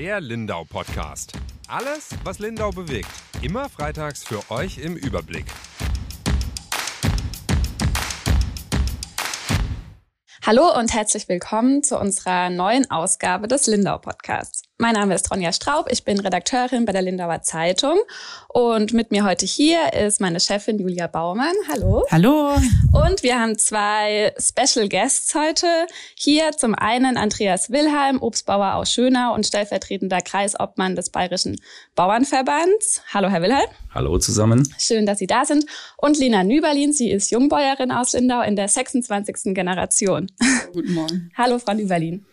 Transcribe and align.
Der 0.00 0.18
Lindau 0.18 0.64
Podcast. 0.64 1.34
Alles, 1.68 2.08
was 2.24 2.38
Lindau 2.38 2.70
bewegt. 2.70 3.10
Immer 3.42 3.68
freitags 3.68 4.24
für 4.24 4.50
euch 4.50 4.78
im 4.78 4.96
Überblick. 4.96 5.44
Hallo 10.46 10.74
und 10.74 10.94
herzlich 10.94 11.28
willkommen 11.28 11.82
zu 11.82 11.98
unserer 11.98 12.48
neuen 12.48 12.90
Ausgabe 12.90 13.46
des 13.46 13.66
Lindau 13.66 13.98
Podcasts. 13.98 14.69
Mein 14.80 14.94
Name 14.94 15.14
ist 15.14 15.30
Ronja 15.30 15.52
Straub, 15.52 15.88
ich 15.90 16.04
bin 16.04 16.18
Redakteurin 16.18 16.86
bei 16.86 16.92
der 16.92 17.02
Lindauer 17.02 17.42
Zeitung 17.42 17.98
und 18.48 18.94
mit 18.94 19.10
mir 19.10 19.26
heute 19.26 19.44
hier 19.44 19.92
ist 19.92 20.22
meine 20.22 20.40
Chefin 20.40 20.78
Julia 20.78 21.06
Baumann. 21.06 21.52
Hallo. 21.70 22.06
Hallo. 22.10 22.54
Und 22.90 23.22
wir 23.22 23.38
haben 23.38 23.58
zwei 23.58 24.32
Special 24.38 24.88
Guests 24.88 25.34
heute 25.34 25.66
hier. 26.14 26.52
Zum 26.52 26.74
einen 26.74 27.18
Andreas 27.18 27.68
Wilhelm, 27.68 28.22
Obstbauer 28.22 28.76
aus 28.76 28.90
Schönau 28.90 29.34
und 29.34 29.46
stellvertretender 29.46 30.22
Kreisobmann 30.22 30.96
des 30.96 31.10
Bayerischen 31.10 31.60
Bauernverbands. 31.94 33.02
Hallo, 33.12 33.28
Herr 33.28 33.42
Wilhelm. 33.42 33.68
Hallo 33.92 34.18
zusammen. 34.18 34.66
Schön, 34.78 35.04
dass 35.04 35.18
Sie 35.18 35.26
da 35.26 35.44
sind. 35.44 35.66
Und 35.98 36.18
Lena 36.18 36.42
Nüberlin, 36.42 36.94
sie 36.94 37.10
ist 37.10 37.30
Jungbäuerin 37.30 37.92
aus 37.92 38.14
Lindau 38.14 38.40
in 38.40 38.56
der 38.56 38.68
26. 38.68 39.52
Generation. 39.52 40.32
Guten 40.72 40.94
Morgen. 40.94 41.30
Hallo, 41.36 41.58
Frau 41.58 41.74
Nüberlin. 41.74 42.24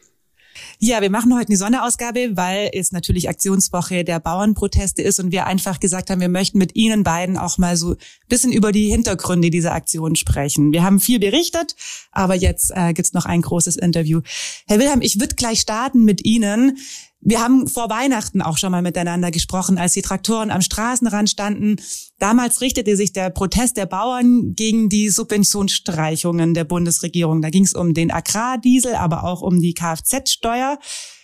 Ja, 0.79 1.01
wir 1.01 1.09
machen 1.09 1.33
heute 1.35 1.49
eine 1.49 1.57
Sonderausgabe, 1.57 2.31
weil 2.35 2.69
es 2.73 2.91
natürlich 2.91 3.29
Aktionswoche 3.29 4.03
der 4.03 4.19
Bauernproteste 4.19 5.01
ist 5.01 5.19
und 5.19 5.31
wir 5.31 5.45
einfach 5.45 5.79
gesagt 5.79 6.09
haben, 6.09 6.21
wir 6.21 6.29
möchten 6.29 6.57
mit 6.57 6.75
Ihnen 6.75 7.03
beiden 7.03 7.37
auch 7.37 7.57
mal 7.57 7.77
so 7.77 7.91
ein 7.91 7.97
bisschen 8.29 8.51
über 8.51 8.71
die 8.71 8.89
Hintergründe 8.91 9.49
dieser 9.49 9.73
Aktion 9.73 10.15
sprechen. 10.15 10.71
Wir 10.71 10.83
haben 10.83 10.99
viel 10.99 11.19
berichtet, 11.19 11.75
aber 12.11 12.35
jetzt 12.35 12.71
äh, 12.75 12.93
gibt's 12.93 13.13
noch 13.13 13.25
ein 13.25 13.41
großes 13.41 13.75
Interview. 13.75 14.21
Herr 14.67 14.79
Wilhelm, 14.79 15.01
ich 15.01 15.19
würde 15.19 15.35
gleich 15.35 15.59
starten 15.59 16.03
mit 16.03 16.25
Ihnen. 16.25 16.77
Wir 17.19 17.41
haben 17.41 17.67
vor 17.67 17.89
Weihnachten 17.89 18.41
auch 18.41 18.57
schon 18.57 18.71
mal 18.71 18.81
miteinander 18.81 19.31
gesprochen, 19.31 19.77
als 19.77 19.93
die 19.93 20.01
Traktoren 20.01 20.51
am 20.51 20.61
Straßenrand 20.61 21.29
standen. 21.29 21.77
Damals 22.19 22.61
richtete 22.61 22.95
sich 22.95 23.11
der 23.11 23.31
Protest 23.31 23.75
der 23.77 23.85
Bauern 23.85 24.53
gegen 24.55 24.87
die 24.87 25.09
Subventionsstreichungen 25.09 26.53
der 26.53 26.63
Bundesregierung. 26.63 27.41
Da 27.41 27.49
ging 27.49 27.63
es 27.63 27.73
um 27.73 27.93
den 27.93 28.11
Agrardiesel, 28.11 28.95
aber 28.95 29.23
auch 29.23 29.41
um 29.41 29.59
die 29.59 29.73
Kfz-Steuer. 29.73 30.79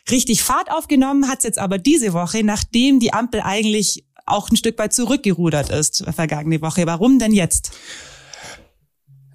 Richtig 0.10 0.44
Fahrt 0.44 0.72
aufgenommen 0.72 1.30
hat 1.30 1.40
es 1.40 1.44
jetzt 1.46 1.60
aber 1.60 1.78
diese 1.78 2.14
Woche, 2.14 2.44
nachdem 2.44 3.00
die 3.00 3.14
Ampel 3.14 3.42
eigentlich 3.42 4.04
auch 4.26 4.50
ein 4.50 4.56
Stück 4.58 4.78
weit 4.80 4.94
zurückgerudert 4.94 5.70
ist 5.70 6.06
vergangene 6.14 6.62
Woche. 6.62 6.86
Warum 6.86 7.20
denn 7.20 7.34
jetzt? 7.34 7.72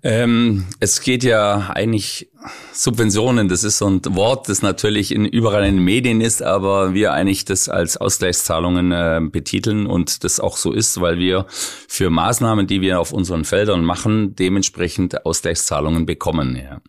Ähm, 0.03 0.67
es 0.81 1.01
geht 1.01 1.25
ja 1.25 1.71
eigentlich 1.75 2.29
Subventionen, 2.73 3.49
das 3.49 3.65
ist 3.65 3.79
so 3.79 3.89
ein 3.89 4.01
Wort, 4.11 4.49
das 4.49 4.63
natürlich 4.63 5.13
in, 5.13 5.25
überall 5.25 5.65
in 5.65 5.77
den 5.77 5.85
Medien 5.85 6.21
ist, 6.21 6.41
aber 6.41 6.95
wir 6.95 7.13
eigentlich 7.13 7.45
das 7.45 7.69
als 7.69 7.97
Ausgleichszahlungen 7.97 8.93
äh, 8.93 9.21
betiteln 9.31 9.87
und 9.87 10.23
das 10.23 10.39
auch 10.39 10.57
so 10.57 10.73
ist, 10.73 11.01
weil 11.01 11.19
wir 11.19 11.47
für 11.49 12.11
Maßnahmen, 12.11 12.69
die 12.69 12.81
wir 12.81 13.01
auf 13.01 13.13
unseren 13.13 13.45
Feldern 13.45 13.85
machen, 13.85 14.37
dementsprechend 14.37 15.27
Ausgleichszahlungen 15.27 16.07
bekommen. 16.07 16.57
Ja. 16.57 16.81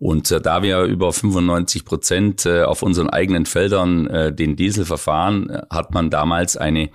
Und 0.00 0.30
äh, 0.32 0.40
da 0.40 0.62
wir 0.62 0.82
über 0.82 1.12
95 1.12 1.84
Prozent 1.84 2.46
äh, 2.46 2.64
auf 2.64 2.82
unseren 2.82 3.08
eigenen 3.08 3.46
Feldern 3.46 4.08
äh, 4.08 4.32
den 4.34 4.56
Diesel 4.56 4.84
verfahren, 4.84 5.50
äh, 5.50 5.62
hat 5.70 5.94
man 5.94 6.10
damals 6.10 6.56
eine 6.56 6.90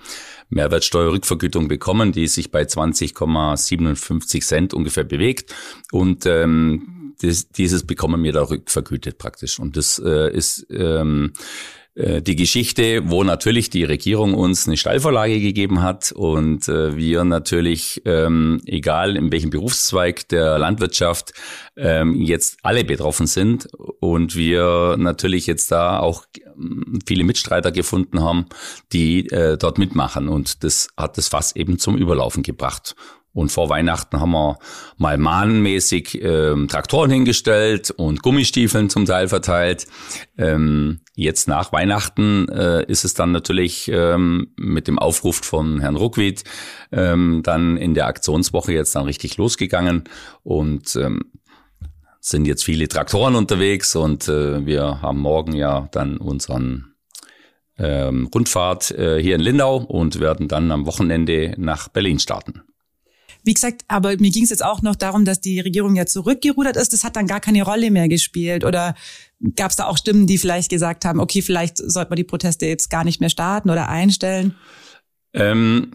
Mehrwertsteuerrückvergütung 0.52 1.68
bekommen, 1.68 2.12
die 2.12 2.26
sich 2.28 2.50
bei 2.50 2.62
20,57 2.62 4.40
Cent 4.42 4.74
ungefähr 4.74 5.04
bewegt. 5.04 5.54
Und 5.90 6.26
ähm, 6.26 7.14
das, 7.20 7.48
dieses 7.48 7.84
bekommen 7.86 8.22
wir 8.22 8.32
da 8.32 8.42
rückvergütet 8.42 9.18
praktisch. 9.18 9.58
Und 9.58 9.76
das 9.76 10.00
äh, 10.04 10.32
ist 10.32 10.66
ähm, 10.70 11.32
äh, 11.34 11.81
die 11.94 12.36
Geschichte, 12.36 13.02
wo 13.10 13.22
natürlich 13.22 13.68
die 13.68 13.84
Regierung 13.84 14.32
uns 14.32 14.66
eine 14.66 14.78
Steilvorlage 14.78 15.40
gegeben 15.40 15.82
hat 15.82 16.10
und 16.12 16.66
äh, 16.66 16.96
wir 16.96 17.24
natürlich, 17.24 18.00
ähm, 18.06 18.62
egal 18.64 19.16
in 19.16 19.30
welchem 19.30 19.50
Berufszweig 19.50 20.26
der 20.28 20.58
Landwirtschaft, 20.58 21.34
ähm, 21.76 22.14
jetzt 22.14 22.58
alle 22.62 22.84
betroffen 22.84 23.26
sind 23.26 23.68
und 24.00 24.34
wir 24.36 24.96
natürlich 24.98 25.46
jetzt 25.46 25.70
da 25.70 25.98
auch 25.98 26.24
ähm, 26.56 26.98
viele 27.06 27.24
Mitstreiter 27.24 27.72
gefunden 27.72 28.20
haben, 28.22 28.46
die 28.92 29.28
äh, 29.28 29.58
dort 29.58 29.76
mitmachen 29.76 30.28
und 30.28 30.64
das 30.64 30.88
hat 30.96 31.18
das 31.18 31.28
Fass 31.28 31.54
eben 31.56 31.78
zum 31.78 31.98
Überlaufen 31.98 32.42
gebracht. 32.42 32.94
Und 33.34 33.50
vor 33.50 33.70
Weihnachten 33.70 34.20
haben 34.20 34.32
wir 34.32 34.58
mal 34.98 35.16
mahnmäßig 35.16 36.22
ähm, 36.22 36.68
Traktoren 36.68 37.10
hingestellt 37.10 37.90
und 37.90 38.22
Gummistiefeln 38.22 38.90
zum 38.90 39.06
Teil 39.06 39.28
verteilt. 39.28 39.86
Ähm, 40.36 41.00
jetzt 41.14 41.48
nach 41.48 41.72
Weihnachten 41.72 42.48
äh, 42.50 42.84
ist 42.84 43.04
es 43.04 43.14
dann 43.14 43.32
natürlich 43.32 43.90
ähm, 43.92 44.52
mit 44.56 44.86
dem 44.86 44.98
Aufruf 44.98 45.36
von 45.36 45.80
Herrn 45.80 45.96
Ruckwied 45.96 46.44
ähm, 46.92 47.40
dann 47.42 47.78
in 47.78 47.94
der 47.94 48.06
Aktionswoche 48.06 48.72
jetzt 48.72 48.94
dann 48.94 49.04
richtig 49.04 49.38
losgegangen 49.38 50.04
und 50.42 50.94
ähm, 50.96 51.22
sind 52.20 52.46
jetzt 52.46 52.64
viele 52.64 52.86
Traktoren 52.86 53.34
unterwegs 53.34 53.96
und 53.96 54.28
äh, 54.28 54.64
wir 54.64 55.00
haben 55.00 55.18
morgen 55.18 55.54
ja 55.54 55.88
dann 55.90 56.18
unseren 56.18 56.94
ähm, 57.78 58.28
Rundfahrt 58.32 58.90
äh, 58.92 59.20
hier 59.20 59.34
in 59.34 59.40
Lindau 59.40 59.78
und 59.78 60.20
werden 60.20 60.48
dann 60.48 60.70
am 60.70 60.86
Wochenende 60.86 61.54
nach 61.56 61.88
Berlin 61.88 62.18
starten. 62.18 62.62
Wie 63.44 63.54
gesagt, 63.54 63.82
aber 63.88 64.10
mir 64.18 64.30
ging 64.30 64.44
es 64.44 64.50
jetzt 64.50 64.64
auch 64.64 64.82
noch 64.82 64.96
darum, 64.96 65.24
dass 65.24 65.40
die 65.40 65.60
Regierung 65.60 65.96
ja 65.96 66.06
zurückgerudert 66.06 66.76
ist. 66.76 66.92
Das 66.92 67.04
hat 67.04 67.16
dann 67.16 67.26
gar 67.26 67.40
keine 67.40 67.62
Rolle 67.62 67.90
mehr 67.90 68.08
gespielt. 68.08 68.64
Oder 68.64 68.94
gab 69.56 69.70
es 69.70 69.76
da 69.76 69.86
auch 69.86 69.98
Stimmen, 69.98 70.26
die 70.26 70.38
vielleicht 70.38 70.70
gesagt 70.70 71.04
haben, 71.04 71.20
okay, 71.20 71.42
vielleicht 71.42 71.78
sollte 71.78 72.10
man 72.10 72.16
die 72.16 72.24
Proteste 72.24 72.66
jetzt 72.66 72.90
gar 72.90 73.04
nicht 73.04 73.20
mehr 73.20 73.30
starten 73.30 73.70
oder 73.70 73.88
einstellen? 73.88 74.54
Ähm, 75.34 75.92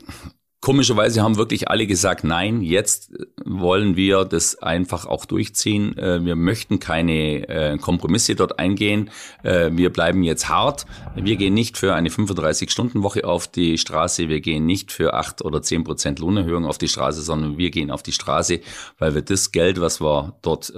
Komischerweise 0.60 1.22
haben 1.22 1.38
wirklich 1.38 1.70
alle 1.70 1.86
gesagt, 1.86 2.24
nein, 2.24 2.62
jetzt 2.62 3.14
wollen 3.46 3.96
wir 3.96 4.26
das 4.26 4.58
einfach 4.58 5.06
auch 5.06 5.26
durchziehen. 5.26 5.96
Äh, 6.00 6.26
wir 6.26 6.36
möchten 6.36 6.80
keine 6.80 7.48
äh, 7.48 7.78
Kompromisse 7.78 8.36
dort 8.36 8.58
eingehen. 8.58 9.12
Äh, 9.44 9.70
wir 9.74 9.94
bleiben 9.94 10.24
jetzt 10.24 10.50
hart. 10.50 10.88
Wir 11.16 11.36
gehen 11.36 11.54
nicht 11.54 11.78
für 11.78 11.94
eine 11.94 12.10
35-Stunden-Woche 12.10 13.24
auf 13.24 13.48
die 13.48 13.78
Straße. 13.78 14.30
Wir 14.30 14.42
gehen 14.42 14.66
nicht 14.66 14.92
für 14.92 15.14
acht 15.14 15.46
oder 15.46 15.62
zehn 15.62 15.84
Prozent 15.84 16.18
Lohnerhöhung 16.18 16.66
auf 16.66 16.80
die 16.80 16.88
Straße, 16.88 17.22
sondern 17.22 17.60
wir 17.60 17.70
gehen 17.70 17.92
auf 17.92 18.02
die 18.02 18.12
Straße, 18.12 18.60
weil 18.98 19.14
wir 19.14 19.22
das 19.22 19.52
Geld, 19.52 19.80
was 19.80 20.02
wir 20.02 20.38
dort 20.42 20.74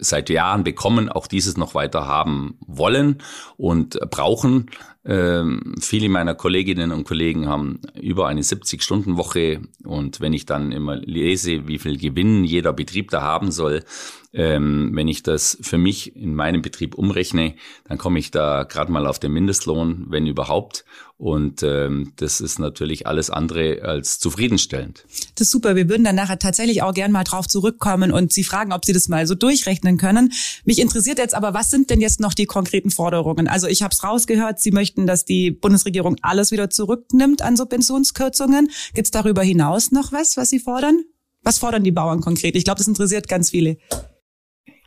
seit 0.00 0.30
Jahren 0.30 0.64
bekommen, 0.64 1.08
auch 1.08 1.26
dieses 1.26 1.56
noch 1.56 1.74
weiter 1.74 2.06
haben 2.06 2.56
wollen 2.66 3.18
und 3.56 3.98
brauchen. 4.10 4.70
Ähm, 5.04 5.74
viele 5.80 6.08
meiner 6.08 6.34
Kolleginnen 6.34 6.92
und 6.92 7.04
Kollegen 7.04 7.48
haben 7.48 7.80
über 8.00 8.28
eine 8.28 8.42
70-Stunden-Woche 8.42 9.60
und 9.84 10.20
wenn 10.20 10.32
ich 10.32 10.46
dann 10.46 10.70
immer 10.70 10.96
lese, 10.96 11.66
wie 11.66 11.78
viel 11.78 11.98
Gewinn 11.98 12.44
jeder 12.44 12.72
Betrieb 12.72 13.10
da 13.10 13.20
haben 13.20 13.50
soll, 13.50 13.82
ähm, 14.32 14.92
wenn 14.94 15.08
ich 15.08 15.22
das 15.22 15.58
für 15.60 15.78
mich 15.78 16.16
in 16.16 16.34
meinem 16.34 16.62
Betrieb 16.62 16.94
umrechne, 16.94 17.54
dann 17.84 17.98
komme 17.98 18.18
ich 18.18 18.30
da 18.30 18.62
gerade 18.64 18.90
mal 18.90 19.06
auf 19.06 19.18
den 19.18 19.32
Mindestlohn, 19.32 20.06
wenn 20.08 20.26
überhaupt. 20.26 20.84
Und 21.18 21.62
ähm, 21.62 22.14
das 22.16 22.40
ist 22.40 22.58
natürlich 22.58 23.06
alles 23.06 23.30
andere 23.30 23.82
als 23.82 24.18
zufriedenstellend. 24.18 25.04
Das 25.36 25.46
ist 25.46 25.50
super. 25.50 25.76
Wir 25.76 25.88
würden 25.88 26.02
dann 26.02 26.16
nachher 26.16 26.38
tatsächlich 26.38 26.82
auch 26.82 26.94
gern 26.94 27.12
mal 27.12 27.24
drauf 27.24 27.46
zurückkommen 27.46 28.10
und 28.10 28.32
Sie 28.32 28.42
fragen, 28.42 28.72
ob 28.72 28.84
Sie 28.84 28.92
das 28.92 29.08
mal 29.08 29.26
so 29.26 29.34
durchrechnen 29.34 29.98
können. 29.98 30.32
Mich 30.64 30.80
interessiert 30.80 31.18
jetzt 31.18 31.34
aber, 31.34 31.54
was 31.54 31.70
sind 31.70 31.90
denn 31.90 32.00
jetzt 32.00 32.18
noch 32.18 32.34
die 32.34 32.46
konkreten 32.46 32.90
Forderungen? 32.90 33.46
Also 33.46 33.68
ich 33.68 33.82
habe 33.82 33.92
es 33.92 34.02
rausgehört, 34.02 34.58
Sie 34.60 34.72
möchten, 34.72 35.06
dass 35.06 35.24
die 35.24 35.50
Bundesregierung 35.52 36.16
alles 36.22 36.50
wieder 36.50 36.70
zurücknimmt 36.70 37.42
an 37.42 37.56
Subventionskürzungen. 37.56 38.70
Gibt 38.94 39.06
es 39.06 39.10
darüber 39.12 39.42
hinaus 39.42 39.92
noch 39.92 40.10
was, 40.10 40.36
was 40.36 40.50
Sie 40.50 40.58
fordern? 40.58 41.04
Was 41.44 41.58
fordern 41.58 41.84
die 41.84 41.92
Bauern 41.92 42.20
konkret? 42.20 42.56
Ich 42.56 42.64
glaube, 42.64 42.78
das 42.78 42.88
interessiert 42.88 43.28
ganz 43.28 43.50
viele. 43.50 43.76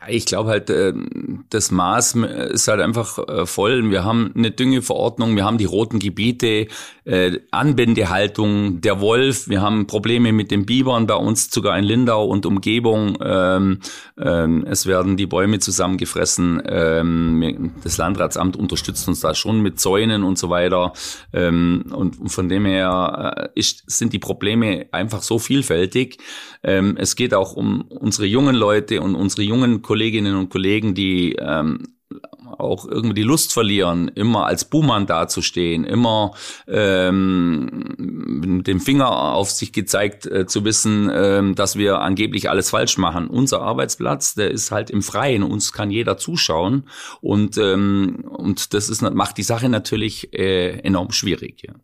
Ich 0.08 0.26
glaube 0.26 0.50
halt, 0.50 0.68
äh, 0.68 0.92
das 1.48 1.70
Maß 1.70 2.16
ist 2.50 2.68
halt 2.68 2.80
einfach 2.82 3.18
äh, 3.18 3.46
voll. 3.46 3.90
Wir 3.90 4.04
haben 4.04 4.30
eine 4.36 4.50
Düngeverordnung, 4.50 5.36
wir 5.36 5.44
haben 5.44 5.56
die 5.56 5.64
roten 5.64 5.98
Gebiete, 5.98 6.66
äh, 7.04 7.40
Anbindehaltung, 7.50 8.82
der 8.82 9.00
Wolf, 9.00 9.48
wir 9.48 9.62
haben 9.62 9.86
Probleme 9.86 10.32
mit 10.32 10.50
den 10.50 10.66
Bibern 10.66 11.06
bei 11.06 11.14
uns 11.14 11.50
sogar 11.50 11.78
in 11.78 11.84
Lindau 11.84 12.26
und 12.26 12.44
Umgebung. 12.44 13.16
Ähm, 13.22 13.78
ähm, 14.18 14.66
es 14.68 14.84
werden 14.84 15.16
die 15.16 15.26
Bäume 15.26 15.60
zusammengefressen. 15.60 16.62
Ähm, 16.66 17.72
das 17.82 17.96
Landratsamt 17.96 18.54
unterstützt 18.54 19.08
uns 19.08 19.20
da 19.20 19.34
schon 19.34 19.62
mit 19.62 19.80
Zäunen 19.80 20.24
und 20.24 20.38
so 20.38 20.50
weiter. 20.50 20.92
Und 21.32 22.14
von 22.26 22.48
dem 22.48 22.66
her 22.66 23.50
sind 23.86 24.12
die 24.12 24.18
Probleme 24.18 24.86
einfach 24.92 25.22
so 25.22 25.38
vielfältig. 25.38 26.18
Es 26.62 27.16
geht 27.16 27.34
auch 27.34 27.54
um 27.54 27.82
unsere 27.82 28.26
jungen 28.26 28.56
Leute 28.56 29.00
und 29.00 29.14
unsere 29.14 29.42
jungen 29.42 29.82
Kolleginnen 29.86 30.36
und 30.36 30.50
Kollegen, 30.50 30.94
die 30.94 31.36
ähm, 31.38 31.96
auch 32.58 32.86
irgendwie 32.86 33.14
die 33.14 33.22
Lust 33.22 33.52
verlieren, 33.52 34.08
immer 34.08 34.46
als 34.46 34.64
Buhmann 34.64 35.06
dazustehen, 35.06 35.84
immer 35.84 36.34
ähm, 36.68 37.94
mit 37.98 38.66
dem 38.66 38.80
Finger 38.80 39.10
auf 39.34 39.50
sich 39.50 39.72
gezeigt 39.72 40.26
äh, 40.26 40.46
zu 40.46 40.64
wissen, 40.64 41.10
ähm, 41.12 41.54
dass 41.54 41.76
wir 41.76 42.00
angeblich 42.00 42.48
alles 42.50 42.70
falsch 42.70 42.98
machen. 42.98 43.28
Unser 43.28 43.62
Arbeitsplatz, 43.62 44.34
der 44.34 44.50
ist 44.50 44.70
halt 44.70 44.90
im 44.90 45.02
Freien, 45.02 45.42
uns 45.42 45.72
kann 45.72 45.90
jeder 45.90 46.16
zuschauen 46.18 46.88
und 47.20 47.58
ähm, 47.58 48.24
und 48.28 48.74
das 48.74 48.88
ist 48.88 49.02
macht 49.02 49.38
die 49.38 49.42
Sache 49.42 49.68
natürlich 49.68 50.32
äh, 50.32 50.78
enorm 50.80 51.12
schwierig. 51.12 51.62
Ja. 51.66 51.74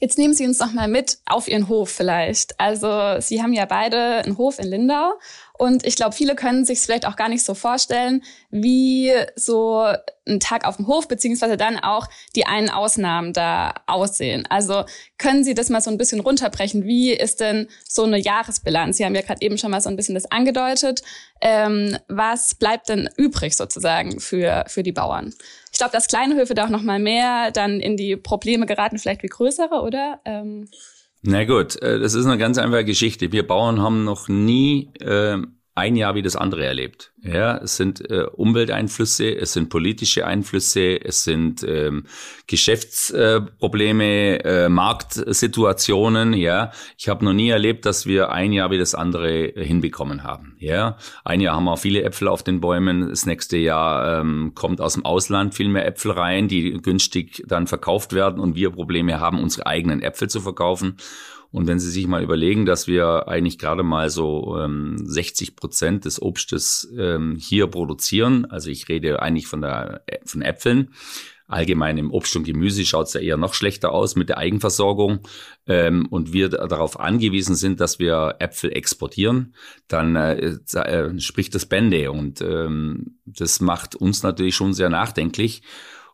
Jetzt 0.00 0.16
nehmen 0.16 0.32
Sie 0.32 0.46
uns 0.46 0.60
noch 0.60 0.72
mal 0.72 0.86
mit 0.86 1.18
auf 1.26 1.48
Ihren 1.48 1.68
Hof 1.68 1.90
vielleicht. 1.90 2.60
Also 2.60 3.16
Sie 3.18 3.42
haben 3.42 3.52
ja 3.52 3.64
beide 3.64 4.22
einen 4.24 4.38
Hof 4.38 4.60
in 4.60 4.68
Lindau 4.68 5.14
und 5.58 5.84
ich 5.84 5.96
glaube, 5.96 6.14
viele 6.14 6.36
können 6.36 6.64
sich 6.64 6.78
vielleicht 6.78 7.04
auch 7.04 7.16
gar 7.16 7.28
nicht 7.28 7.44
so 7.44 7.54
vorstellen, 7.54 8.22
wie 8.50 9.12
so 9.34 9.84
ein 10.26 10.38
Tag 10.38 10.64
auf 10.64 10.76
dem 10.76 10.86
Hof 10.86 11.08
beziehungsweise 11.08 11.56
dann 11.56 11.78
auch 11.78 12.06
die 12.36 12.46
einen 12.46 12.70
Ausnahmen 12.70 13.32
da 13.32 13.74
aussehen. 13.86 14.46
Also 14.48 14.84
können 15.18 15.42
Sie 15.42 15.54
das 15.54 15.68
mal 15.68 15.80
so 15.80 15.90
ein 15.90 15.98
bisschen 15.98 16.20
runterbrechen? 16.20 16.84
Wie 16.84 17.12
ist 17.12 17.40
denn 17.40 17.66
so 17.86 18.04
eine 18.04 18.18
Jahresbilanz? 18.18 18.98
Sie 18.98 19.04
haben 19.04 19.16
ja 19.16 19.22
gerade 19.22 19.42
eben 19.42 19.58
schon 19.58 19.72
mal 19.72 19.80
so 19.80 19.88
ein 19.88 19.96
bisschen 19.96 20.14
das 20.14 20.30
angedeutet. 20.30 21.02
Ähm, 21.40 21.98
was 22.06 22.54
bleibt 22.54 22.88
denn 22.88 23.10
übrig 23.16 23.56
sozusagen 23.56 24.20
für, 24.20 24.64
für 24.68 24.84
die 24.84 24.92
Bauern? 24.92 25.34
Ich 25.72 25.78
glaube, 25.78 25.92
dass 25.92 26.06
kleine 26.06 26.36
Höfe 26.36 26.54
da 26.54 26.66
auch 26.66 26.70
noch 26.70 26.82
mal 26.82 27.00
mehr 27.00 27.50
dann 27.50 27.80
in 27.80 27.96
die 27.96 28.16
Probleme 28.16 28.66
geraten, 28.66 28.98
vielleicht 28.98 29.24
wie 29.24 29.28
größere, 29.28 29.82
oder? 29.82 30.20
Ähm 30.24 30.68
na 31.22 31.44
gut, 31.44 31.80
äh, 31.82 31.98
das 31.98 32.14
ist 32.14 32.26
eine 32.26 32.38
ganz 32.38 32.58
einfache 32.58 32.84
Geschichte. 32.84 33.32
Wir 33.32 33.46
Bauern 33.46 33.80
haben 33.80 34.04
noch 34.04 34.28
nie 34.28 34.90
äh, 35.00 35.38
ein 35.78 35.96
Jahr 35.96 36.14
wie 36.14 36.22
das 36.22 36.36
andere 36.36 36.64
erlebt. 36.64 37.12
Ja, 37.22 37.56
es 37.58 37.76
sind 37.76 38.10
äh, 38.10 38.24
Umwelteinflüsse, 38.32 39.34
es 39.34 39.52
sind 39.52 39.70
politische 39.70 40.26
Einflüsse, 40.26 41.00
es 41.04 41.24
sind 41.24 41.64
ähm, 41.64 42.04
Geschäftsprobleme, 42.46 44.44
äh, 44.44 44.64
äh, 44.64 44.68
Marktsituationen. 44.68 46.32
Ja, 46.32 46.70
ich 46.96 47.08
habe 47.08 47.24
noch 47.24 47.32
nie 47.32 47.48
erlebt, 47.48 47.86
dass 47.86 48.06
wir 48.06 48.30
ein 48.30 48.52
Jahr 48.52 48.70
wie 48.70 48.78
das 48.78 48.94
andere 48.94 49.52
hinbekommen 49.56 50.22
haben. 50.22 50.56
Ja, 50.58 50.96
ein 51.24 51.40
Jahr 51.40 51.56
haben 51.56 51.64
wir 51.64 51.76
viele 51.76 52.02
Äpfel 52.02 52.28
auf 52.28 52.42
den 52.42 52.60
Bäumen. 52.60 53.08
Das 53.08 53.26
nächste 53.26 53.56
Jahr 53.56 54.20
ähm, 54.20 54.52
kommt 54.54 54.80
aus 54.80 54.94
dem 54.94 55.04
Ausland 55.04 55.54
viel 55.54 55.68
mehr 55.68 55.86
Äpfel 55.86 56.12
rein, 56.12 56.48
die 56.48 56.72
günstig 56.72 57.44
dann 57.46 57.66
verkauft 57.66 58.12
werden 58.12 58.40
und 58.40 58.54
wir 58.54 58.70
Probleme 58.70 59.20
haben, 59.20 59.40
unsere 59.40 59.66
eigenen 59.66 60.02
Äpfel 60.02 60.28
zu 60.28 60.40
verkaufen. 60.40 60.96
Und 61.50 61.66
wenn 61.66 61.78
Sie 61.78 61.90
sich 61.90 62.06
mal 62.06 62.22
überlegen, 62.22 62.66
dass 62.66 62.86
wir 62.86 63.26
eigentlich 63.28 63.58
gerade 63.58 63.82
mal 63.82 64.10
so 64.10 64.58
ähm, 64.58 64.96
60 64.98 65.56
Prozent 65.56 66.04
des 66.04 66.20
Obstes 66.20 66.92
ähm, 66.96 67.36
hier 67.40 67.68
produzieren, 67.68 68.44
also 68.46 68.70
ich 68.70 68.88
rede 68.88 69.22
eigentlich 69.22 69.46
von, 69.46 69.62
der, 69.62 70.02
von 70.24 70.42
Äpfeln, 70.42 70.90
allgemein 71.48 71.96
im 71.96 72.10
Obst 72.10 72.36
und 72.36 72.44
Gemüse 72.44 72.84
schaut 72.84 73.06
es 73.06 73.14
ja 73.14 73.20
eher 73.20 73.36
noch 73.38 73.54
schlechter 73.54 73.92
aus 73.92 74.14
mit 74.14 74.28
der 74.28 74.36
Eigenversorgung 74.36 75.20
ähm, 75.66 76.06
und 76.10 76.34
wir 76.34 76.50
darauf 76.50 77.00
angewiesen 77.00 77.54
sind, 77.54 77.80
dass 77.80 77.98
wir 77.98 78.36
Äpfel 78.38 78.70
exportieren, 78.70 79.54
dann 79.88 80.14
äh, 80.14 80.58
äh, 80.74 81.18
spricht 81.18 81.54
das 81.54 81.64
Bände 81.64 82.12
und 82.12 82.42
ähm, 82.42 83.18
das 83.24 83.60
macht 83.60 83.96
uns 83.96 84.22
natürlich 84.22 84.54
schon 84.54 84.74
sehr 84.74 84.90
nachdenklich. 84.90 85.62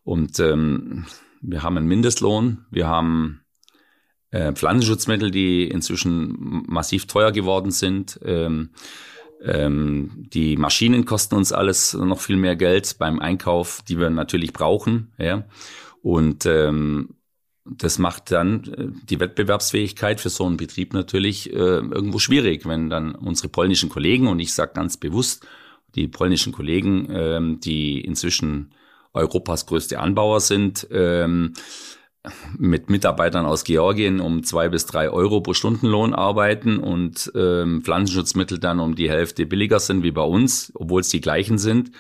Und 0.05 0.39
ähm, 0.39 1.07
wir 1.41 1.63
haben 1.63 1.77
einen 1.77 1.89
Mindestlohn, 1.89 2.65
wir 2.71 2.87
haben 2.87 3.44
äh, 4.35 4.53
Pflanzenschutzmittel, 4.53 5.31
die 5.31 5.69
inzwischen 5.69 6.65
massiv 6.67 7.07
teuer 7.07 7.31
geworden 7.31 7.71
sind. 7.71 8.19
Ähm, 8.25 8.71
ähm, 9.45 10.11
die 10.33 10.57
Maschinen 10.57 11.05
kosten 11.05 11.37
uns 11.37 11.53
alles 11.53 11.95
noch 11.95 12.21
viel 12.21 12.37
mehr 12.37 12.57
Geld 12.57 12.97
beim 12.99 13.21
Einkauf, 13.21 13.83
die 13.89 13.99
wir 13.99 14.11
natürlich 14.11 14.53
brauchen. 14.53 15.13
Ja. 15.19 15.45
Und 16.03 16.47
ähm, 16.47 17.11
das 17.65 17.99
macht 18.01 18.33
dann 18.33 18.65
äh, 18.65 19.07
die 19.09 19.21
Wettbewerbsfähigkeit 19.21 20.21
für 20.21 20.31
so 20.31 20.47
einen 20.47 20.57
Betrieb 20.57 20.95
natürlich 20.95 21.53
äh, 21.53 21.57
irgendwo 21.57 22.19
schwierig, 22.19 22.67
wenn 22.67 22.91
dann 22.91 23.15
unsere 23.15 23.49
polnischen 23.49 23.89
Kollegen, 23.89 24.27
und 24.27 24.41
ich 24.41 24.53
sage 24.53 24.73
ganz 24.75 24.97
bewusst, 24.97 25.47
die 25.95 26.09
polnischen 26.09 26.53
Kollegen, 26.53 27.07
ähm, 27.11 27.61
die 27.61 28.01
inzwischen 28.01 28.75
Europas 29.13 29.67
größte 29.67 30.01
Anbauer 30.01 30.41
sind, 30.41 30.89
ähm, 30.91 31.53
mit 32.57 32.91
Mitarbeitern 32.91 33.47
aus 33.47 33.65
Georgien 33.65 34.21
um 34.21 34.45
zwei 34.45 34.69
bis 34.69 34.87
drei 34.87 35.11
Euro 35.11 35.41
pro 35.41 35.55
Stundenlohn 35.55 36.15
arbeiten 36.15 36.79
und 36.79 37.31
ähm, 37.35 37.83
Pflanzenschutzmittel 37.83 38.59
dann 38.59 38.81
um 38.81 38.95
die 38.95 39.11
Hälfte 39.11 39.47
billiger 39.47 39.81
sind 39.81 40.03
wie 40.03 40.11
bei 40.11 40.23
uns, 40.23 40.73
obwohl 40.75 41.03
es 41.03 41.09
die 41.09 41.21
gleichen 41.21 41.59
sind. 41.59 41.91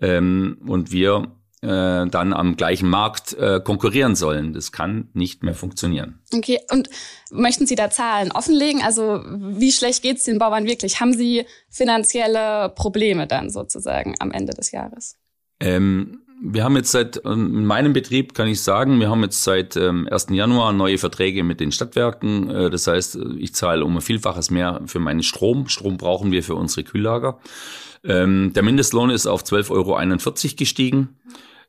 Ähm, 0.00 0.58
und 0.66 0.90
wir 0.90 1.32
äh, 1.60 2.06
dann 2.06 2.32
am 2.32 2.56
gleichen 2.56 2.88
Markt 2.88 3.34
äh, 3.34 3.60
konkurrieren 3.60 4.14
sollen. 4.14 4.52
Das 4.52 4.70
kann 4.70 5.08
nicht 5.12 5.42
mehr 5.42 5.54
funktionieren. 5.54 6.20
Okay, 6.32 6.60
und 6.70 6.88
möchten 7.30 7.66
Sie 7.66 7.74
da 7.74 7.90
Zahlen 7.90 8.30
offenlegen? 8.32 8.82
Also 8.82 9.22
wie 9.24 9.72
schlecht 9.72 10.02
geht 10.02 10.18
es 10.18 10.24
den 10.24 10.38
Bauern 10.38 10.66
wirklich? 10.66 11.00
Haben 11.00 11.14
Sie 11.14 11.46
finanzielle 11.68 12.72
Probleme 12.74 13.26
dann 13.26 13.50
sozusagen 13.50 14.14
am 14.20 14.30
Ende 14.30 14.54
des 14.54 14.70
Jahres? 14.70 15.16
Ähm, 15.60 16.22
wir 16.40 16.64
haben 16.64 16.76
jetzt 16.76 16.92
seit, 16.92 17.20
ähm, 17.24 17.58
in 17.58 17.66
meinem 17.66 17.92
Betrieb 17.92 18.34
kann 18.34 18.48
ich 18.48 18.62
sagen, 18.62 19.00
wir 19.00 19.10
haben 19.10 19.22
jetzt 19.22 19.42
seit 19.42 19.76
ähm, 19.76 20.08
1. 20.10 20.28
Januar 20.30 20.72
neue 20.72 20.98
Verträge 20.98 21.42
mit 21.42 21.60
den 21.60 21.72
Stadtwerken. 21.72 22.50
Äh, 22.50 22.70
das 22.70 22.86
heißt, 22.86 23.18
ich 23.38 23.54
zahle 23.54 23.84
um 23.84 23.96
ein 23.96 24.00
Vielfaches 24.00 24.50
mehr 24.50 24.80
für 24.86 25.00
meinen 25.00 25.22
Strom. 25.22 25.68
Strom 25.68 25.96
brauchen 25.96 26.30
wir 26.30 26.42
für 26.42 26.54
unsere 26.54 26.84
Kühllager. 26.84 27.38
Ähm, 28.04 28.52
der 28.54 28.62
Mindestlohn 28.62 29.10
ist 29.10 29.26
auf 29.26 29.42
12,41 29.42 29.70
Euro 29.70 30.56
gestiegen. 30.56 31.16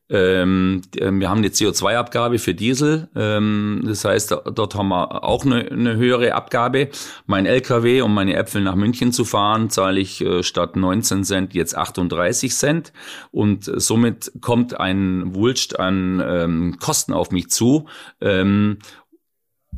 Ähm, 0.09 0.81
wir 0.93 1.29
haben 1.29 1.37
eine 1.37 1.49
CO2-Abgabe 1.49 2.39
für 2.39 2.55
Diesel. 2.55 3.09
Ähm, 3.15 3.83
das 3.85 4.05
heißt, 4.05 4.35
dort 4.53 4.75
haben 4.75 4.89
wir 4.89 5.23
auch 5.23 5.45
eine, 5.45 5.69
eine, 5.69 5.97
höhere 5.97 6.33
Abgabe. 6.33 6.89
Mein 7.27 7.45
LKW, 7.45 8.01
um 8.01 8.13
meine 8.13 8.35
Äpfel 8.35 8.61
nach 8.61 8.75
München 8.75 9.11
zu 9.11 9.23
fahren, 9.23 9.69
zahle 9.69 9.99
ich 9.99 10.21
äh, 10.21 10.41
statt 10.41 10.75
19 10.75 11.23
Cent 11.23 11.53
jetzt 11.53 11.77
38 11.77 12.55
Cent. 12.55 12.91
Und 13.31 13.71
somit 13.75 14.31
kommt 14.41 14.79
ein 14.79 15.35
Wulst 15.35 15.79
an 15.79 16.23
ähm, 16.25 16.77
Kosten 16.79 17.13
auf 17.13 17.31
mich 17.31 17.49
zu. 17.49 17.85
Ähm, 18.19 18.79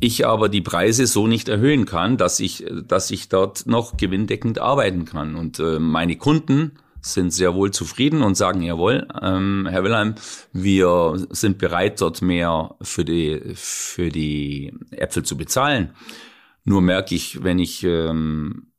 ich 0.00 0.26
aber 0.26 0.48
die 0.48 0.62
Preise 0.62 1.06
so 1.06 1.26
nicht 1.26 1.48
erhöhen 1.48 1.84
kann, 1.84 2.16
dass 2.16 2.40
ich, 2.40 2.64
dass 2.88 3.10
ich 3.10 3.28
dort 3.28 3.66
noch 3.66 3.96
gewinndeckend 3.96 4.58
arbeiten 4.58 5.04
kann. 5.04 5.36
Und 5.36 5.60
äh, 5.60 5.78
meine 5.78 6.16
Kunden 6.16 6.72
sind 7.02 7.32
sehr 7.32 7.54
wohl 7.54 7.72
zufrieden 7.72 8.22
und 8.22 8.36
sagen, 8.36 8.62
jawohl, 8.62 9.06
ähm, 9.20 9.66
Herr 9.68 9.84
Wilhelm, 9.84 10.14
wir 10.52 11.26
sind 11.30 11.58
bereit, 11.58 12.00
dort 12.00 12.22
mehr 12.22 12.76
für 12.80 13.04
die, 13.04 13.40
für 13.54 14.08
die 14.08 14.72
Äpfel 14.92 15.24
zu 15.24 15.36
bezahlen. 15.36 15.94
Nur 16.64 16.80
merke 16.80 17.14
ich, 17.14 17.42
wenn 17.42 17.58
ich 17.58 17.82
ähm, 17.82 18.72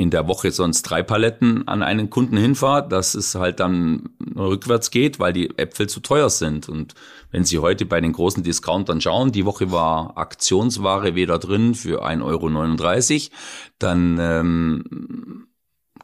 in 0.00 0.10
der 0.10 0.26
Woche 0.26 0.50
sonst 0.50 0.82
drei 0.82 1.02
Paletten 1.02 1.68
an 1.68 1.82
einen 1.82 2.08
Kunden 2.08 2.36
hinfahre, 2.36 2.88
dass 2.88 3.14
es 3.14 3.34
halt 3.34 3.60
dann 3.60 4.08
rückwärts 4.34 4.90
geht, 4.90 5.20
weil 5.20 5.32
die 5.32 5.56
Äpfel 5.58 5.88
zu 5.88 6.00
teuer 6.00 6.30
sind. 6.30 6.68
Und 6.68 6.94
wenn 7.30 7.44
Sie 7.44 7.58
heute 7.58 7.84
bei 7.84 8.00
den 8.00 8.12
großen 8.12 8.42
Discountern 8.42 9.00
schauen, 9.00 9.30
die 9.30 9.44
Woche 9.44 9.70
war 9.70 10.16
Aktionsware 10.16 11.14
wieder 11.14 11.38
drin 11.38 11.74
für 11.74 12.02
1,39 12.02 12.22
Euro, 12.24 13.36
dann 13.78 14.18
ähm, 14.18 15.46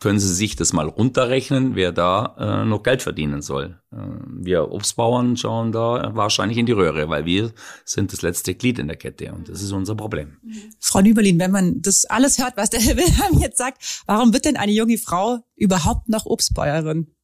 können 0.01 0.19
Sie 0.19 0.33
sich 0.33 0.57
das 0.57 0.73
mal 0.73 0.89
runterrechnen, 0.89 1.75
wer 1.75 1.93
da 1.93 2.37
äh, 2.39 2.65
noch 2.65 2.83
Geld 2.83 3.03
verdienen 3.03 3.43
soll. 3.43 3.81
Äh, 3.93 3.97
wir 4.29 4.71
Obstbauern 4.73 5.37
schauen 5.37 5.73
da 5.73 6.11
wahrscheinlich 6.15 6.59
in 6.59 6.67
die 6.67 6.73
Röhre, 6.73 7.09
weil 7.09 7.25
wir 7.25 7.53
sind 7.85 8.13
das 8.13 8.23
letzte 8.23 8.55
Glied 8.55 8.79
in 8.79 8.89
der 8.89 8.97
Kette 8.97 9.33
und 9.33 9.49
das 9.49 9.63
ist 9.63 9.73
unser 9.73 9.95
Problem. 9.95 10.37
Frau 10.81 11.01
Nüberlin, 11.01 11.39
wenn 11.39 11.51
man 11.51 11.81
das 11.83 12.05
alles 12.05 12.39
hört, 12.39 12.57
was 12.57 12.71
der 12.71 12.81
Herr 12.87 12.97
Wilhelm 12.97 13.41
jetzt 13.41 13.59
sagt, 13.59 14.03
warum 14.07 14.33
wird 14.33 14.45
denn 14.45 14.57
eine 14.57 14.73
junge 14.73 14.99
Frau 14.99 15.39
überhaupt 15.57 16.09
noch 16.09 16.27
Obstbäuerin? 16.27 17.16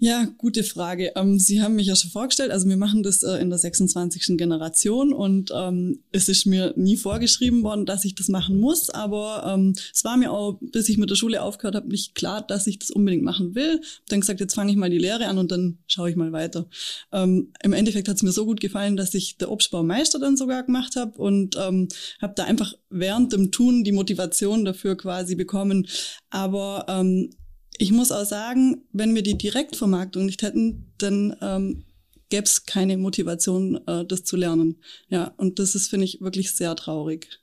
Ja, 0.00 0.28
gute 0.38 0.62
Frage. 0.62 1.10
Ähm, 1.16 1.40
Sie 1.40 1.60
haben 1.60 1.74
mich 1.74 1.88
ja 1.88 1.96
schon 1.96 2.12
vorgestellt. 2.12 2.52
Also 2.52 2.68
wir 2.68 2.76
machen 2.76 3.02
das 3.02 3.24
äh, 3.24 3.38
in 3.38 3.50
der 3.50 3.58
26. 3.58 4.36
Generation 4.38 5.12
und 5.12 5.50
ähm, 5.52 5.98
es 6.12 6.28
ist 6.28 6.46
mir 6.46 6.72
nie 6.76 6.96
vorgeschrieben 6.96 7.64
worden, 7.64 7.84
dass 7.84 8.04
ich 8.04 8.14
das 8.14 8.28
machen 8.28 8.60
muss. 8.60 8.90
Aber 8.90 9.42
ähm, 9.52 9.74
es 9.92 10.04
war 10.04 10.16
mir 10.16 10.30
auch, 10.30 10.56
bis 10.60 10.88
ich 10.88 10.98
mit 10.98 11.10
der 11.10 11.16
Schule 11.16 11.42
aufgehört 11.42 11.74
habe, 11.74 11.88
nicht 11.88 12.14
klar, 12.14 12.42
dass 12.42 12.68
ich 12.68 12.78
das 12.78 12.92
unbedingt 12.92 13.24
machen 13.24 13.56
will. 13.56 13.80
Dann 14.08 14.20
gesagt, 14.20 14.38
jetzt 14.38 14.54
fange 14.54 14.70
ich 14.70 14.76
mal 14.76 14.88
die 14.88 14.98
Lehre 14.98 15.26
an 15.26 15.36
und 15.36 15.50
dann 15.50 15.78
schaue 15.88 16.10
ich 16.10 16.14
mal 16.14 16.30
weiter. 16.30 16.68
Ähm, 17.10 17.52
Im 17.60 17.72
Endeffekt 17.72 18.06
hat 18.06 18.16
es 18.16 18.22
mir 18.22 18.30
so 18.30 18.46
gut 18.46 18.60
gefallen, 18.60 18.96
dass 18.96 19.14
ich 19.14 19.36
der 19.38 19.50
Obstbaumeister 19.50 20.20
dann 20.20 20.36
sogar 20.36 20.62
gemacht 20.62 20.94
habe 20.94 21.18
und 21.20 21.56
ähm, 21.60 21.88
habe 22.22 22.34
da 22.36 22.44
einfach 22.44 22.72
während 22.88 23.32
dem 23.32 23.50
Tun 23.50 23.82
die 23.82 23.90
Motivation 23.92 24.64
dafür 24.64 24.96
quasi 24.96 25.34
bekommen. 25.34 25.88
Aber 26.30 26.86
ähm, 26.88 27.30
ich 27.78 27.92
muss 27.92 28.12
auch 28.12 28.24
sagen, 28.24 28.82
wenn 28.92 29.14
wir 29.14 29.22
die 29.22 29.38
Direktvermarktung 29.38 30.26
nicht 30.26 30.42
hätten, 30.42 30.92
dann 30.98 31.36
ähm, 31.40 31.84
gäbe 32.28 32.44
es 32.44 32.64
keine 32.64 32.96
Motivation, 32.98 33.80
äh, 33.86 34.04
das 34.04 34.24
zu 34.24 34.36
lernen. 34.36 34.82
Ja, 35.08 35.32
und 35.36 35.58
das 35.58 35.74
ist, 35.74 35.88
finde 35.88 36.04
ich, 36.04 36.20
wirklich 36.20 36.52
sehr 36.52 36.74
traurig. 36.76 37.40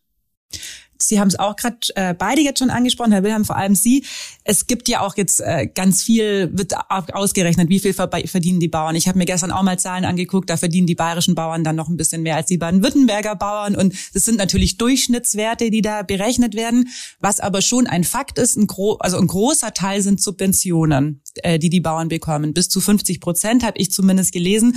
Sie 1.01 1.19
haben 1.19 1.27
es 1.27 1.37
auch 1.37 1.55
gerade 1.55 1.77
äh, 1.95 2.13
beide 2.13 2.41
jetzt 2.41 2.59
schon 2.59 2.69
angesprochen, 2.69 3.11
Herr 3.11 3.23
Wilhelm, 3.23 3.45
vor 3.45 3.57
allem 3.57 3.75
Sie. 3.75 4.05
Es 4.43 4.67
gibt 4.67 4.87
ja 4.87 5.01
auch 5.01 5.17
jetzt 5.17 5.41
äh, 5.41 5.67
ganz 5.67 6.03
viel, 6.03 6.49
wird 6.53 6.73
ausgerechnet, 6.89 7.69
wie 7.69 7.79
viel 7.79 7.93
verdienen 7.93 8.59
die 8.59 8.67
Bauern. 8.67 8.95
Ich 8.95 9.07
habe 9.07 9.17
mir 9.17 9.25
gestern 9.25 9.51
auch 9.51 9.63
mal 9.63 9.77
Zahlen 9.79 10.05
angeguckt, 10.05 10.49
da 10.49 10.57
verdienen 10.57 10.87
die 10.87 10.95
bayerischen 10.95 11.35
Bauern 11.35 11.63
dann 11.63 11.75
noch 11.75 11.89
ein 11.89 11.97
bisschen 11.97 12.21
mehr 12.21 12.35
als 12.35 12.47
die 12.47 12.57
baden-württemberger 12.57 13.35
Bauern. 13.35 13.75
Und 13.75 13.93
das 14.13 14.23
sind 14.23 14.37
natürlich 14.37 14.77
Durchschnittswerte, 14.77 15.69
die 15.69 15.81
da 15.81 16.03
berechnet 16.03 16.55
werden. 16.55 16.89
Was 17.19 17.39
aber 17.39 17.61
schon 17.61 17.87
ein 17.87 18.03
Fakt 18.03 18.39
ist, 18.39 18.55
ein, 18.55 18.67
gro 18.67 18.93
also 18.99 19.17
ein 19.17 19.27
großer 19.27 19.73
Teil 19.73 20.01
sind 20.01 20.21
Subventionen, 20.21 21.21
äh, 21.35 21.59
die 21.59 21.69
die 21.69 21.81
Bauern 21.81 22.07
bekommen. 22.07 22.53
Bis 22.53 22.69
zu 22.69 22.81
50 22.81 23.19
Prozent 23.19 23.63
habe 23.63 23.77
ich 23.77 23.91
zumindest 23.91 24.31
gelesen. 24.31 24.75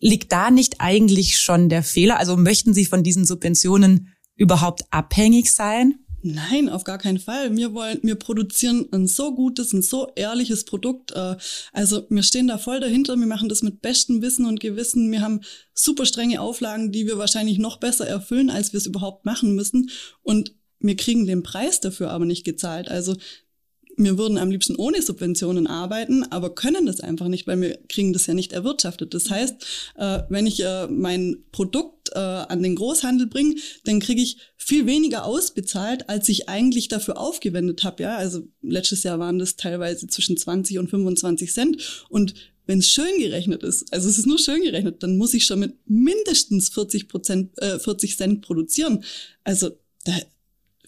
Liegt 0.00 0.32
da 0.32 0.50
nicht 0.50 0.76
eigentlich 0.78 1.38
schon 1.38 1.68
der 1.68 1.82
Fehler? 1.82 2.18
Also 2.18 2.36
möchten 2.36 2.72
Sie 2.72 2.84
von 2.84 3.02
diesen 3.02 3.24
Subventionen 3.24 4.14
überhaupt 4.38 4.84
abhängig 4.90 5.52
sein? 5.52 5.98
Nein, 6.22 6.68
auf 6.68 6.82
gar 6.82 6.98
keinen 6.98 7.20
Fall. 7.20 7.56
Wir 7.56 7.74
wollen, 7.74 8.00
wir 8.02 8.16
produzieren 8.16 8.88
ein 8.92 9.06
so 9.06 9.34
gutes, 9.34 9.72
ein 9.72 9.82
so 9.82 10.10
ehrliches 10.16 10.64
Produkt. 10.64 11.12
Äh, 11.12 11.36
also 11.72 12.06
wir 12.08 12.22
stehen 12.24 12.48
da 12.48 12.58
voll 12.58 12.80
dahinter. 12.80 13.16
Wir 13.16 13.26
machen 13.26 13.48
das 13.48 13.62
mit 13.62 13.82
bestem 13.82 14.20
Wissen 14.20 14.46
und 14.46 14.58
Gewissen. 14.58 15.12
Wir 15.12 15.20
haben 15.20 15.42
super 15.74 16.06
strenge 16.06 16.40
Auflagen, 16.40 16.90
die 16.90 17.06
wir 17.06 17.18
wahrscheinlich 17.18 17.58
noch 17.58 17.76
besser 17.76 18.06
erfüllen, 18.06 18.50
als 18.50 18.72
wir 18.72 18.78
es 18.78 18.86
überhaupt 18.86 19.26
machen 19.26 19.54
müssen. 19.54 19.90
Und 20.22 20.54
wir 20.80 20.96
kriegen 20.96 21.26
den 21.26 21.42
Preis 21.44 21.80
dafür 21.80 22.10
aber 22.10 22.24
nicht 22.24 22.44
gezahlt. 22.44 22.88
Also 22.88 23.14
wir 23.98 24.16
würden 24.16 24.38
am 24.38 24.50
liebsten 24.50 24.76
ohne 24.76 25.02
Subventionen 25.02 25.66
arbeiten, 25.66 26.22
aber 26.30 26.54
können 26.54 26.86
das 26.86 27.00
einfach 27.00 27.26
nicht, 27.26 27.46
weil 27.46 27.60
wir 27.60 27.78
kriegen 27.88 28.12
das 28.12 28.26
ja 28.26 28.34
nicht 28.34 28.52
erwirtschaftet. 28.52 29.12
Das 29.12 29.28
heißt, 29.28 29.54
äh, 29.96 30.20
wenn 30.28 30.46
ich 30.46 30.64
äh, 30.64 30.86
mein 30.86 31.44
Produkt 31.50 31.97
äh, 32.14 32.18
an 32.18 32.62
den 32.62 32.76
Großhandel 32.76 33.26
bringe, 33.26 33.56
dann 33.84 34.00
kriege 34.00 34.22
ich 34.22 34.38
viel 34.56 34.86
weniger 34.86 35.24
ausbezahlt, 35.24 36.08
als 36.08 36.28
ich 36.28 36.48
eigentlich 36.48 36.88
dafür 36.88 37.18
aufgewendet 37.18 37.84
habe. 37.84 38.02
Ja, 38.02 38.16
also 38.16 38.42
letztes 38.62 39.02
Jahr 39.02 39.18
waren 39.18 39.38
das 39.38 39.56
teilweise 39.56 40.06
zwischen 40.06 40.36
20 40.36 40.78
und 40.78 40.90
25 40.90 41.52
Cent 41.52 42.06
und 42.08 42.34
wenn 42.66 42.80
es 42.80 42.90
schön 42.90 43.18
gerechnet 43.18 43.62
ist, 43.62 43.90
also 43.94 44.10
es 44.10 44.18
ist 44.18 44.26
nur 44.26 44.38
schön 44.38 44.62
gerechnet, 44.62 45.02
dann 45.02 45.16
muss 45.16 45.32
ich 45.32 45.46
schon 45.46 45.60
mit 45.60 45.74
mindestens 45.86 46.68
40 46.68 47.08
Prozent, 47.08 47.56
äh, 47.62 47.78
40 47.78 48.18
Cent 48.18 48.42
produzieren. 48.42 49.04
Also 49.42 49.70
da, 50.04 50.12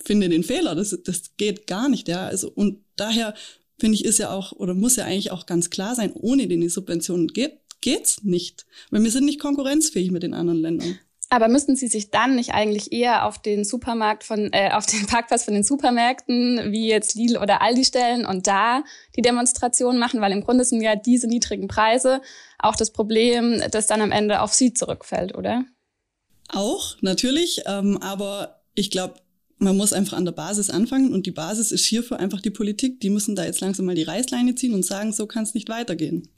finde 0.04 0.28
den 0.28 0.44
Fehler. 0.44 0.74
Das, 0.74 0.96
das 1.04 1.36
geht 1.36 1.66
gar 1.66 1.88
nicht, 1.88 2.08
ja. 2.08 2.26
Also, 2.26 2.50
und 2.50 2.78
daher 2.96 3.34
finde 3.78 3.94
ich, 3.94 4.04
ist 4.04 4.18
ja 4.18 4.30
auch, 4.30 4.52
oder 4.52 4.74
muss 4.74 4.96
ja 4.96 5.04
eigentlich 5.04 5.30
auch 5.30 5.46
ganz 5.46 5.70
klar 5.70 5.94
sein, 5.94 6.12
ohne 6.12 6.46
die 6.46 6.68
Subventionen 6.68 7.28
geht, 7.28 7.58
geht's 7.80 8.22
nicht. 8.22 8.66
Weil 8.90 9.02
wir 9.02 9.10
sind 9.10 9.24
nicht 9.24 9.40
konkurrenzfähig 9.40 10.10
mit 10.10 10.22
den 10.22 10.34
anderen 10.34 10.60
Ländern. 10.60 10.98
Aber 11.32 11.46
müssten 11.46 11.76
Sie 11.76 11.86
sich 11.86 12.10
dann 12.10 12.34
nicht 12.34 12.54
eigentlich 12.54 12.92
eher 12.92 13.24
auf 13.24 13.40
den 13.40 13.64
Supermarkt 13.64 14.24
von, 14.24 14.52
äh, 14.52 14.72
auf 14.72 14.84
den 14.86 15.06
Parkplatz 15.06 15.44
von 15.44 15.54
den 15.54 15.62
Supermärkten, 15.62 16.72
wie 16.72 16.88
jetzt 16.88 17.14
Lidl 17.14 17.38
oder 17.38 17.62
Aldi 17.62 17.84
stellen 17.84 18.26
und 18.26 18.48
da 18.48 18.82
die 19.16 19.22
Demonstration 19.22 19.98
machen? 19.98 20.20
Weil 20.20 20.32
im 20.32 20.42
Grunde 20.42 20.64
sind 20.64 20.82
ja 20.82 20.96
diese 20.96 21.28
niedrigen 21.28 21.68
Preise 21.68 22.20
auch 22.58 22.74
das 22.74 22.90
Problem, 22.92 23.62
das 23.70 23.86
dann 23.86 24.02
am 24.02 24.10
Ende 24.10 24.40
auf 24.40 24.52
Sie 24.52 24.74
zurückfällt, 24.74 25.36
oder? 25.36 25.64
Auch, 26.48 26.96
natürlich. 27.00 27.62
Ähm, 27.66 27.98
aber 28.02 28.62
ich 28.74 28.90
glaube, 28.90 29.14
man 29.58 29.76
muss 29.76 29.92
einfach 29.92 30.16
an 30.16 30.24
der 30.24 30.32
Basis 30.32 30.68
anfangen 30.68 31.12
und 31.12 31.26
die 31.26 31.30
Basis 31.30 31.70
ist 31.70 31.84
hierfür 31.84 32.18
einfach 32.18 32.40
die 32.40 32.50
Politik. 32.50 33.00
Die 33.00 33.10
müssen 33.10 33.36
da 33.36 33.44
jetzt 33.44 33.60
langsam 33.60 33.86
mal 33.86 33.94
die 33.94 34.02
Reißleine 34.02 34.56
ziehen 34.56 34.74
und 34.74 34.84
sagen, 34.84 35.12
so 35.12 35.26
kann 35.26 35.44
es 35.44 35.54
nicht 35.54 35.68
weitergehen. 35.68 36.28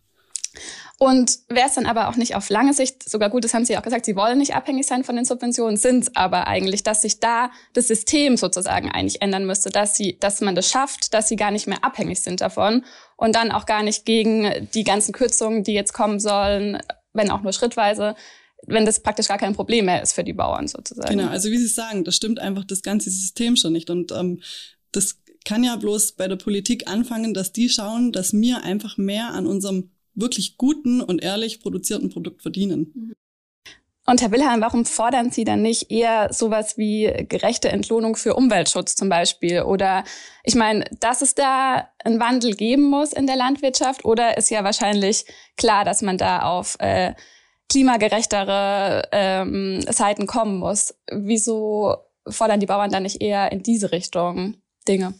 Und 0.98 1.38
wäre 1.48 1.66
es 1.66 1.74
dann 1.74 1.86
aber 1.86 2.08
auch 2.08 2.16
nicht 2.16 2.36
auf 2.36 2.48
lange 2.48 2.74
Sicht 2.74 3.08
sogar 3.08 3.28
gut, 3.28 3.44
das 3.44 3.54
haben 3.54 3.64
Sie 3.64 3.76
auch 3.76 3.82
gesagt, 3.82 4.04
Sie 4.04 4.14
wollen 4.14 4.38
nicht 4.38 4.54
abhängig 4.54 4.86
sein 4.86 5.02
von 5.02 5.16
den 5.16 5.24
Subventionen, 5.24 5.76
sind 5.76 6.04
es 6.04 6.16
aber 6.16 6.46
eigentlich, 6.46 6.82
dass 6.82 7.02
sich 7.02 7.18
da 7.18 7.50
das 7.72 7.88
System 7.88 8.36
sozusagen 8.36 8.90
eigentlich 8.90 9.20
ändern 9.20 9.44
müsste, 9.44 9.70
dass 9.70 9.96
sie, 9.96 10.18
dass 10.20 10.40
man 10.40 10.54
das 10.54 10.70
schafft, 10.70 11.12
dass 11.14 11.28
sie 11.28 11.36
gar 11.36 11.50
nicht 11.50 11.66
mehr 11.66 11.82
abhängig 11.82 12.20
sind 12.20 12.40
davon 12.40 12.84
und 13.16 13.34
dann 13.34 13.50
auch 13.50 13.66
gar 13.66 13.82
nicht 13.82 14.04
gegen 14.04 14.68
die 14.74 14.84
ganzen 14.84 15.12
Kürzungen, 15.12 15.64
die 15.64 15.72
jetzt 15.72 15.92
kommen 15.92 16.20
sollen, 16.20 16.78
wenn 17.12 17.30
auch 17.30 17.42
nur 17.42 17.52
schrittweise, 17.52 18.14
wenn 18.66 18.86
das 18.86 19.00
praktisch 19.00 19.28
gar 19.28 19.38
kein 19.38 19.54
Problem 19.54 19.86
mehr 19.86 20.02
ist 20.02 20.12
für 20.12 20.24
die 20.24 20.32
Bauern 20.32 20.68
sozusagen. 20.68 21.16
Genau, 21.16 21.30
also 21.30 21.50
wie 21.50 21.58
Sie 21.58 21.66
sagen, 21.66 22.04
das 22.04 22.16
stimmt 22.16 22.38
einfach 22.38 22.64
das 22.64 22.82
ganze 22.82 23.10
System 23.10 23.56
schon 23.56 23.72
nicht. 23.72 23.90
Und 23.90 24.12
ähm, 24.12 24.40
das 24.92 25.18
kann 25.44 25.64
ja 25.64 25.76
bloß 25.76 26.12
bei 26.12 26.28
der 26.28 26.36
Politik 26.36 26.88
anfangen, 26.88 27.34
dass 27.34 27.52
die 27.52 27.68
schauen, 27.68 28.12
dass 28.12 28.32
wir 28.32 28.62
einfach 28.62 28.96
mehr 28.98 29.30
an 29.32 29.46
unserem 29.46 29.90
wirklich 30.14 30.56
guten 30.56 31.00
und 31.00 31.22
ehrlich 31.22 31.60
produzierten 31.60 32.10
Produkt 32.10 32.42
verdienen. 32.42 33.14
Und 34.04 34.20
Herr 34.20 34.32
Wilhelm, 34.32 34.60
warum 34.60 34.84
fordern 34.84 35.30
Sie 35.30 35.44
dann 35.44 35.62
nicht 35.62 35.92
eher 35.92 36.32
sowas 36.32 36.76
wie 36.76 37.04
gerechte 37.28 37.68
Entlohnung 37.68 38.16
für 38.16 38.34
Umweltschutz 38.34 38.96
zum 38.96 39.08
Beispiel? 39.08 39.62
Oder 39.62 40.02
ich 40.42 40.56
meine, 40.56 40.84
dass 40.98 41.22
es 41.22 41.36
da 41.36 41.88
einen 42.02 42.18
Wandel 42.18 42.56
geben 42.56 42.82
muss 42.82 43.12
in 43.12 43.28
der 43.28 43.36
Landwirtschaft, 43.36 44.04
oder 44.04 44.36
ist 44.36 44.50
ja 44.50 44.64
wahrscheinlich 44.64 45.24
klar, 45.56 45.84
dass 45.84 46.02
man 46.02 46.18
da 46.18 46.42
auf 46.42 46.76
äh, 46.80 47.14
klimagerechtere 47.68 49.08
ähm, 49.12 49.80
Seiten 49.88 50.26
kommen 50.26 50.58
muss. 50.58 50.94
Wieso 51.10 51.96
fordern 52.28 52.60
die 52.60 52.66
Bauern 52.66 52.90
dann 52.90 53.04
nicht 53.04 53.22
eher 53.22 53.52
in 53.52 53.62
diese 53.62 53.92
Richtung 53.92 54.56
Dinge? 54.88 55.14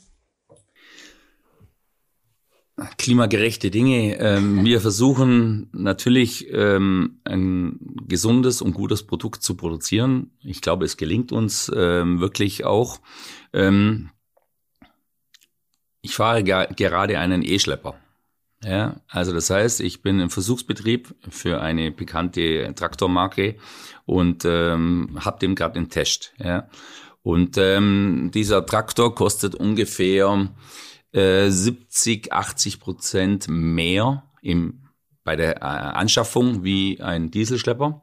Klimagerechte 2.98 3.70
Dinge. 3.70 4.18
Ähm, 4.18 4.64
wir 4.64 4.80
versuchen 4.80 5.68
natürlich 5.72 6.46
ähm, 6.52 7.20
ein 7.24 7.78
gesundes 8.08 8.62
und 8.62 8.72
gutes 8.72 9.02
Produkt 9.04 9.42
zu 9.42 9.56
produzieren. 9.56 10.30
Ich 10.42 10.60
glaube, 10.60 10.84
es 10.84 10.96
gelingt 10.96 11.32
uns 11.32 11.70
ähm, 11.74 12.20
wirklich 12.20 12.64
auch. 12.64 12.98
Ähm, 13.52 14.10
ich 16.00 16.14
fahre 16.14 16.42
gerade 16.42 17.18
einen 17.18 17.42
E-Schlepper. 17.42 17.94
Ja, 18.64 19.00
also 19.08 19.32
das 19.32 19.50
heißt, 19.50 19.80
ich 19.80 20.02
bin 20.02 20.20
im 20.20 20.30
Versuchsbetrieb 20.30 21.14
für 21.28 21.60
eine 21.60 21.90
bekannte 21.90 22.72
Traktormarke 22.76 23.56
und 24.04 24.44
ähm, 24.44 25.18
habe 25.18 25.40
den 25.40 25.56
gerade 25.56 25.78
im 25.78 25.88
Test. 25.90 26.32
Ja. 26.38 26.68
Und 27.22 27.56
ähm, 27.58 28.30
dieser 28.32 28.64
Traktor 28.64 29.14
kostet 29.14 29.54
ungefähr 29.54 30.48
äh, 31.12 31.50
70, 31.50 32.32
80 32.32 32.80
Prozent 32.80 33.46
mehr 33.48 34.24
im, 34.40 34.88
bei 35.24 35.36
der 35.36 35.58
äh, 35.58 35.64
Anschaffung 35.64 36.64
wie 36.64 37.00
ein 37.00 37.30
Dieselschlepper. 37.30 38.02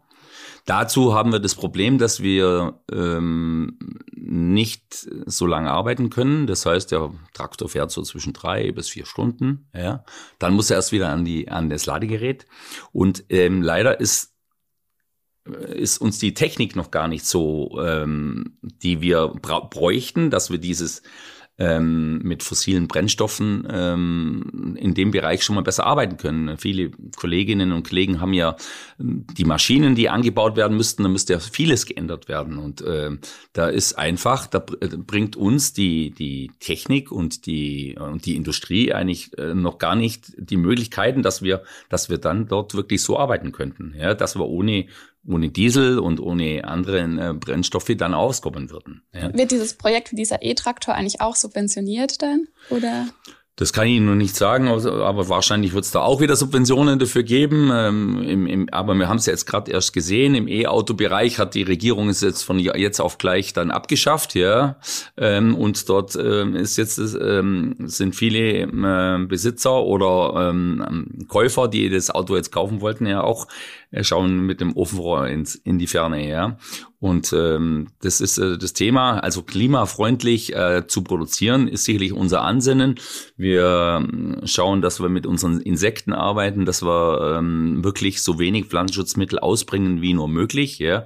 Dazu 0.66 1.16
haben 1.16 1.32
wir 1.32 1.40
das 1.40 1.56
Problem, 1.56 1.98
dass 1.98 2.22
wir 2.22 2.80
ähm, 2.92 3.80
nicht 4.16 5.08
so 5.26 5.48
lange 5.48 5.72
arbeiten 5.72 6.10
können. 6.12 6.46
Das 6.46 6.66
heißt, 6.66 6.92
der 6.92 7.12
Traktor 7.34 7.70
fährt 7.70 7.90
so 7.90 8.04
zwischen 8.04 8.34
drei 8.34 8.72
bis 8.72 8.90
vier 8.90 9.08
Stunden. 9.08 9.68
Ja. 9.74 10.04
Dann 10.38 10.54
muss 10.54 10.70
er 10.70 10.76
erst 10.76 10.92
wieder 10.92 11.10
an, 11.10 11.26
die, 11.26 11.50
an 11.50 11.70
das 11.70 11.88
Ladegerät. 11.88 12.46
Und 12.92 13.24
ähm, 13.30 13.62
leider 13.62 14.00
ist 14.00 14.36
ist 15.46 16.00
uns 16.00 16.20
die 16.20 16.36
Technik 16.36 16.76
noch 16.76 16.92
gar 16.92 17.08
nicht 17.08 17.26
so, 17.26 17.80
ähm, 17.82 18.60
die 18.62 19.02
wir 19.02 19.30
bräuchten, 19.30 20.30
dass 20.30 20.52
wir 20.52 20.60
dieses 20.60 21.02
ähm, 21.60 22.20
mit 22.20 22.42
fossilen 22.42 22.88
Brennstoffen 22.88 23.68
ähm, 23.70 24.78
in 24.80 24.94
dem 24.94 25.12
Bereich 25.12 25.44
schon 25.44 25.56
mal 25.56 25.62
besser 25.62 25.86
arbeiten 25.86 26.16
können. 26.16 26.58
Viele 26.58 26.92
Kolleginnen 27.18 27.74
und 27.74 27.88
Kollegen 27.88 28.22
haben 28.22 28.34
ja 28.34 28.56
ähm, 29.00 29.26
die 29.38 29.44
Maschinen, 29.44 29.94
die 29.94 30.10
angebaut 30.10 30.56
werden 30.56 30.78
müssten, 30.78 31.04
da 31.04 31.10
müsste 31.10 31.34
ja 31.34 31.40
vieles 31.40 31.86
geändert 31.86 32.30
werden. 32.30 32.58
Und 32.58 32.82
äh, 32.82 33.12
da 33.52 33.68
ist 33.68 33.94
einfach, 33.94 34.48
da 34.48 34.64
äh, 34.80 34.88
bringt 34.88 35.36
uns 35.36 35.74
die, 35.74 36.12
die 36.12 36.52
Technik 36.62 37.12
und 37.12 37.46
die, 37.46 37.98
und 38.00 38.26
die 38.26 38.38
Industrie 38.38 38.94
eigentlich 38.94 39.38
äh, 39.38 39.54
noch 39.54 39.80
gar 39.80 39.96
nicht 39.96 40.32
die 40.38 40.58
Möglichkeiten, 40.58 41.24
dass 41.24 41.42
wir, 41.42 41.64
dass 41.90 42.10
wir 42.10 42.20
dann 42.20 42.48
dort 42.48 42.74
wirklich 42.74 43.04
so 43.04 43.20
arbeiten 43.20 43.52
könnten. 43.52 43.94
Ja, 43.98 44.14
dass 44.14 44.38
wir 44.38 44.48
ohne 44.48 44.86
ohne 45.28 45.50
Diesel 45.50 46.00
und 46.00 46.20
ohne 46.20 46.64
andere 46.66 47.00
äh, 47.00 47.34
Brennstoffe 47.34 47.92
dann 47.98 48.14
auskommen 48.14 48.70
würden. 48.70 49.04
Ja. 49.14 49.34
Wird 49.34 49.52
dieses 49.52 49.76
Projekt, 49.76 50.18
dieser 50.18 50.42
E-Traktor 50.42 50.96
eigentlich 50.96 51.22
auch 51.22 51.36
subventioniert 51.36 52.22
dann? 52.22 52.48
Oder? 52.70 53.08
Das 53.60 53.74
kann 53.74 53.88
ich 53.88 53.96
Ihnen 53.96 54.06
noch 54.06 54.16
nicht 54.16 54.38
sagen, 54.38 54.70
aber 54.70 55.28
wahrscheinlich 55.28 55.74
wird 55.74 55.84
es 55.84 55.92
da 55.92 56.00
auch 56.00 56.22
wieder 56.22 56.38
Subventionen 56.38 56.98
dafür 56.98 57.24
geben. 57.24 57.70
Ähm, 57.74 58.24
im, 58.24 58.48
im, 58.48 58.70
aber 58.72 58.96
wir 58.96 59.10
haben 59.10 59.18
es 59.18 59.26
ja 59.26 59.34
jetzt 59.34 59.46
gerade 59.46 59.70
erst 59.70 59.92
gesehen, 59.92 60.34
im 60.34 60.48
E-Auto-Bereich 60.48 61.40
hat 61.40 61.56
die 61.56 61.64
Regierung 61.64 62.08
es 62.08 62.22
jetzt 62.22 62.44
von 62.44 62.58
jetzt 62.58 63.02
auf 63.02 63.18
gleich 63.18 63.52
dann 63.52 63.70
abgeschafft, 63.70 64.34
ja. 64.34 64.78
Ähm, 65.18 65.56
und 65.56 65.90
dort 65.90 66.16
ähm, 66.16 66.56
ist 66.56 66.78
jetzt 66.78 67.00
ähm, 67.00 67.76
sind 67.80 68.16
viele 68.16 68.40
ähm, 68.62 69.28
Besitzer 69.28 69.84
oder 69.84 70.50
ähm, 70.50 71.26
Käufer, 71.28 71.68
die 71.68 71.90
das 71.90 72.12
Auto 72.12 72.38
jetzt 72.38 72.54
kaufen 72.54 72.80
wollten, 72.80 73.08
ja 73.08 73.24
auch 73.24 73.46
schauen 74.02 74.42
mit 74.46 74.62
dem 74.62 74.76
Ofenrohr 74.76 75.28
ins, 75.28 75.56
in 75.56 75.80
die 75.80 75.88
Ferne, 75.88 76.28
ja. 76.28 76.58
Und 77.00 77.34
ähm, 77.34 77.88
das 78.02 78.22
ist 78.22 78.38
äh, 78.38 78.58
das 78.58 78.74
Thema, 78.74 79.20
also 79.20 79.42
klimafreundlich 79.42 80.56
äh, 80.56 80.86
zu 80.88 81.04
produzieren, 81.04 81.68
ist 81.68 81.86
sicherlich 81.86 82.14
unser 82.14 82.42
Ansinnen. 82.44 82.96
Wir 83.38 84.02
ähm, 84.02 84.42
schauen, 84.46 84.82
dass 84.82 85.00
wir 85.00 85.10
mit 85.10 85.26
unseren 85.26 85.62
Insekten 85.62 86.14
arbeiten, 86.14 86.66
dass 86.66 86.84
wir 86.84 87.38
ähm, 87.38 87.84
wirklich 87.84 88.22
so 88.22 88.38
wenig 88.38 88.66
Pflanzenschutzmittel 88.66 89.40
ausbringen 89.40 90.02
wie 90.02 90.14
nur 90.14 90.28
möglich, 90.28 90.80
ja 90.80 91.06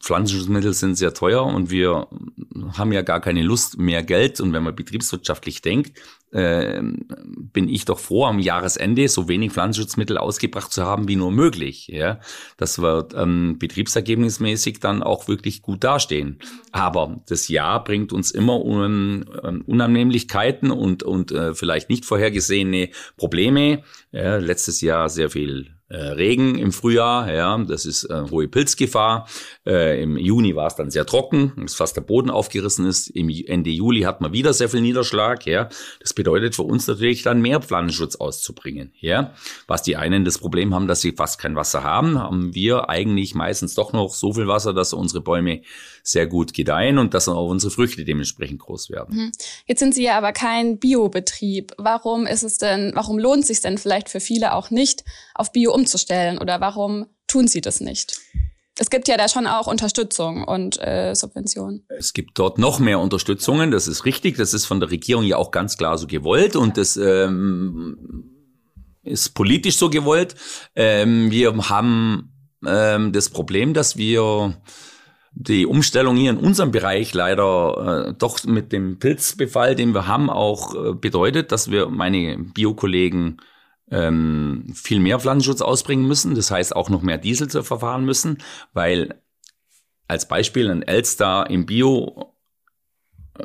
Pflanzenschutzmittel 0.00 0.72
sind 0.74 0.96
sehr 0.96 1.14
teuer 1.14 1.44
und 1.44 1.70
wir 1.70 2.08
haben 2.76 2.92
ja 2.92 3.02
gar 3.02 3.20
keine 3.20 3.42
Lust 3.42 3.78
mehr 3.78 4.02
Geld. 4.02 4.40
Und 4.40 4.52
wenn 4.52 4.62
man 4.62 4.74
betriebswirtschaftlich 4.74 5.62
denkt, 5.62 5.98
äh, 6.32 6.82
bin 6.82 7.68
ich 7.68 7.84
doch 7.84 7.98
froh, 7.98 8.26
am 8.26 8.38
Jahresende 8.38 9.08
so 9.08 9.28
wenig 9.28 9.52
Pflanzenschutzmittel 9.52 10.18
ausgebracht 10.18 10.72
zu 10.72 10.84
haben 10.84 11.08
wie 11.08 11.16
nur 11.16 11.30
möglich. 11.30 11.88
Ja, 11.88 12.20
dass 12.56 12.80
wir 12.80 13.08
ähm, 13.14 13.58
betriebsergebnismäßig 13.58 14.80
dann 14.80 15.02
auch 15.02 15.28
wirklich 15.28 15.62
gut 15.62 15.84
dastehen. 15.84 16.38
Aber 16.72 17.22
das 17.28 17.48
Jahr 17.48 17.82
bringt 17.82 18.12
uns 18.12 18.30
immer 18.30 18.64
un 18.64 19.24
ähm, 19.42 19.62
Unannehmlichkeiten 19.66 20.70
und 20.70 21.02
und 21.02 21.32
äh, 21.32 21.54
vielleicht 21.54 21.90
nicht 21.90 22.04
vorhergesehene 22.04 22.90
Probleme. 23.16 23.82
Ja, 24.12 24.36
letztes 24.36 24.80
Jahr 24.80 25.08
sehr 25.08 25.30
viel 25.30 25.75
äh, 25.88 25.96
Regen 25.96 26.58
im 26.58 26.72
Frühjahr, 26.72 27.32
ja, 27.32 27.56
das 27.58 27.86
ist 27.86 28.04
äh, 28.04 28.24
hohe 28.30 28.48
Pilzgefahr. 28.48 29.28
Äh, 29.64 30.02
Im 30.02 30.16
Juni 30.16 30.56
war 30.56 30.66
es 30.66 30.74
dann 30.74 30.90
sehr 30.90 31.06
trocken, 31.06 31.52
dass 31.56 31.74
fast 31.74 31.96
der 31.96 32.00
Boden 32.00 32.30
aufgerissen 32.30 32.86
ist. 32.86 33.08
Im 33.08 33.28
Ende 33.28 33.70
Juli 33.70 34.02
hat 34.02 34.20
man 34.20 34.32
wieder 34.32 34.52
sehr 34.52 34.68
viel 34.68 34.80
Niederschlag, 34.80 35.46
ja. 35.46 35.68
Das 36.00 36.12
bedeutet 36.12 36.56
für 36.56 36.62
uns 36.62 36.86
natürlich 36.88 37.22
dann 37.22 37.40
mehr 37.40 37.60
Pflanzenschutz 37.60 38.16
auszubringen, 38.16 38.92
ja. 38.98 39.32
Was 39.68 39.82
die 39.82 39.96
einen 39.96 40.24
das 40.24 40.38
Problem 40.38 40.74
haben, 40.74 40.88
dass 40.88 41.00
sie 41.00 41.12
fast 41.12 41.38
kein 41.38 41.54
Wasser 41.54 41.84
haben, 41.84 42.18
haben 42.18 42.54
wir 42.54 42.88
eigentlich 42.88 43.34
meistens 43.34 43.74
doch 43.74 43.92
noch 43.92 44.12
so 44.12 44.32
viel 44.32 44.48
Wasser, 44.48 44.74
dass 44.74 44.92
unsere 44.92 45.20
Bäume 45.20 45.62
sehr 46.06 46.26
gut 46.26 46.54
gedeihen 46.54 46.98
und 46.98 47.14
dass 47.14 47.28
auch 47.28 47.48
unsere 47.48 47.70
Früchte 47.70 48.04
dementsprechend 48.04 48.60
groß 48.60 48.90
werden. 48.90 49.16
Mhm. 49.16 49.32
Jetzt 49.66 49.80
sind 49.80 49.94
Sie 49.94 50.04
ja 50.04 50.16
aber 50.16 50.32
kein 50.32 50.78
Biobetrieb. 50.78 51.72
Warum 51.78 52.26
ist 52.26 52.44
es 52.44 52.58
denn, 52.58 52.92
warum 52.94 53.18
lohnt 53.18 53.42
es 53.42 53.48
sich 53.48 53.60
denn 53.60 53.76
vielleicht 53.76 54.08
für 54.08 54.20
viele 54.20 54.54
auch 54.54 54.70
nicht, 54.70 55.04
auf 55.34 55.52
Bio 55.52 55.74
umzustellen 55.74 56.38
oder 56.38 56.60
warum 56.60 57.06
tun 57.26 57.48
Sie 57.48 57.60
das 57.60 57.80
nicht? 57.80 58.20
Es 58.78 58.90
gibt 58.90 59.08
ja 59.08 59.16
da 59.16 59.28
schon 59.28 59.46
auch 59.46 59.66
Unterstützung 59.66 60.44
und 60.44 60.78
äh, 60.80 61.14
Subventionen. 61.14 61.86
Es 61.88 62.12
gibt 62.12 62.38
dort 62.38 62.58
noch 62.58 62.78
mehr 62.78 63.00
Unterstützungen, 63.00 63.70
das 63.70 63.88
ist 63.88 64.04
richtig. 64.04 64.36
Das 64.36 64.52
ist 64.52 64.66
von 64.66 64.80
der 64.80 64.90
Regierung 64.90 65.24
ja 65.24 65.38
auch 65.38 65.50
ganz 65.50 65.78
klar 65.78 65.96
so 65.96 66.06
gewollt 66.06 66.56
und 66.56 66.76
das 66.76 66.96
ähm, 66.98 68.30
ist 69.02 69.30
politisch 69.34 69.78
so 69.78 69.88
gewollt. 69.88 70.34
Ähm, 70.74 71.30
wir 71.30 71.56
haben 71.70 72.32
ähm, 72.66 73.12
das 73.12 73.30
Problem, 73.30 73.72
dass 73.72 73.96
wir 73.96 74.54
die 75.38 75.66
Umstellung 75.66 76.16
hier 76.16 76.30
in 76.30 76.38
unserem 76.38 76.70
Bereich 76.70 77.12
leider 77.12 78.08
äh, 78.08 78.14
doch 78.14 78.42
mit 78.44 78.72
dem 78.72 78.98
Pilzbefall, 78.98 79.74
den 79.74 79.92
wir 79.92 80.06
haben, 80.06 80.30
auch 80.30 80.74
äh, 80.74 80.94
bedeutet, 80.94 81.52
dass 81.52 81.70
wir 81.70 81.88
meine 81.88 82.38
Biokollegen 82.38 83.42
ähm, 83.90 84.64
viel 84.74 84.98
mehr 84.98 85.20
Pflanzenschutz 85.20 85.60
ausbringen 85.60 86.08
müssen. 86.08 86.34
Das 86.34 86.50
heißt 86.50 86.74
auch 86.74 86.88
noch 86.88 87.02
mehr 87.02 87.18
Diesel 87.18 87.48
zu 87.48 87.62
verfahren 87.62 88.06
müssen, 88.06 88.38
weil 88.72 89.20
als 90.08 90.26
Beispiel 90.26 90.70
ein 90.70 90.82
Elster 90.82 91.50
im 91.50 91.66
Bio 91.66 92.32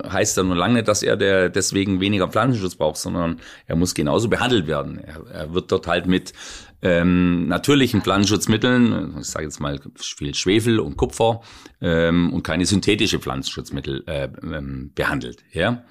heißt 0.09 0.37
ja 0.37 0.43
nur 0.43 0.55
lange 0.55 0.75
nicht, 0.75 0.87
dass 0.87 1.03
er 1.03 1.17
der 1.17 1.49
deswegen 1.49 1.99
weniger 1.99 2.27
Pflanzenschutz 2.27 2.75
braucht, 2.75 2.97
sondern 2.97 3.39
er 3.67 3.75
muss 3.75 3.93
genauso 3.93 4.29
behandelt 4.29 4.67
werden. 4.67 4.99
Er, 4.99 5.25
er 5.31 5.53
wird 5.53 5.71
dort 5.71 5.87
halt 5.87 6.07
mit 6.07 6.33
ähm, 6.81 7.47
natürlichen 7.47 8.01
Pflanzenschutzmitteln, 8.01 9.17
ich 9.19 9.27
sage 9.27 9.45
jetzt 9.45 9.59
mal 9.59 9.79
viel 9.97 10.33
Schwefel 10.33 10.79
und 10.79 10.97
Kupfer 10.97 11.41
ähm, 11.79 12.33
und 12.33 12.43
keine 12.43 12.65
synthetische 12.65 13.19
Pflanzenschutzmittel 13.19 14.03
äh, 14.07 14.29
ähm, 14.43 14.91
behandelt. 14.95 15.43
Ja. 15.51 15.83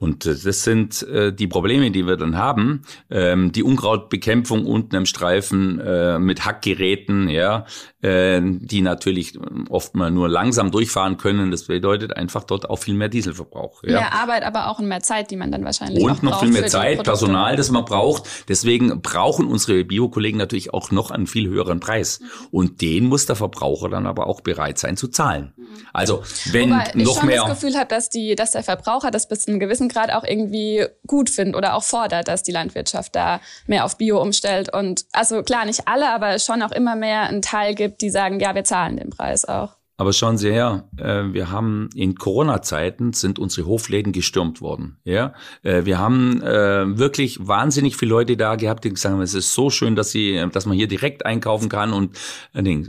Und 0.00 0.24
äh, 0.24 0.34
das 0.42 0.64
sind 0.64 1.02
äh, 1.02 1.32
die 1.32 1.46
Probleme, 1.46 1.90
die 1.90 2.06
wir 2.06 2.16
dann 2.16 2.36
haben. 2.36 2.82
Ähm, 3.10 3.52
die 3.52 3.62
Unkrautbekämpfung 3.62 4.64
unten 4.64 4.96
im 4.96 5.06
Streifen 5.06 5.78
äh, 5.78 6.18
mit 6.18 6.46
Hackgeräten, 6.46 7.28
ja, 7.28 7.66
äh, 8.00 8.40
die 8.42 8.80
natürlich 8.80 9.38
oft 9.68 9.94
mal 9.94 10.10
nur 10.10 10.28
langsam 10.28 10.70
durchfahren 10.70 11.18
können. 11.18 11.50
Das 11.50 11.64
bedeutet 11.64 12.16
einfach 12.16 12.44
dort 12.44 12.68
auch 12.70 12.78
viel 12.78 12.94
mehr 12.94 13.10
Dieselverbrauch. 13.10 13.82
Ja. 13.84 14.00
Mehr 14.00 14.14
Arbeit, 14.14 14.42
aber 14.42 14.68
auch 14.68 14.80
mehr 14.80 15.02
Zeit, 15.02 15.30
die 15.30 15.36
man 15.36 15.52
dann 15.52 15.64
wahrscheinlich 15.64 16.02
Und 16.02 16.22
noch 16.22 16.40
viel 16.40 16.50
mehr 16.50 16.66
Zeit, 16.66 17.04
Personal, 17.04 17.56
das 17.56 17.70
man 17.70 17.84
braucht. 17.84 18.48
Deswegen 18.48 19.02
brauchen 19.02 19.46
unsere 19.46 19.84
Bio-Kollegen 19.84 20.38
natürlich 20.38 20.72
auch 20.72 20.90
noch 20.90 21.10
einen 21.10 21.26
viel 21.26 21.46
höheren 21.46 21.78
Preis. 21.78 22.20
Und 22.50 22.80
den 22.80 23.04
muss 23.04 23.26
der 23.26 23.36
Verbraucher 23.36 23.90
dann 23.90 24.06
aber 24.06 24.28
auch 24.28 24.40
bereit 24.40 24.78
sein 24.78 24.96
zu 24.96 25.08
zahlen. 25.08 25.52
Also 25.92 26.22
wenn 26.52 26.70
Wobei 26.70 26.90
noch 26.94 27.12
ich 27.12 27.18
schon 27.18 27.26
mehr 27.26 27.44
das 27.46 27.60
Gefühl 27.60 27.76
habe, 27.76 27.88
dass 27.88 28.08
die, 28.08 28.34
dass 28.34 28.52
der 28.52 28.62
Verbraucher 28.62 29.10
das 29.10 29.28
bis 29.28 29.40
zu 29.40 29.50
einem 29.50 29.60
gewissen 29.60 29.89
Grad 29.90 30.12
auch 30.12 30.24
irgendwie 30.24 30.86
gut 31.06 31.28
findet 31.30 31.56
oder 31.56 31.74
auch 31.74 31.82
fordert, 31.82 32.28
dass 32.28 32.42
die 32.42 32.52
Landwirtschaft 32.52 33.14
da 33.14 33.40
mehr 33.66 33.84
auf 33.84 33.98
Bio 33.98 34.20
umstellt. 34.20 34.72
Und 34.72 35.04
also 35.12 35.42
klar, 35.42 35.64
nicht 35.64 35.86
alle, 35.86 36.08
aber 36.10 36.38
schon 36.38 36.62
auch 36.62 36.72
immer 36.72 36.96
mehr 36.96 37.22
einen 37.22 37.42
Teil 37.42 37.74
gibt, 37.74 38.00
die 38.00 38.10
sagen, 38.10 38.40
ja, 38.40 38.54
wir 38.54 38.64
zahlen 38.64 38.96
den 38.96 39.10
Preis 39.10 39.44
auch. 39.44 39.79
Aber 40.00 40.14
schauen 40.14 40.38
Sie 40.38 40.50
her, 40.50 40.88
äh, 40.96 41.24
wir 41.34 41.50
haben 41.50 41.90
in 41.94 42.14
Corona-Zeiten 42.14 43.12
sind 43.12 43.38
unsere 43.38 43.66
Hofläden 43.66 44.14
gestürmt 44.14 44.62
worden. 44.62 44.96
Ja, 45.04 45.34
äh, 45.62 45.84
wir 45.84 45.98
haben 45.98 46.40
äh, 46.40 46.98
wirklich 46.98 47.46
wahnsinnig 47.46 47.98
viele 47.98 48.12
Leute 48.12 48.38
da 48.38 48.56
gehabt, 48.56 48.84
die 48.84 48.88
gesagt 48.88 49.12
haben, 49.12 49.20
es 49.20 49.34
ist 49.34 49.52
so 49.52 49.68
schön, 49.68 49.96
dass 49.96 50.10
sie, 50.10 50.42
dass 50.52 50.64
man 50.64 50.74
hier 50.74 50.88
direkt 50.88 51.26
einkaufen 51.26 51.68
kann. 51.68 51.92
Und 51.92 52.18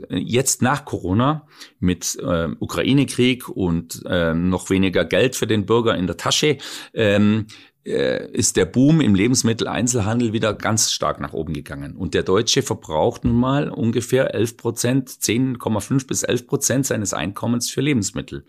jetzt 0.10 0.62
nach 0.62 0.86
Corona 0.86 1.46
mit 1.80 2.18
Ukraine-Krieg 2.60 3.50
und 3.50 4.04
noch 4.06 4.70
weniger 4.70 5.04
Geld 5.04 5.36
für 5.36 5.48
den 5.48 5.66
Bürger 5.66 5.96
in 5.96 6.08
der 6.08 6.18
Tasche 6.18 6.58
ähm, 6.94 7.48
äh, 7.48 7.54
ist 7.84 8.58
der 8.58 8.66
Boom 8.66 9.02
im 9.02 9.16
Lebensmitteleinzelhandel 9.16 10.34
wieder 10.34 10.54
ganz 10.54 10.92
stark 10.92 11.20
nach 11.20 11.34
oben 11.34 11.54
gegangen. 11.54 11.96
Und 11.96 12.14
der 12.14 12.22
Deutsche 12.22 12.62
verbraucht 12.62 13.24
nun 13.24 13.40
mal 13.40 13.70
ungefähr 13.70 14.36
11 14.36 14.58
Prozent, 14.58 15.10
10,5 15.10 16.06
bis 16.06 16.22
11 16.22 16.46
Prozent 16.46 16.86
seines 16.86 17.14
Einkommens 17.14 17.72
für 17.72 17.82
Lebensmittel. 17.82 18.46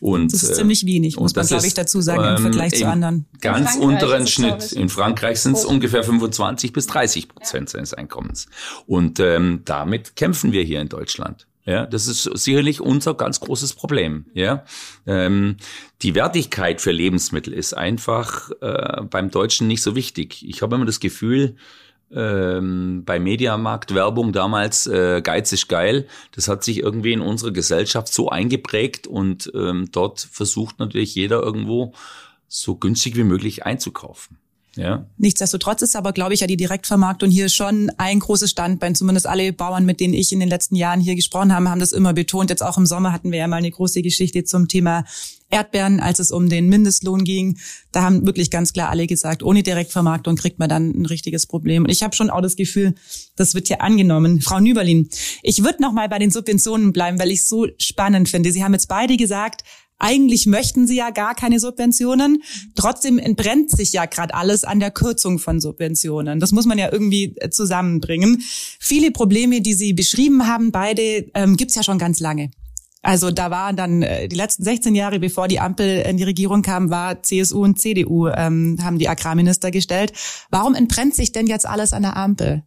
Und, 0.00 0.32
das 0.32 0.42
ist 0.42 0.50
äh, 0.50 0.54
ziemlich 0.54 0.84
wenig, 0.84 1.16
muss 1.16 1.34
man, 1.34 1.46
glaube 1.46 1.66
ich, 1.66 1.74
dazu 1.74 2.02
sagen, 2.02 2.36
im 2.36 2.42
Vergleich 2.42 2.74
ähm, 2.74 2.78
zu 2.78 2.86
anderen. 2.88 3.26
Ganz 3.40 3.76
unteren 3.76 4.26
Schnitt. 4.26 4.72
In 4.72 4.90
Frankreich 4.90 5.40
sind 5.40 5.56
es 5.56 5.64
ungefähr 5.64 6.04
25 6.04 6.72
bis 6.74 6.86
30 6.86 7.28
Prozent 7.28 7.70
ja. 7.70 7.78
seines 7.78 7.94
Einkommens. 7.94 8.48
Und 8.86 9.18
ähm, 9.18 9.62
damit 9.64 10.14
kämpfen 10.16 10.52
wir 10.52 10.62
hier 10.62 10.82
in 10.82 10.90
Deutschland. 10.90 11.46
Ja, 11.66 11.86
das 11.86 12.08
ist 12.08 12.24
sicherlich 12.24 12.80
unser 12.82 13.14
ganz 13.14 13.40
großes 13.40 13.72
Problem. 13.72 14.26
Ja, 14.34 14.64
ähm, 15.06 15.56
die 16.02 16.14
Wertigkeit 16.14 16.82
für 16.82 16.92
Lebensmittel 16.92 17.54
ist 17.54 17.72
einfach 17.72 18.50
äh, 18.60 19.02
beim 19.02 19.30
Deutschen 19.30 19.66
nicht 19.66 19.82
so 19.82 19.96
wichtig. 19.96 20.46
Ich 20.46 20.60
habe 20.60 20.76
immer 20.76 20.84
das 20.84 21.00
Gefühl, 21.00 21.56
ähm, 22.12 23.02
bei 23.06 23.18
Mediamarkt 23.18 23.94
Werbung 23.94 24.32
damals 24.32 24.86
äh, 24.86 25.22
Geiz 25.22 25.52
ist 25.52 25.68
geil. 25.68 26.06
Das 26.32 26.48
hat 26.48 26.62
sich 26.62 26.80
irgendwie 26.80 27.14
in 27.14 27.22
unserer 27.22 27.50
Gesellschaft 27.50 28.12
so 28.12 28.28
eingeprägt 28.28 29.06
und 29.06 29.50
ähm, 29.54 29.88
dort 29.90 30.20
versucht 30.20 30.78
natürlich 30.78 31.14
jeder 31.14 31.42
irgendwo 31.42 31.94
so 32.46 32.76
günstig 32.76 33.16
wie 33.16 33.24
möglich 33.24 33.64
einzukaufen. 33.64 34.38
Ja. 34.76 35.06
Nichtsdestotrotz 35.18 35.82
ist 35.82 35.96
aber, 35.96 36.12
glaube 36.12 36.34
ich, 36.34 36.40
ja 36.40 36.46
die 36.46 36.56
Direktvermarktung 36.56 37.30
hier 37.30 37.48
schon 37.48 37.90
ein 37.96 38.20
großes 38.20 38.50
Standbein. 38.50 38.94
Zumindest 38.94 39.26
alle 39.26 39.52
Bauern, 39.52 39.84
mit 39.84 40.00
denen 40.00 40.14
ich 40.14 40.32
in 40.32 40.40
den 40.40 40.48
letzten 40.48 40.76
Jahren 40.76 41.00
hier 41.00 41.14
gesprochen 41.14 41.54
habe, 41.54 41.70
haben 41.70 41.80
das 41.80 41.92
immer 41.92 42.12
betont. 42.12 42.50
Jetzt 42.50 42.62
auch 42.62 42.76
im 42.78 42.86
Sommer 42.86 43.12
hatten 43.12 43.30
wir 43.30 43.38
ja 43.38 43.46
mal 43.46 43.56
eine 43.56 43.70
große 43.70 44.02
Geschichte 44.02 44.44
zum 44.44 44.68
Thema 44.68 45.04
Erdbeeren, 45.50 46.00
als 46.00 46.18
es 46.18 46.32
um 46.32 46.48
den 46.48 46.68
Mindestlohn 46.68 47.22
ging. 47.22 47.58
Da 47.92 48.02
haben 48.02 48.26
wirklich 48.26 48.50
ganz 48.50 48.72
klar 48.72 48.90
alle 48.90 49.06
gesagt, 49.06 49.42
ohne 49.42 49.62
Direktvermarktung 49.62 50.36
kriegt 50.36 50.58
man 50.58 50.68
dann 50.68 50.90
ein 50.90 51.06
richtiges 51.06 51.46
Problem. 51.46 51.84
Und 51.84 51.90
ich 51.90 52.02
habe 52.02 52.16
schon 52.16 52.30
auch 52.30 52.40
das 52.40 52.56
Gefühl, 52.56 52.94
das 53.36 53.54
wird 53.54 53.68
hier 53.68 53.80
angenommen. 53.80 54.40
Frau 54.40 54.58
Nüberlin, 54.58 55.08
ich 55.42 55.62
würde 55.62 55.80
noch 55.82 55.92
mal 55.92 56.08
bei 56.08 56.18
den 56.18 56.30
Subventionen 56.30 56.92
bleiben, 56.92 57.20
weil 57.20 57.30
ich 57.30 57.40
es 57.40 57.48
so 57.48 57.68
spannend 57.78 58.28
finde. 58.28 58.50
Sie 58.50 58.64
haben 58.64 58.72
jetzt 58.72 58.88
beide 58.88 59.16
gesagt, 59.16 59.62
eigentlich 59.98 60.46
möchten 60.46 60.86
sie 60.86 60.96
ja 60.96 61.10
gar 61.10 61.34
keine 61.34 61.60
Subventionen. 61.60 62.42
Trotzdem 62.74 63.18
entbrennt 63.18 63.70
sich 63.70 63.92
ja 63.92 64.06
gerade 64.06 64.34
alles 64.34 64.64
an 64.64 64.80
der 64.80 64.90
Kürzung 64.90 65.38
von 65.38 65.60
Subventionen. 65.60 66.40
Das 66.40 66.52
muss 66.52 66.66
man 66.66 66.78
ja 66.78 66.92
irgendwie 66.92 67.34
äh, 67.36 67.50
zusammenbringen. 67.50 68.42
Viele 68.80 69.10
Probleme, 69.10 69.60
die 69.60 69.74
Sie 69.74 69.92
beschrieben 69.92 70.46
haben, 70.46 70.72
beide, 70.72 71.30
ähm, 71.34 71.56
gibt's 71.56 71.74
ja 71.74 71.82
schon 71.82 71.98
ganz 71.98 72.20
lange. 72.20 72.50
Also 73.02 73.30
da 73.30 73.50
waren 73.50 73.76
dann 73.76 74.02
äh, 74.02 74.28
die 74.28 74.36
letzten 74.36 74.64
16 74.64 74.94
Jahre, 74.94 75.20
bevor 75.20 75.46
die 75.46 75.60
Ampel 75.60 76.00
in 76.00 76.16
die 76.16 76.24
Regierung 76.24 76.62
kam, 76.62 76.90
war 76.90 77.22
CSU 77.22 77.62
und 77.62 77.78
CDU, 77.78 78.28
ähm, 78.28 78.78
haben 78.82 78.98
die 78.98 79.08
Agrarminister 79.08 79.70
gestellt. 79.70 80.12
Warum 80.50 80.74
entbrennt 80.74 81.14
sich 81.14 81.30
denn 81.30 81.46
jetzt 81.46 81.66
alles 81.66 81.92
an 81.92 82.02
der 82.02 82.16
Ampel? 82.16 82.62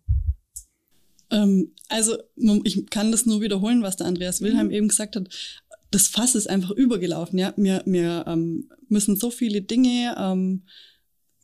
Ähm, 1.31 1.73
also 1.89 2.17
ich 2.63 2.89
kann 2.89 3.11
das 3.11 3.25
nur 3.25 3.41
wiederholen, 3.41 3.81
was 3.81 3.97
der 3.97 4.07
Andreas 4.07 4.41
Wilhelm 4.41 4.71
eben 4.71 4.87
gesagt 4.87 5.15
hat 5.15 5.27
das 5.91 6.07
Fass 6.07 6.35
ist 6.35 6.49
einfach 6.49 6.71
übergelaufen. 6.71 7.39
Ja, 7.39 7.53
wir, 7.57 7.83
wir 7.85 8.25
ähm, 8.27 8.69
müssen 8.89 9.15
so 9.15 9.31
viele 9.31 9.61
Dinge 9.61 10.15
ähm, 10.17 10.63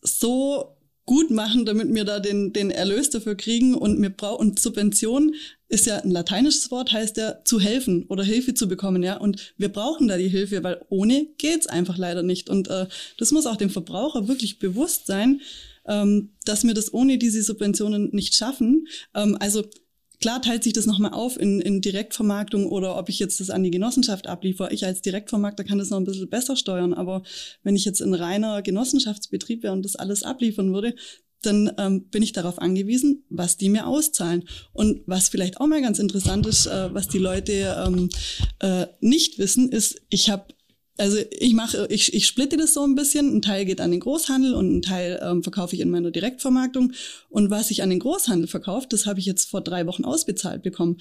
so 0.01 0.77
gut 1.05 1.31
machen, 1.31 1.65
damit 1.65 1.93
wir 1.93 2.05
da 2.05 2.19
den, 2.19 2.53
den 2.53 2.71
Erlös 2.71 3.09
dafür 3.09 3.35
kriegen 3.35 3.75
und 3.75 4.01
wir 4.01 4.09
brauchen 4.09 4.49
und 4.49 4.59
Subvention 4.59 5.35
ist 5.67 5.85
ja 5.85 5.97
ein 5.97 6.11
lateinisches 6.11 6.71
Wort, 6.71 6.93
heißt 6.93 7.17
ja 7.17 7.43
zu 7.43 7.59
helfen 7.59 8.05
oder 8.07 8.23
Hilfe 8.23 8.53
zu 8.53 8.67
bekommen, 8.67 9.03
ja. 9.03 9.17
Und 9.17 9.53
wir 9.57 9.69
brauchen 9.69 10.07
da 10.07 10.17
die 10.17 10.29
Hilfe, 10.29 10.63
weil 10.63 10.85
ohne 10.89 11.27
geht's 11.37 11.67
einfach 11.67 11.97
leider 11.97 12.23
nicht. 12.23 12.49
Und 12.49 12.69
äh, 12.69 12.87
das 13.17 13.31
muss 13.31 13.47
auch 13.47 13.57
dem 13.57 13.69
Verbraucher 13.69 14.27
wirklich 14.27 14.59
bewusst 14.59 15.07
sein, 15.07 15.41
ähm, 15.85 16.29
dass 16.45 16.63
wir 16.63 16.73
das 16.73 16.93
ohne 16.93 17.17
diese 17.17 17.43
Subventionen 17.43 18.09
nicht 18.13 18.35
schaffen. 18.35 18.87
Ähm, 19.13 19.35
also 19.39 19.63
klar 20.23 20.41
teilt 20.41 20.63
sich 20.63 20.71
das 20.71 20.85
nochmal 20.85 21.11
auf 21.11 21.37
in, 21.37 21.59
in 21.59 21.81
Direktvermarktung 21.81 22.65
oder 22.65 22.97
ob 22.97 23.09
ich 23.09 23.19
jetzt 23.19 23.41
das 23.41 23.49
an 23.49 23.61
die 23.61 23.71
Genossenschaft 23.71 24.27
abliefere. 24.27 24.71
Ich 24.71 24.85
als 24.85 25.01
Direktvermarkter 25.01 25.65
kann 25.65 25.79
das 25.79 25.89
noch 25.89 25.97
ein 25.97 26.05
bisschen 26.05 26.29
besser 26.29 26.55
steuern, 26.55 26.93
aber 26.93 27.23
wenn 27.63 27.75
ich 27.75 27.83
jetzt 27.83 28.01
ein 28.01 28.13
reiner 28.13 28.61
Genossenschaftsbetrieb 28.61 29.63
wäre 29.63 29.73
und 29.73 29.83
das 29.83 29.97
alles 29.97 30.23
abliefern 30.23 30.73
würde, 30.73 30.95
dann 31.41 31.73
ähm, 31.77 32.05
bin 32.05 32.23
ich 32.23 32.31
darauf 32.31 32.57
angewiesen, 32.59 33.25
was 33.27 33.57
die 33.57 33.67
mir 33.67 33.85
auszahlen. 33.85 34.45
Und 34.71 35.01
was 35.07 35.27
vielleicht 35.27 35.59
auch 35.59 35.67
mal 35.67 35.81
ganz 35.81 35.99
interessant 35.99 36.47
ist, 36.47 36.67
äh, 36.67 36.93
was 36.93 37.09
die 37.09 37.17
Leute 37.17 37.75
ähm, 37.85 38.07
äh, 38.59 38.85
nicht 39.01 39.39
wissen, 39.39 39.73
ist, 39.73 40.03
ich 40.07 40.29
habe 40.29 40.45
also 40.97 41.17
ich 41.31 41.53
mache, 41.53 41.87
ich, 41.89 42.13
ich 42.13 42.27
splitte 42.27 42.57
das 42.57 42.73
so 42.73 42.83
ein 42.83 42.95
bisschen. 42.95 43.35
Ein 43.35 43.41
Teil 43.41 43.65
geht 43.65 43.81
an 43.81 43.91
den 43.91 43.99
Großhandel 43.99 44.53
und 44.53 44.77
ein 44.77 44.81
Teil 44.81 45.19
ähm, 45.23 45.41
verkaufe 45.41 45.75
ich 45.75 45.81
in 45.81 45.89
meiner 45.89 46.11
Direktvermarktung. 46.11 46.93
Und 47.29 47.49
was 47.49 47.71
ich 47.71 47.81
an 47.81 47.89
den 47.89 47.99
Großhandel 47.99 48.47
verkaufe, 48.47 48.87
das 48.89 49.05
habe 49.05 49.19
ich 49.19 49.25
jetzt 49.25 49.49
vor 49.49 49.61
drei 49.61 49.87
Wochen 49.87 50.05
ausbezahlt 50.05 50.61
bekommen. 50.61 50.97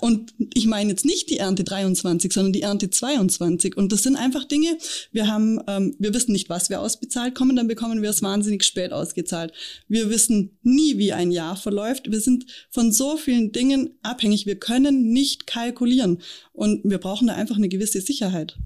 Und 0.00 0.32
ich 0.54 0.66
meine 0.66 0.90
jetzt 0.90 1.04
nicht 1.04 1.30
die 1.30 1.38
Ernte 1.38 1.64
23, 1.64 2.32
sondern 2.32 2.52
die 2.52 2.62
Ernte 2.62 2.90
22. 2.90 3.76
Und 3.76 3.90
das 3.90 4.04
sind 4.04 4.14
einfach 4.14 4.44
Dinge, 4.44 4.78
wir 5.10 5.26
haben, 5.26 5.60
ähm, 5.66 5.96
wir 5.98 6.14
wissen 6.14 6.30
nicht, 6.32 6.48
was 6.48 6.70
wir 6.70 6.80
ausbezahlt 6.80 7.34
kommen, 7.34 7.56
dann 7.56 7.66
bekommen 7.66 8.00
wir 8.00 8.10
es 8.10 8.22
wahnsinnig 8.22 8.62
spät 8.62 8.92
ausgezahlt. 8.92 9.52
Wir 9.88 10.08
wissen 10.08 10.58
nie, 10.62 10.96
wie 10.98 11.12
ein 11.12 11.32
Jahr 11.32 11.56
verläuft. 11.56 12.10
Wir 12.10 12.20
sind 12.20 12.46
von 12.70 12.92
so 12.92 13.16
vielen 13.16 13.50
Dingen 13.50 13.98
abhängig. 14.02 14.46
Wir 14.46 14.60
können 14.60 15.12
nicht 15.12 15.48
kalkulieren. 15.48 16.22
Und 16.52 16.82
wir 16.84 16.98
brauchen 16.98 17.26
da 17.26 17.34
einfach 17.34 17.56
eine 17.56 17.68
gewisse 17.68 18.00
Sicherheit 18.00 18.56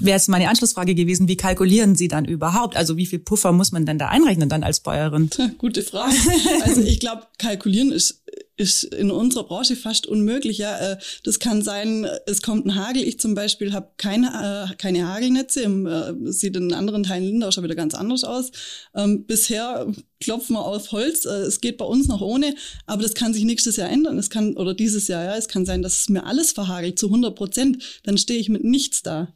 wäre 0.00 0.16
es 0.16 0.28
meine 0.28 0.48
Anschlussfrage 0.48 0.94
gewesen, 0.94 1.28
wie 1.28 1.36
kalkulieren 1.36 1.94
Sie 1.94 2.08
dann 2.08 2.24
überhaupt? 2.24 2.76
Also 2.76 2.96
wie 2.96 3.06
viel 3.06 3.18
Puffer 3.18 3.52
muss 3.52 3.72
man 3.72 3.86
denn 3.86 3.98
da 3.98 4.08
einrechnen 4.08 4.48
dann 4.48 4.62
als 4.62 4.80
Bäuerin? 4.80 5.30
Gute 5.58 5.82
Frage. 5.82 6.14
Also 6.62 6.82
ich 6.82 7.00
glaube, 7.00 7.22
kalkulieren 7.38 7.92
ist 7.92 8.22
ist 8.60 8.84
in 8.84 9.10
unserer 9.10 9.44
Branche 9.44 9.74
fast 9.74 10.06
unmöglich. 10.06 10.58
Ja, 10.58 10.76
äh, 10.78 10.98
das 11.24 11.38
kann 11.38 11.62
sein, 11.62 12.06
es 12.26 12.42
kommt 12.42 12.66
ein 12.66 12.74
Hagel. 12.74 13.02
Ich 13.02 13.18
zum 13.18 13.34
Beispiel 13.34 13.72
habe 13.72 13.90
keine 13.96 14.68
äh, 14.70 14.76
keine 14.76 15.08
Hagelnetze. 15.08 15.62
Äh, 15.62 16.30
sieht 16.30 16.56
in 16.56 16.74
anderen 16.74 17.02
Teilen 17.02 17.24
Lindau 17.24 17.50
schon 17.50 17.64
wieder 17.64 17.74
ganz 17.74 17.94
anders 17.94 18.22
aus. 18.22 18.52
Ähm, 18.94 19.24
bisher 19.24 19.90
klopfen 20.20 20.54
wir 20.54 20.64
auf 20.64 20.92
Holz. 20.92 21.24
es 21.24 21.60
geht 21.62 21.78
bei 21.78 21.86
uns 21.86 22.06
noch 22.06 22.20
ohne, 22.20 22.54
aber 22.86 23.02
das 23.02 23.14
kann 23.14 23.32
sich 23.32 23.44
nächstes 23.44 23.76
Jahr 23.76 23.88
ändern. 23.88 24.18
Es 24.18 24.28
kann 24.28 24.56
oder 24.56 24.74
dieses 24.74 25.08
Jahr. 25.08 25.24
Ja, 25.24 25.36
es 25.36 25.48
kann 25.48 25.64
sein, 25.64 25.80
dass 25.80 26.08
mir 26.10 26.26
alles 26.26 26.52
verhagelt 26.52 26.98
zu 26.98 27.06
100 27.06 27.34
Prozent. 27.34 28.00
Dann 28.04 28.18
stehe 28.18 28.38
ich 28.38 28.50
mit 28.50 28.62
nichts 28.62 29.02
da. 29.02 29.32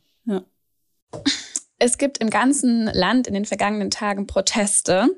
Es 1.79 1.99
gibt 1.99 2.19
im 2.19 2.31
ganzen 2.31 2.87
Land 2.87 3.27
in 3.27 3.35
den 3.35 3.45
vergangenen 3.45 3.91
Tagen 3.91 4.27
Proteste. 4.27 5.09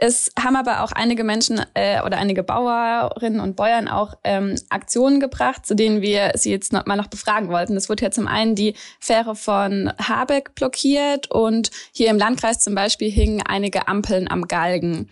Es 0.00 0.30
haben 0.38 0.54
aber 0.54 0.84
auch 0.84 0.92
einige 0.92 1.24
Menschen 1.24 1.60
äh, 1.74 2.00
oder 2.02 2.18
einige 2.18 2.44
Bauerinnen 2.44 3.40
und 3.40 3.56
Bäuern 3.56 3.88
auch 3.88 4.14
ähm, 4.22 4.54
Aktionen 4.68 5.18
gebracht, 5.18 5.66
zu 5.66 5.74
denen 5.74 6.02
wir 6.02 6.32
sie 6.36 6.52
jetzt 6.52 6.72
noch 6.72 6.86
mal 6.86 6.94
noch 6.94 7.08
befragen 7.08 7.48
wollten. 7.48 7.76
Es 7.76 7.88
wurde 7.88 8.04
ja 8.04 8.12
zum 8.12 8.28
einen 8.28 8.54
die 8.54 8.74
Fähre 9.00 9.34
von 9.34 9.92
Habeck 9.98 10.54
blockiert 10.54 11.32
und 11.32 11.72
hier 11.90 12.10
im 12.10 12.18
Landkreis 12.18 12.60
zum 12.60 12.76
Beispiel 12.76 13.10
hingen 13.10 13.42
einige 13.42 13.88
Ampeln 13.88 14.30
am 14.30 14.46
Galgen. 14.46 15.08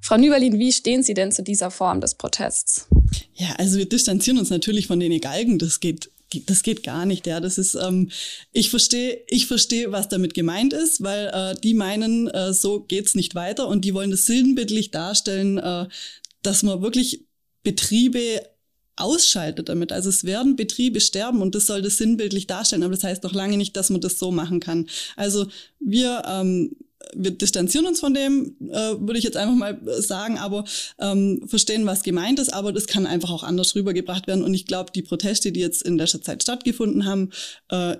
Frau 0.00 0.16
Nüberlin, 0.16 0.58
wie 0.58 0.72
stehen 0.72 1.04
Sie 1.04 1.14
denn 1.14 1.30
zu 1.30 1.44
dieser 1.44 1.70
Form 1.70 2.00
des 2.00 2.16
Protests? 2.16 2.88
Ja, 3.34 3.54
also 3.56 3.78
wir 3.78 3.88
distanzieren 3.88 4.38
uns 4.38 4.50
natürlich 4.50 4.88
von 4.88 4.98
den 4.98 5.20
Galgen. 5.20 5.60
Das 5.60 5.78
geht 5.78 6.10
das 6.46 6.62
geht 6.62 6.82
gar 6.82 7.06
nicht, 7.06 7.26
ja. 7.26 7.40
Das 7.40 7.58
ist, 7.58 7.74
ähm, 7.74 8.10
ich 8.52 8.70
verstehe, 8.70 9.22
ich 9.28 9.46
verstehe, 9.46 9.92
was 9.92 10.08
damit 10.08 10.34
gemeint 10.34 10.72
ist, 10.72 11.02
weil 11.02 11.30
äh, 11.32 11.60
die 11.60 11.74
meinen, 11.74 12.28
äh, 12.28 12.52
so 12.52 12.80
geht's 12.80 13.14
nicht 13.14 13.34
weiter 13.34 13.68
und 13.68 13.84
die 13.84 13.94
wollen 13.94 14.10
das 14.10 14.26
sinnbildlich 14.26 14.90
darstellen, 14.90 15.58
äh, 15.58 15.86
dass 16.42 16.62
man 16.62 16.82
wirklich 16.82 17.24
Betriebe 17.62 18.42
ausschaltet 18.96 19.68
damit. 19.68 19.92
Also 19.92 20.08
es 20.08 20.24
werden 20.24 20.56
Betriebe 20.56 21.00
sterben 21.00 21.40
und 21.40 21.54
das 21.54 21.66
soll 21.66 21.82
das 21.82 21.96
sinnbildlich 21.96 22.46
darstellen, 22.46 22.82
aber 22.82 22.94
das 22.94 23.04
heißt 23.04 23.22
noch 23.22 23.32
lange 23.32 23.56
nicht, 23.56 23.76
dass 23.76 23.90
man 23.90 24.00
das 24.00 24.18
so 24.18 24.30
machen 24.30 24.60
kann. 24.60 24.88
Also 25.16 25.46
wir 25.78 26.22
ähm, 26.26 26.76
wir 27.14 27.30
distanzieren 27.30 27.86
uns 27.86 28.00
von 28.00 28.14
dem, 28.14 28.56
äh, 28.70 28.98
würde 28.98 29.18
ich 29.18 29.24
jetzt 29.24 29.36
einfach 29.36 29.54
mal 29.54 29.80
sagen, 30.00 30.38
aber 30.38 30.64
ähm, 30.98 31.42
verstehen, 31.46 31.86
was 31.86 32.02
gemeint 32.02 32.38
ist, 32.38 32.52
aber 32.52 32.72
das 32.72 32.86
kann 32.86 33.06
einfach 33.06 33.30
auch 33.30 33.42
anders 33.42 33.74
rübergebracht 33.74 34.26
werden. 34.26 34.44
Und 34.44 34.54
ich 34.54 34.66
glaube, 34.66 34.92
die 34.92 35.02
Proteste, 35.02 35.52
die 35.52 35.60
jetzt 35.60 35.82
in 35.82 35.96
letzter 35.96 36.22
Zeit 36.22 36.42
stattgefunden 36.42 37.06
haben, 37.06 37.30
äh, 37.70 37.96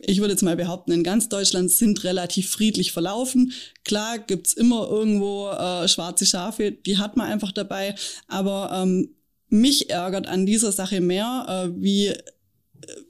ich 0.00 0.20
würde 0.20 0.32
jetzt 0.32 0.42
mal 0.42 0.56
behaupten, 0.56 0.92
in 0.92 1.02
ganz 1.02 1.28
Deutschland 1.28 1.72
sind 1.72 2.04
relativ 2.04 2.50
friedlich 2.50 2.92
verlaufen. 2.92 3.52
Klar 3.84 4.18
gibt's 4.18 4.52
immer 4.52 4.88
irgendwo 4.88 5.50
äh, 5.50 5.88
schwarze 5.88 6.24
Schafe, 6.24 6.70
die 6.70 6.98
hat 6.98 7.16
man 7.16 7.28
einfach 7.28 7.50
dabei. 7.50 7.96
Aber 8.28 8.70
ähm, 8.72 9.16
mich 9.48 9.90
ärgert 9.90 10.28
an 10.28 10.46
dieser 10.46 10.70
Sache 10.70 11.00
mehr, 11.00 11.46
äh, 11.66 11.82
wie 11.82 12.14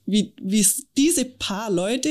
wie 0.07 0.35
wie 0.41 0.61
es 0.61 0.87
diese 0.97 1.27
paar 1.27 1.71
Leute 1.71 2.09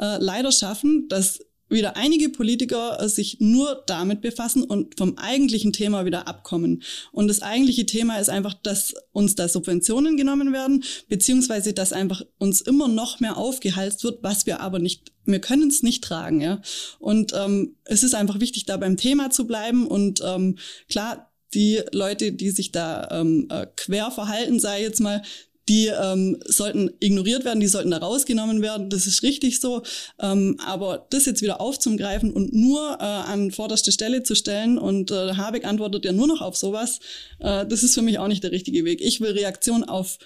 äh, 0.00 0.16
leider 0.18 0.50
schaffen, 0.50 1.06
dass 1.08 1.38
wieder 1.70 1.96
einige 1.96 2.28
Politiker 2.28 3.00
äh, 3.00 3.08
sich 3.08 3.38
nur 3.40 3.82
damit 3.86 4.20
befassen 4.20 4.62
und 4.62 4.98
vom 4.98 5.16
eigentlichen 5.16 5.72
Thema 5.72 6.04
wieder 6.04 6.28
abkommen. 6.28 6.82
Und 7.12 7.28
das 7.28 7.42
eigentliche 7.42 7.86
Thema 7.86 8.18
ist 8.18 8.28
einfach, 8.28 8.54
dass 8.54 8.94
uns 9.12 9.34
da 9.34 9.48
Subventionen 9.48 10.16
genommen 10.16 10.52
werden, 10.52 10.84
beziehungsweise 11.08 11.72
dass 11.72 11.92
einfach 11.92 12.22
uns 12.38 12.60
immer 12.60 12.88
noch 12.88 13.20
mehr 13.20 13.36
aufgehalst 13.36 14.04
wird, 14.04 14.22
was 14.22 14.46
wir 14.46 14.60
aber 14.60 14.78
nicht, 14.78 15.12
wir 15.24 15.40
können 15.40 15.68
es 15.68 15.82
nicht 15.82 16.04
tragen. 16.04 16.40
Ja? 16.40 16.60
Und 16.98 17.32
ähm, 17.34 17.76
es 17.84 18.02
ist 18.02 18.14
einfach 18.14 18.40
wichtig, 18.40 18.66
da 18.66 18.76
beim 18.76 18.96
Thema 18.96 19.30
zu 19.30 19.46
bleiben. 19.46 19.86
Und 19.86 20.20
ähm, 20.24 20.58
klar, 20.88 21.30
die 21.54 21.80
Leute, 21.92 22.32
die 22.32 22.50
sich 22.50 22.72
da 22.72 23.08
ähm, 23.10 23.48
äh, 23.50 23.66
quer 23.76 24.10
verhalten, 24.10 24.60
sei 24.60 24.82
jetzt 24.82 25.00
mal, 25.00 25.22
die 25.70 25.86
ähm, 25.86 26.36
sollten 26.44 26.90
ignoriert 26.98 27.44
werden, 27.44 27.60
die 27.60 27.68
sollten 27.68 27.92
da 27.92 27.98
rausgenommen 27.98 28.60
werden. 28.60 28.90
Das 28.90 29.06
ist 29.06 29.22
richtig 29.22 29.60
so. 29.60 29.82
Ähm, 30.20 30.58
aber 30.66 31.06
das 31.10 31.26
jetzt 31.26 31.42
wieder 31.42 31.60
aufzugreifen 31.60 32.32
und 32.32 32.52
nur 32.52 32.98
äh, 32.98 33.04
an 33.04 33.52
vorderste 33.52 33.92
Stelle 33.92 34.24
zu 34.24 34.34
stellen 34.34 34.78
und 34.78 35.12
äh, 35.12 35.34
Habeck 35.34 35.64
antwortet 35.64 36.04
ja 36.04 36.12
nur 36.12 36.26
noch 36.26 36.40
auf 36.40 36.56
sowas, 36.56 36.98
äh, 37.38 37.64
das 37.64 37.84
ist 37.84 37.94
für 37.94 38.02
mich 38.02 38.18
auch 38.18 38.26
nicht 38.26 38.42
der 38.42 38.50
richtige 38.50 38.84
Weg. 38.84 39.00
Ich 39.00 39.20
will 39.20 39.30
Reaktion 39.30 39.84
auf 39.84 40.18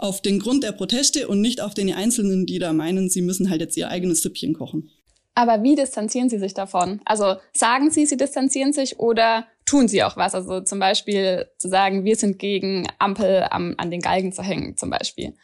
auf 0.00 0.22
den 0.22 0.38
Grund 0.38 0.62
der 0.62 0.70
Proteste 0.70 1.26
und 1.26 1.40
nicht 1.40 1.60
auf 1.60 1.74
den 1.74 1.92
Einzelnen, 1.92 2.46
die 2.46 2.60
da 2.60 2.72
meinen, 2.72 3.10
sie 3.10 3.20
müssen 3.20 3.50
halt 3.50 3.60
jetzt 3.60 3.76
ihr 3.76 3.88
eigenes 3.88 4.22
Süppchen 4.22 4.54
kochen. 4.54 4.90
Aber 5.34 5.62
wie 5.64 5.74
distanzieren 5.74 6.28
Sie 6.28 6.38
sich 6.38 6.54
davon? 6.54 7.00
Also 7.04 7.36
sagen 7.52 7.90
Sie, 7.90 8.06
Sie 8.06 8.16
distanzieren 8.16 8.72
sich 8.72 9.00
oder 9.00 9.46
tun 9.68 9.86
Sie 9.86 10.02
auch 10.02 10.16
was? 10.16 10.34
Also 10.34 10.62
zum 10.62 10.78
Beispiel 10.78 11.46
zu 11.58 11.68
sagen, 11.68 12.04
wir 12.04 12.16
sind 12.16 12.38
gegen 12.38 12.88
Ampel 12.98 13.46
am, 13.50 13.74
an 13.76 13.90
den 13.90 14.00
Galgen 14.00 14.32
zu 14.32 14.42
hängen, 14.42 14.76
zum 14.76 14.88
Beispiel. 14.88 15.34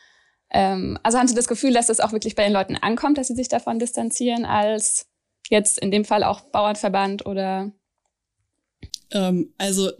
Ähm, 0.50 0.98
also 1.02 1.18
haben 1.18 1.28
Sie 1.28 1.34
das 1.34 1.48
Gefühl, 1.48 1.74
dass 1.74 1.88
das 1.88 2.00
auch 2.00 2.12
wirklich 2.12 2.34
bei 2.34 2.44
den 2.44 2.52
Leuten 2.52 2.76
ankommt, 2.76 3.18
dass 3.18 3.28
sie 3.28 3.34
sich 3.34 3.48
davon 3.48 3.78
distanzieren, 3.78 4.46
als 4.46 5.06
jetzt 5.50 5.78
in 5.78 5.90
dem 5.90 6.06
Fall 6.06 6.24
auch 6.24 6.40
Bauernverband 6.40 7.26
oder? 7.26 7.72
Ähm, 9.10 9.52
also 9.58 9.90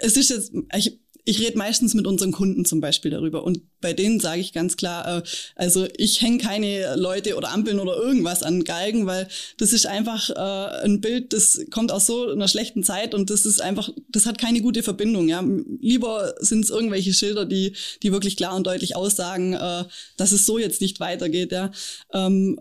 es 0.00 0.16
ist 0.16 0.30
jetzt, 0.30 0.52
ich, 0.74 0.98
ich 1.26 1.40
rede 1.40 1.58
meistens 1.58 1.92
mit 1.92 2.06
unseren 2.06 2.30
Kunden 2.30 2.64
zum 2.64 2.80
Beispiel 2.80 3.10
darüber 3.10 3.44
und 3.44 3.60
bei 3.80 3.92
denen 3.92 4.20
sage 4.20 4.40
ich 4.40 4.52
ganz 4.52 4.76
klar, 4.76 5.18
äh, 5.18 5.22
also 5.56 5.86
ich 5.98 6.22
hänge 6.22 6.38
keine 6.38 6.94
Leute 6.96 7.36
oder 7.36 7.52
Ampeln 7.52 7.80
oder 7.80 7.96
irgendwas 7.96 8.42
an 8.42 8.64
Galgen, 8.64 9.06
weil 9.06 9.28
das 9.58 9.72
ist 9.72 9.86
einfach 9.86 10.30
äh, 10.30 10.84
ein 10.84 11.00
Bild, 11.00 11.32
das 11.32 11.60
kommt 11.70 11.90
aus 11.90 12.06
so 12.06 12.30
einer 12.30 12.48
schlechten 12.48 12.84
Zeit 12.84 13.12
und 13.12 13.28
das 13.28 13.44
ist 13.44 13.60
einfach, 13.60 13.90
das 14.08 14.24
hat 14.24 14.38
keine 14.38 14.60
gute 14.60 14.84
Verbindung. 14.84 15.28
Ja, 15.28 15.44
lieber 15.80 16.34
sind 16.38 16.64
es 16.64 16.70
irgendwelche 16.70 17.12
Schilder, 17.12 17.44
die 17.44 17.74
die 18.02 18.12
wirklich 18.12 18.36
klar 18.36 18.54
und 18.54 18.66
deutlich 18.66 18.94
aussagen, 18.94 19.52
äh, 19.54 19.84
dass 20.16 20.30
es 20.30 20.46
so 20.46 20.58
jetzt 20.58 20.80
nicht 20.80 21.00
weitergeht. 21.00 21.50
Ja, 21.50 21.72
ähm, 22.12 22.60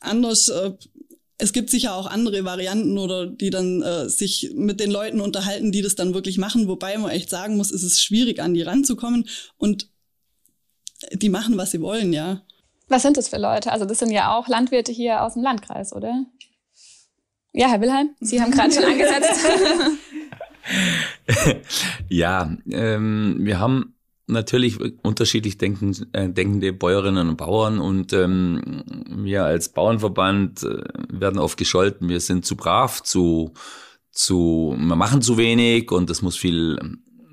anders 0.00 0.48
äh, 0.48 0.72
es 1.38 1.52
gibt 1.52 1.70
sicher 1.70 1.94
auch 1.94 2.06
andere 2.06 2.44
Varianten 2.44 2.96
oder 2.98 3.26
die 3.26 3.50
dann 3.50 3.82
äh, 3.82 4.08
sich 4.08 4.52
mit 4.54 4.80
den 4.80 4.90
Leuten 4.90 5.20
unterhalten, 5.20 5.70
die 5.72 5.82
das 5.82 5.94
dann 5.94 6.14
wirklich 6.14 6.38
machen, 6.38 6.66
wobei 6.68 6.96
man 6.96 7.10
echt 7.10 7.28
sagen 7.28 7.56
muss, 7.56 7.70
es 7.70 7.82
ist 7.82 8.00
schwierig, 8.02 8.40
an 8.40 8.54
die 8.54 8.62
ranzukommen 8.62 9.28
und 9.58 9.88
die 11.12 11.28
machen, 11.28 11.56
was 11.58 11.72
sie 11.72 11.80
wollen, 11.80 12.12
ja. 12.12 12.42
Was 12.88 13.02
sind 13.02 13.16
das 13.16 13.28
für 13.28 13.38
Leute? 13.38 13.72
Also 13.72 13.84
das 13.84 13.98
sind 13.98 14.10
ja 14.10 14.34
auch 14.34 14.48
Landwirte 14.48 14.92
hier 14.92 15.22
aus 15.22 15.34
dem 15.34 15.42
Landkreis, 15.42 15.92
oder? 15.92 16.24
Ja, 17.52 17.68
Herr 17.68 17.80
Wilhelm, 17.80 18.10
Sie 18.20 18.40
haben 18.40 18.50
gerade 18.50 18.72
schon 18.72 18.84
angesetzt. 18.84 19.40
ja, 22.08 22.56
ähm, 22.70 23.38
wir 23.40 23.58
haben 23.58 23.95
natürlich 24.26 24.78
unterschiedlich 25.02 25.58
denken, 25.58 25.96
äh, 26.12 26.28
denkende 26.28 26.72
Bäuerinnen 26.72 27.28
und 27.28 27.36
Bauern 27.36 27.78
und 27.78 28.12
ähm, 28.12 28.82
wir 29.08 29.44
als 29.44 29.68
Bauernverband 29.68 30.62
äh, 30.62 30.82
werden 31.08 31.38
oft 31.38 31.56
gescholten, 31.56 32.08
wir 32.08 32.20
sind 32.20 32.44
zu 32.44 32.56
brav, 32.56 33.02
zu, 33.02 33.52
zu, 34.10 34.74
wir 34.78 34.96
machen 34.96 35.22
zu 35.22 35.36
wenig 35.36 35.90
und 35.92 36.10
es 36.10 36.22
muss 36.22 36.36
viel 36.36 36.78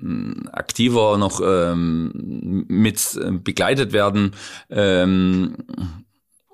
ähm, 0.00 0.48
aktiver 0.52 1.18
noch 1.18 1.40
ähm, 1.44 2.64
mit 2.68 3.18
äh, 3.20 3.32
begleitet 3.32 3.92
werden. 3.92 4.32
Ähm, 4.70 5.56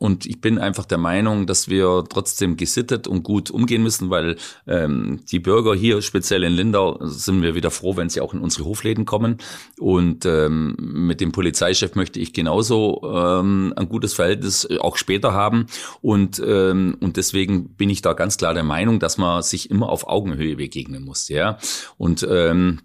und 0.01 0.25
ich 0.25 0.41
bin 0.41 0.59
einfach 0.59 0.87
der 0.87 0.97
Meinung, 0.97 1.47
dass 1.47 1.69
wir 1.69 2.05
trotzdem 2.09 2.57
gesittet 2.57 3.07
und 3.07 3.23
gut 3.23 3.51
umgehen 3.51 3.83
müssen, 3.83 4.09
weil 4.09 4.37
ähm, 4.67 5.21
die 5.31 5.41
Bürger 5.41 5.75
hier, 5.75 6.01
speziell 6.01 6.43
in 6.43 6.55
Lindau, 6.55 6.99
sind 7.03 7.43
wir 7.43 7.55
wieder 7.55 7.71
froh, 7.71 7.99
wenn 7.99 8.09
sie 8.09 8.23
auch 8.23 8.33
in 8.33 8.41
unsere 8.41 8.65
Hofläden 8.65 9.05
kommen. 9.05 9.37
Und 9.79 10.25
ähm, 10.25 10.75
mit 10.79 11.21
dem 11.21 11.33
Polizeichef 11.33 11.97
möchte 11.97 12.19
ich 12.19 12.33
genauso 12.33 13.03
ähm, 13.05 13.75
ein 13.77 13.91
gutes 13.91 14.15
Verhältnis 14.15 14.67
auch 14.81 14.97
später 14.97 15.35
haben. 15.35 15.67
Und, 16.01 16.43
ähm, 16.47 16.97
und 17.01 17.19
deswegen 17.19 17.69
bin 17.75 17.91
ich 17.91 18.01
da 18.01 18.15
ganz 18.15 18.39
klar 18.39 18.55
der 18.55 18.65
Meinung, 18.65 19.01
dass 19.01 19.19
man 19.19 19.43
sich 19.43 19.71
immer 19.71 19.91
auf 19.91 20.09
Augenhöhe 20.09 20.57
begegnen 20.57 21.05
muss. 21.05 21.29
Ja. 21.29 21.59
Und 21.99 22.27
ähm, 22.27 22.81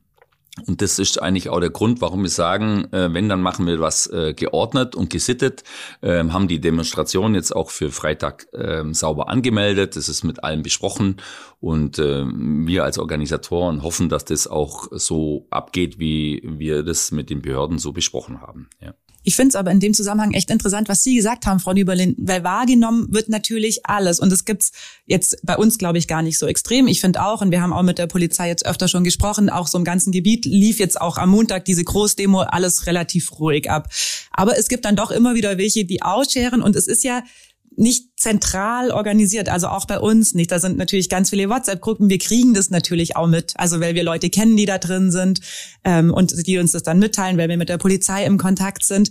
und 0.68 0.82
das 0.82 1.00
ist 1.00 1.22
eigentlich 1.22 1.50
auch 1.50 1.60
der 1.60 1.70
Grund, 1.70 2.00
warum 2.00 2.24
wir 2.24 2.30
sagen, 2.30 2.86
äh, 2.94 3.14
wenn, 3.14 3.28
dann 3.28 3.42
machen 3.42 3.68
wir 3.68 3.80
was 3.82 4.08
äh, 4.08 4.34
geordnet 4.34 4.96
und 4.96 5.10
gesittet, 5.10 5.64
äh, 6.02 6.24
haben 6.24 6.48
die 6.48 6.62
Demonstration 6.62 7.36
jetzt 7.36 7.54
auch 7.54 7.70
für 7.72 7.92
Freitag 7.92 8.48
äh, 8.54 8.84
sauber 8.94 9.28
angemeldet. 9.28 9.98
Das 9.98 10.08
ist 10.08 10.24
mit 10.24 10.44
allen 10.44 10.64
besprochen. 10.64 11.18
Und 11.60 12.00
äh, 12.00 12.26
wir 12.26 12.86
als 12.86 12.98
Organisatoren 12.98 13.84
hoffen, 13.84 14.08
dass 14.08 14.24
das 14.24 14.48
auch 14.48 14.88
so 14.92 15.46
abgeht, 15.50 16.00
wie 16.00 16.42
wir 16.46 16.84
das 16.84 17.12
mit 17.12 17.30
den 17.30 17.42
Behörden 17.42 17.78
so 17.78 17.92
besprochen 17.92 18.40
haben. 18.40 18.70
Ja. 18.82 18.94
Ich 19.26 19.36
finde 19.36 19.50
es 19.50 19.56
aber 19.56 19.72
in 19.72 19.80
dem 19.80 19.94
Zusammenhang 19.94 20.34
echt 20.34 20.52
interessant, 20.52 20.88
was 20.88 21.02
Sie 21.04 21.16
gesagt 21.16 21.48
haben, 21.48 21.60
Frau 21.60 21.74
Düberlin, 21.74 22.16
weil 22.20 22.44
wahrgenommen 22.44 23.08
wird 23.10 23.28
natürlich 23.28 23.86
alles. 23.86 24.20
Und 24.20 24.32
es 24.32 24.46
gibt's 24.46 24.72
jetzt 25.08 25.38
bei 25.44 25.58
uns, 25.58 25.80
glaube 25.80 25.98
ich, 25.98 26.08
gar 26.08 26.22
nicht 26.22 26.38
so 26.38 26.46
extrem. 26.46 26.88
Ich 26.88 27.02
finde 27.02 27.26
auch, 27.26 27.42
und 27.42 27.50
wir 27.50 27.62
haben 27.62 27.74
auch 27.74 27.82
mit 27.82 27.98
der 27.98 28.06
Polizei 28.06 28.48
jetzt 28.48 28.66
öfter 28.66 28.88
schon 28.88 29.04
gesprochen, 29.04 29.50
auch 29.50 29.68
so 29.68 29.80
im 29.80 29.84
ganzen 29.84 30.12
Gebiet 30.12 30.46
lief 30.46 30.80
jetzt 30.80 31.02
auch 31.02 31.18
am 31.18 31.32
Montag 31.32 31.66
diese 31.66 31.84
Großdemo 31.84 32.42
alles 32.42 32.86
relativ 32.86 33.40
ruhig 33.40 33.70
ab. 33.70 33.90
Aber 34.32 34.58
es 34.58 34.68
gibt 34.68 34.86
dann 34.86 34.96
doch 34.96 35.10
immer 35.10 35.34
wieder 35.34 35.58
welche, 35.58 35.86
die 35.86 36.04
ausscheren. 36.04 36.62
Und 36.62 36.76
es 36.76 36.88
ist 36.88 37.04
ja 37.04 37.24
nicht 37.78 38.18
zentral 38.18 38.92
organisiert, 38.92 39.50
also 39.50 39.68
auch 39.68 39.86
bei 39.86 40.00
uns 40.00 40.34
nicht. 40.34 40.52
Da 40.52 40.60
sind 40.60 40.78
natürlich 40.78 41.10
ganz 41.10 41.30
viele 41.30 41.50
WhatsApp-Gruppen. 41.50 42.10
Wir 42.10 42.20
kriegen 42.20 42.54
das 42.54 42.70
natürlich 42.70 43.16
auch 43.16 43.28
mit, 43.28 43.54
also 43.58 43.80
weil 43.80 43.96
wir 43.96 44.04
Leute 44.04 44.30
kennen, 44.30 44.58
die 44.58 44.66
da 44.66 44.78
drin 44.78 45.12
sind 45.12 45.42
ähm, 45.84 46.14
und 46.14 46.48
die 46.48 46.58
uns 46.58 46.72
das 46.72 46.84
dann 46.84 47.00
mitteilen, 47.00 47.38
weil 47.38 47.50
wir 47.50 47.58
mit 47.58 47.70
der 47.70 47.78
Polizei 47.78 48.26
im 48.26 48.38
Kontakt 48.38 48.86
sind. 48.86 49.10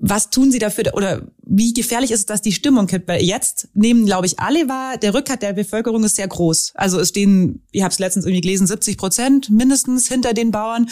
Was 0.00 0.30
tun 0.30 0.52
Sie 0.52 0.60
dafür 0.60 0.94
oder 0.94 1.22
wie 1.44 1.72
gefährlich 1.74 2.12
ist 2.12 2.20
es, 2.20 2.26
dass 2.26 2.40
die 2.40 2.52
Stimmung 2.52 2.86
kippt? 2.86 3.08
Weil 3.08 3.22
jetzt 3.22 3.68
nehmen, 3.74 4.06
glaube 4.06 4.26
ich, 4.26 4.38
alle 4.38 4.68
wahr, 4.68 4.96
der 4.96 5.12
Rückhalt 5.12 5.42
der 5.42 5.54
Bevölkerung 5.54 6.04
ist 6.04 6.16
sehr 6.16 6.28
groß. 6.28 6.72
Also 6.74 7.00
es 7.00 7.08
stehen, 7.08 7.66
ich 7.72 7.82
habe 7.82 7.92
es 7.92 7.98
letztens 7.98 8.24
irgendwie 8.24 8.42
gelesen, 8.42 8.66
70 8.66 8.96
Prozent 8.96 9.50
mindestens 9.50 10.06
hinter 10.06 10.34
den 10.34 10.52
Bauern 10.52 10.88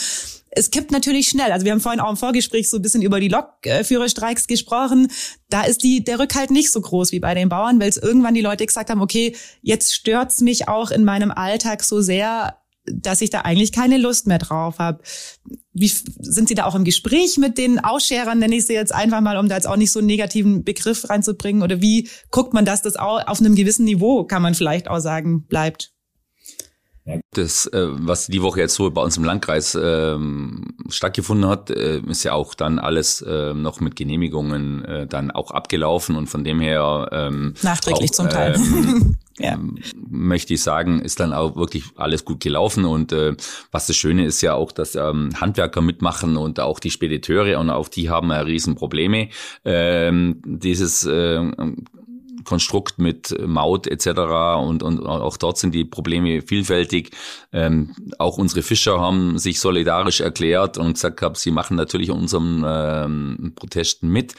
es 0.57 0.71
kippt 0.71 0.91
natürlich 0.91 1.29
schnell. 1.29 1.53
Also 1.53 1.67
wir 1.67 1.73
haben 1.73 1.81
vorhin 1.81 2.01
auch 2.01 2.11
im 2.11 2.17
Vorgespräch 2.17 2.71
so 2.71 2.79
ein 2.79 2.83
bisschen 2.83 3.03
über 3.03 3.21
die 3.21 3.29
Lokführerstreiks 3.29 4.47
gesprochen. 4.47 5.09
Da 5.51 5.63
ist 5.63 5.85
die, 5.85 6.03
der 6.03 6.19
Rückhalt 6.19 6.51
nicht 6.51 6.73
so 6.73 6.81
groß 6.81 7.13
wie 7.13 7.21
bei 7.21 7.35
den 7.35 7.51
Bauern, 7.51 7.79
weil 7.79 7.91
es 7.91 7.99
irgendwann 7.99 8.35
die 8.35 8.41
Leute 8.41 8.65
gesagt 8.65 8.89
haben, 8.89 9.03
okay, 9.03 9.37
jetzt 9.61 9.95
stört's 9.95 10.41
mich 10.41 10.67
auch 10.67 10.91
in 10.91 11.05
meinem 11.05 11.31
Alltag 11.31 11.85
so 11.85 12.01
sehr, 12.01 12.57
dass 12.87 13.21
ich 13.21 13.29
da 13.29 13.43
eigentlich 13.43 13.71
keine 13.71 13.99
Lust 13.99 14.27
mehr 14.27 14.39
drauf 14.39 14.79
habe. 14.79 15.03
Wie 15.79 15.89
sind 15.89 16.49
Sie 16.49 16.55
da 16.55 16.65
auch 16.65 16.75
im 16.75 16.85
Gespräch 16.85 17.37
mit 17.37 17.59
den 17.59 17.79
Ausscherern, 17.79 18.39
nenne 18.39 18.57
ich 18.57 18.67
sie 18.67 18.73
jetzt 18.73 18.95
einfach 18.95 19.21
mal, 19.21 19.37
um 19.37 19.49
da 19.49 19.57
jetzt 19.57 19.67
auch 19.67 19.77
nicht 19.77 19.93
so 19.93 19.99
einen 19.99 20.07
negativen 20.07 20.65
Begriff 20.65 21.11
reinzubringen? 21.11 21.63
Oder 21.63 21.83
wie 21.83 22.09
guckt 22.31 22.55
man, 22.55 22.65
dass 22.65 22.81
das 22.81 22.97
auch 22.97 23.27
auf 23.27 23.41
einem 23.41 23.55
gewissen 23.55 23.85
Niveau, 23.85 24.25
kann 24.25 24.41
man 24.41 24.55
vielleicht 24.55 24.89
auch 24.89 25.01
sagen, 25.01 25.45
bleibt? 25.47 25.93
Das, 27.31 27.67
äh, 27.67 27.87
was 27.89 28.27
die 28.27 28.43
Woche 28.43 28.61
jetzt 28.61 28.75
so 28.75 28.91
bei 28.91 29.01
uns 29.01 29.17
im 29.17 29.23
Landkreis 29.23 29.79
ähm, 29.81 30.75
stattgefunden 30.89 31.49
hat, 31.49 31.71
äh, 31.71 32.01
ist 32.01 32.25
ja 32.25 32.33
auch 32.33 32.55
dann 32.55 32.81
alles 32.81 33.23
äh, 33.23 33.55
noch 33.55 33.81
mit 33.81 33.95
Genehmigungen 33.95 34.85
äh, 34.85 35.07
dann 35.07 35.31
auch 35.31 35.53
abgelaufen 35.53 36.17
und 36.17 36.27
von 36.27 36.43
dem 36.43 36.61
her 36.61 37.09
ähm, 37.13 37.55
nachträglich 37.63 38.11
auch, 38.11 38.15
zum 38.15 38.31
Teil. 38.31 38.57
Ähm, 38.57 39.17
ja. 39.39 39.59
möchte 40.09 40.55
ich 40.55 40.63
sagen, 40.63 41.01
ist 41.01 41.21
dann 41.21 41.33
auch 41.33 41.57
wirklich 41.57 41.85
alles 41.95 42.25
gut 42.25 42.41
gelaufen. 42.41 42.85
Und 42.85 43.13
äh, 43.13 43.37
was 43.71 43.87
das 43.87 43.97
Schöne 43.97 44.25
ist 44.25 44.41
ja 44.41 44.55
auch, 44.55 44.73
dass 44.73 44.97
ähm, 44.97 45.31
Handwerker 45.41 45.83
mitmachen 45.83 46.37
und 46.37 46.59
auch 46.59 46.81
die 46.81 46.91
Spediteure 46.91 47.61
und 47.61 47.71
auch 47.71 47.89
die 47.89 48.11
haben 48.11 48.31
ja 48.31 48.41
riesen 48.41 48.75
Probleme. 48.75 49.29
Ähm, 49.65 50.41
dieses 50.45 51.05
äh, 51.05 51.45
Konstrukt 52.47 52.99
mit 52.99 53.37
Maut 53.47 53.87
etc. 53.87 54.09
Und, 54.59 54.83
und 54.83 55.05
auch 55.05 55.37
dort 55.37 55.59
sind 55.59 55.75
die 55.75 55.85
Probleme 55.85 56.41
vielfältig. 56.43 57.11
Ähm, 57.53 57.95
auch 58.19 58.39
unsere 58.39 58.63
Fischer 58.63 59.01
haben 59.01 59.39
sich 59.39 59.61
solidarisch 59.61 60.21
erklärt 60.21 60.79
und 60.79 60.95
gesagt, 60.95 61.21
hab, 61.23 61.37
sie 61.37 61.51
machen 61.51 61.77
natürlich 61.77 62.11
unseren 62.11 62.65
ähm, 62.67 63.53
Protesten 63.55 64.09
mit. 64.09 64.35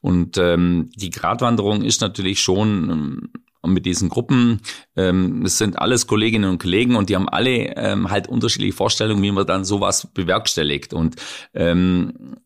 Und 0.00 0.36
ähm, 0.38 0.90
die 0.96 1.10
Gratwanderung 1.10 1.82
ist 1.82 2.00
natürlich 2.00 2.40
schon 2.40 2.90
ähm, 2.90 3.30
und 3.62 3.72
mit 3.72 3.86
diesen 3.86 4.08
Gruppen, 4.08 4.60
ähm, 4.96 5.42
es 5.44 5.56
sind 5.56 5.78
alles 5.78 6.08
Kolleginnen 6.08 6.50
und 6.50 6.60
Kollegen 6.60 6.96
und 6.96 7.08
die 7.08 7.14
haben 7.14 7.28
alle 7.28 7.76
ähm, 7.76 8.10
halt 8.10 8.28
unterschiedliche 8.28 8.76
Vorstellungen, 8.76 9.22
wie 9.22 9.30
man 9.30 9.46
dann 9.46 9.64
sowas 9.64 10.08
bewerkstelligt. 10.12 10.92
Und 10.92 11.14
ähm, 11.54 12.36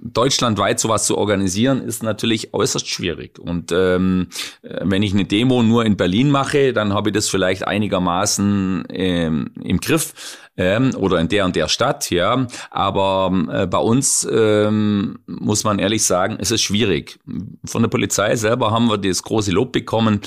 deutschlandweit 0.00 0.80
sowas 0.80 1.06
zu 1.06 1.16
organisieren, 1.16 1.82
ist 1.82 2.02
natürlich 2.02 2.52
äußerst 2.54 2.88
schwierig. 2.88 3.38
Und 3.38 3.72
ähm, 3.72 4.28
wenn 4.62 5.02
ich 5.02 5.12
eine 5.12 5.24
Demo 5.24 5.62
nur 5.62 5.84
in 5.84 5.96
Berlin 5.96 6.30
mache, 6.30 6.72
dann 6.72 6.92
habe 6.92 7.10
ich 7.10 7.14
das 7.14 7.28
vielleicht 7.28 7.66
einigermaßen 7.66 8.84
ähm, 8.90 9.50
im 9.62 9.80
Griff 9.80 10.38
ähm, 10.56 10.94
oder 10.96 11.20
in 11.20 11.28
der 11.28 11.44
und 11.44 11.56
der 11.56 11.68
Stadt, 11.68 12.10
ja. 12.10 12.46
Aber 12.70 13.32
äh, 13.52 13.66
bei 13.66 13.78
uns 13.78 14.26
ähm, 14.30 15.18
muss 15.26 15.64
man 15.64 15.78
ehrlich 15.78 16.04
sagen, 16.04 16.38
es 16.40 16.50
ist 16.50 16.62
schwierig. 16.62 17.18
Von 17.64 17.82
der 17.82 17.88
Polizei 17.88 18.36
selber 18.36 18.70
haben 18.70 18.88
wir 18.88 18.98
das 18.98 19.22
große 19.22 19.50
Lob 19.50 19.72
bekommen 19.72 20.20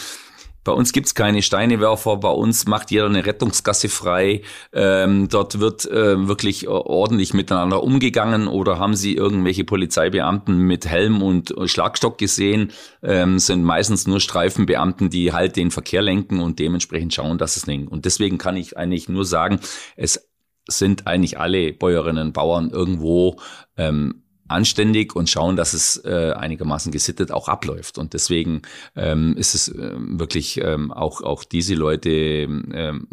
bei 0.64 0.72
uns 0.72 0.92
gibt's 0.92 1.16
keine 1.16 1.42
Steinewerfer, 1.42 2.18
bei 2.18 2.30
uns 2.30 2.68
macht 2.68 2.92
jeder 2.92 3.06
eine 3.06 3.26
Rettungsgasse 3.26 3.90
frei. 3.90 4.42
Ähm, 4.74 5.30
dort 5.30 5.60
wird 5.60 5.86
äh, 5.86 6.28
wirklich 6.28 6.68
ordentlich 6.68 7.34
miteinander 7.34 7.84
umgegangen 7.84 8.48
oder 8.48 8.78
haben 8.78 8.96
Sie 8.96 9.16
irgendwelche 9.16 9.64
Polizeibeamten 9.64 10.58
mit 10.58 10.86
Helm 10.86 11.22
und 11.22 11.54
Schlagstock 11.66 12.18
gesehen? 12.18 12.72
Ähm, 13.02 13.40
sind 13.40 13.64
meistens 13.64 14.08
nur 14.08 14.20
Streifenbeamten, 14.20 15.10
die 15.10 15.34
halt 15.34 15.56
den 15.56 15.72
Verkehr 15.72 16.02
lenken 16.02 16.40
und 16.40 16.60
dementsprechend 16.60 17.14
schauen, 17.14 17.38
dass 17.38 17.58
es 17.58 17.68
nicht. 17.68 17.90
Und 17.90 18.06
deswegen 18.06 18.38
kann 18.38 18.58
ich 18.58 18.78
eigentlich 18.78 19.10
nur 19.10 19.26
sagen, 19.26 19.60
es 19.96 20.30
sind 20.68 21.08
eigentlich 21.08 21.40
alle 21.40 21.74
Bäuerinnen 21.74 22.28
und 22.28 22.34
Bauern 22.34 22.70
irgendwo 22.70 23.40
ähm, 23.78 24.24
anständig 24.50 25.16
und 25.16 25.30
schauen, 25.30 25.56
dass 25.56 25.74
es 25.74 26.04
äh, 26.06 26.34
einigermaßen 26.36 26.92
gesittet 26.92 27.32
auch 27.32 27.48
abläuft. 27.48 27.98
Und 27.98 28.14
deswegen 28.14 28.62
ähm, 28.96 29.36
ist 29.38 29.56
es 29.56 29.68
äh, 29.70 29.96
wirklich 29.98 30.60
ähm, 30.62 30.92
auch, 30.92 31.22
auch 31.22 31.44
diese 31.44 31.76
Leute 31.76 32.10
ähm, 32.10 33.08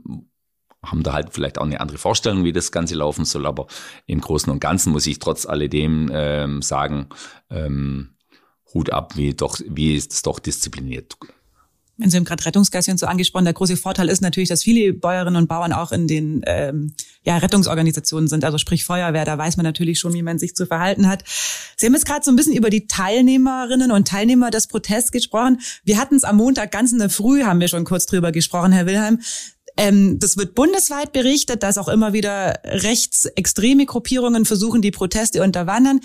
haben 0.82 1.02
da 1.02 1.12
halt 1.12 1.32
vielleicht 1.32 1.58
auch 1.58 1.64
eine 1.64 1.80
andere 1.80 1.98
Vorstellung, 1.98 2.44
wie 2.44 2.52
das 2.52 2.72
Ganze 2.72 2.94
laufen 2.94 3.24
soll. 3.24 3.46
Aber 3.46 3.66
im 4.06 4.20
Großen 4.20 4.52
und 4.52 4.60
Ganzen 4.60 4.92
muss 4.92 5.06
ich 5.06 5.18
trotz 5.18 5.46
alledem 5.46 6.10
ähm, 6.12 6.62
sagen, 6.62 7.08
ähm, 7.50 8.16
Hut 8.72 8.90
ab, 8.90 9.16
wie 9.16 9.34
doch, 9.34 9.58
wie 9.66 9.96
es 9.96 10.22
doch 10.22 10.38
diszipliniert 10.38 11.16
wenn 11.98 12.10
Sie 12.10 12.22
gerade 12.22 12.44
Rettungsgasse 12.44 12.96
so 12.96 13.06
angesprochen, 13.06 13.44
der 13.44 13.54
große 13.54 13.76
Vorteil 13.76 14.08
ist 14.08 14.20
natürlich, 14.20 14.48
dass 14.48 14.62
viele 14.62 14.92
Bäuerinnen 14.92 15.36
und 15.36 15.48
Bauern 15.48 15.72
auch 15.72 15.92
in 15.92 16.06
den 16.06 16.42
ähm, 16.46 16.92
ja, 17.22 17.38
Rettungsorganisationen 17.38 18.28
sind, 18.28 18.44
also 18.44 18.58
sprich 18.58 18.84
Feuerwehr, 18.84 19.24
da 19.24 19.38
weiß 19.38 19.56
man 19.56 19.64
natürlich 19.64 19.98
schon, 19.98 20.12
wie 20.12 20.22
man 20.22 20.38
sich 20.38 20.54
zu 20.54 20.66
verhalten 20.66 21.08
hat. 21.08 21.24
Sie 21.76 21.86
haben 21.86 21.94
jetzt 21.94 22.06
gerade 22.06 22.24
so 22.24 22.30
ein 22.30 22.36
bisschen 22.36 22.54
über 22.54 22.70
die 22.70 22.86
Teilnehmerinnen 22.86 23.90
und 23.90 24.08
Teilnehmer 24.08 24.50
des 24.50 24.66
Protests 24.66 25.10
gesprochen. 25.10 25.60
Wir 25.84 25.98
hatten 25.98 26.16
es 26.16 26.24
am 26.24 26.36
Montag 26.36 26.70
ganz 26.70 26.92
in 26.92 26.98
der 26.98 27.10
Früh, 27.10 27.44
haben 27.44 27.60
wir 27.60 27.68
schon 27.68 27.84
kurz 27.84 28.06
drüber 28.06 28.30
gesprochen, 28.30 28.72
Herr 28.72 28.86
Wilhelm. 28.86 29.20
Ähm, 29.76 30.18
das 30.18 30.36
wird 30.36 30.54
bundesweit 30.54 31.12
berichtet, 31.12 31.62
dass 31.62 31.78
auch 31.78 31.88
immer 31.88 32.12
wieder 32.12 32.60
rechtsextreme 32.64 33.86
Gruppierungen 33.86 34.44
versuchen, 34.44 34.80
die 34.80 34.90
Proteste 34.90 35.42
unterwandern 35.42 36.00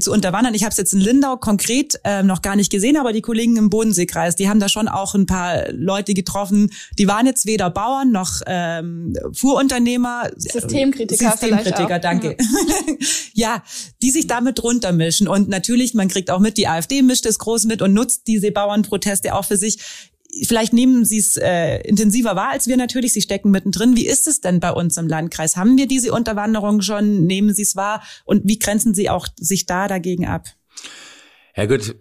zu 0.00 0.12
unterwandern. 0.12 0.54
Ich 0.54 0.62
habe 0.62 0.70
es 0.70 0.76
jetzt 0.76 0.92
in 0.92 1.00
Lindau 1.00 1.36
konkret 1.36 2.00
äh, 2.04 2.22
noch 2.22 2.42
gar 2.42 2.56
nicht 2.56 2.70
gesehen, 2.70 2.96
aber 2.96 3.12
die 3.12 3.22
Kollegen 3.22 3.56
im 3.56 3.70
Bodenseekreis, 3.70 4.36
die 4.36 4.48
haben 4.48 4.60
da 4.60 4.68
schon 4.68 4.88
auch 4.88 5.14
ein 5.14 5.26
paar 5.26 5.70
Leute 5.72 6.14
getroffen. 6.14 6.70
Die 6.98 7.08
waren 7.08 7.26
jetzt 7.26 7.46
weder 7.46 7.70
Bauern 7.70 8.12
noch 8.12 8.40
ähm, 8.46 9.14
Fuhrunternehmer. 9.32 10.30
Systemkritiker. 10.36 11.30
Systemkritiker, 11.30 11.98
danke. 11.98 12.36
Ja. 13.34 13.46
ja, 13.56 13.62
die 14.02 14.10
sich 14.10 14.26
damit 14.26 14.62
runtermischen. 14.62 15.28
Und 15.28 15.48
natürlich, 15.48 15.94
man 15.94 16.08
kriegt 16.08 16.30
auch 16.30 16.40
mit, 16.40 16.56
die 16.56 16.68
AfD 16.68 17.02
mischt 17.02 17.26
es 17.26 17.38
groß 17.38 17.64
mit 17.64 17.82
und 17.82 17.92
nutzt 17.92 18.26
diese 18.26 18.50
Bauernproteste 18.50 19.34
auch 19.34 19.44
für 19.44 19.56
sich 19.56 19.78
vielleicht 20.44 20.72
nehmen 20.72 21.04
Sie 21.04 21.18
es 21.18 21.36
äh, 21.36 21.78
intensiver 21.80 22.36
wahr 22.36 22.50
als 22.50 22.66
wir 22.66 22.76
natürlich. 22.76 23.12
Sie 23.12 23.22
stecken 23.22 23.50
mittendrin. 23.50 23.96
Wie 23.96 24.06
ist 24.06 24.26
es 24.26 24.40
denn 24.40 24.60
bei 24.60 24.70
uns 24.70 24.96
im 24.96 25.08
Landkreis? 25.08 25.56
Haben 25.56 25.76
wir 25.78 25.86
diese 25.86 26.12
Unterwanderung 26.12 26.80
schon? 26.82 27.26
Nehmen 27.26 27.54
Sie 27.54 27.62
es 27.62 27.76
wahr? 27.76 28.02
Und 28.24 28.42
wie 28.44 28.58
grenzen 28.58 28.94
Sie 28.94 29.10
auch 29.10 29.28
sich 29.38 29.66
da 29.66 29.88
dagegen 29.88 30.26
ab? 30.26 30.46
Ja 31.56 31.64
gut, 31.64 31.96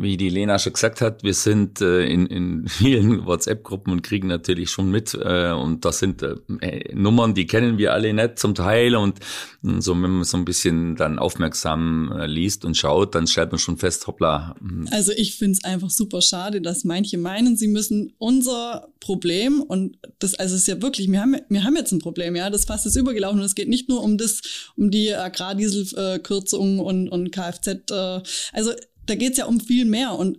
wie 0.00 0.16
die 0.16 0.28
Lena 0.28 0.58
schon 0.58 0.72
gesagt 0.72 1.00
hat, 1.00 1.22
wir 1.22 1.34
sind 1.34 1.80
äh, 1.80 2.06
in, 2.06 2.26
in 2.26 2.68
vielen 2.68 3.24
WhatsApp-Gruppen 3.24 3.92
und 3.92 4.02
kriegen 4.02 4.26
natürlich 4.26 4.70
schon 4.70 4.90
mit. 4.90 5.14
Äh, 5.14 5.52
und 5.52 5.84
das 5.84 6.00
sind 6.00 6.22
äh, 6.22 6.92
Nummern, 6.92 7.34
die 7.34 7.46
kennen 7.46 7.78
wir 7.78 7.92
alle 7.92 8.12
nicht 8.12 8.40
zum 8.40 8.56
Teil. 8.56 8.96
Und 8.96 9.20
äh, 9.62 9.80
so, 9.80 9.92
wenn 9.92 10.10
man 10.10 10.24
so 10.24 10.36
ein 10.36 10.44
bisschen 10.44 10.96
dann 10.96 11.20
aufmerksam 11.20 12.12
äh, 12.18 12.26
liest 12.26 12.64
und 12.64 12.76
schaut, 12.76 13.14
dann 13.14 13.28
stellt 13.28 13.52
man 13.52 13.60
schon 13.60 13.78
fest, 13.78 14.08
hoppla. 14.08 14.56
Hm. 14.58 14.88
Also 14.90 15.12
ich 15.12 15.36
finde 15.36 15.52
es 15.52 15.64
einfach 15.64 15.90
super 15.90 16.20
schade, 16.20 16.60
dass 16.60 16.82
manche 16.82 17.16
meinen, 17.16 17.56
sie 17.56 17.68
müssen 17.68 18.12
unser 18.18 18.88
Problem 18.98 19.60
und 19.60 19.98
das, 20.18 20.34
also 20.34 20.54
es 20.54 20.62
ist 20.62 20.66
ja 20.66 20.80
wirklich, 20.80 21.10
wir 21.10 21.20
haben, 21.20 21.36
wir 21.48 21.62
haben 21.62 21.76
jetzt 21.76 21.92
ein 21.92 21.98
Problem, 21.98 22.34
ja, 22.34 22.48
das 22.48 22.64
Fass 22.64 22.86
ist 22.86 22.96
übergelaufen 22.96 23.38
und 23.38 23.44
es 23.44 23.54
geht 23.54 23.68
nicht 23.68 23.88
nur 23.88 24.02
um 24.02 24.16
das, 24.16 24.40
um 24.76 24.90
die 24.90 25.14
Agrardieselkürzung 25.14 26.78
und, 26.78 27.10
und 27.10 27.30
Kfz, 27.30 27.66
äh, 27.90 28.20
also 28.66 28.78
da 29.06 29.14
geht's 29.14 29.38
ja 29.38 29.46
um 29.46 29.60
viel 29.60 29.84
mehr 29.84 30.18
und 30.18 30.38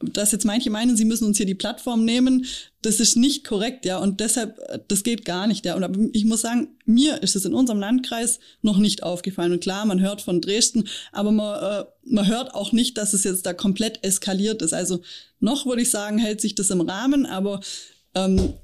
dass 0.00 0.32
jetzt 0.32 0.46
manche 0.46 0.70
meinen, 0.70 0.96
sie 0.96 1.04
müssen 1.04 1.26
uns 1.26 1.36
hier 1.36 1.46
die 1.46 1.54
Plattform 1.54 2.04
nehmen, 2.04 2.46
das 2.80 3.00
ist 3.00 3.16
nicht 3.16 3.44
korrekt, 3.44 3.84
ja, 3.84 3.98
und 3.98 4.20
deshalb, 4.20 4.58
äh, 4.68 4.78
das 4.88 5.02
geht 5.02 5.26
gar 5.26 5.46
nicht, 5.46 5.66
ja. 5.66 5.76
Und 5.76 6.10
ich 6.14 6.24
muss 6.24 6.40
sagen, 6.40 6.78
mir 6.86 7.22
ist 7.22 7.36
es 7.36 7.44
in 7.44 7.52
unserem 7.52 7.78
Landkreis 7.78 8.40
noch 8.62 8.78
nicht 8.78 9.02
aufgefallen. 9.02 9.52
Und 9.52 9.60
klar, 9.60 9.84
man 9.84 10.00
hört 10.00 10.22
von 10.22 10.40
Dresden, 10.40 10.88
aber 11.12 11.32
man, 11.32 11.62
äh, 11.62 11.84
man 12.04 12.26
hört 12.26 12.54
auch 12.54 12.72
nicht, 12.72 12.96
dass 12.96 13.12
es 13.12 13.24
jetzt 13.24 13.44
da 13.44 13.52
komplett 13.52 14.02
eskaliert 14.04 14.62
ist. 14.62 14.72
Also 14.72 15.00
noch 15.38 15.66
würde 15.66 15.82
ich 15.82 15.90
sagen, 15.90 16.16
hält 16.18 16.40
sich 16.40 16.54
das 16.54 16.70
im 16.70 16.80
Rahmen, 16.80 17.26
aber 17.26 17.60
ähm, 18.14 18.54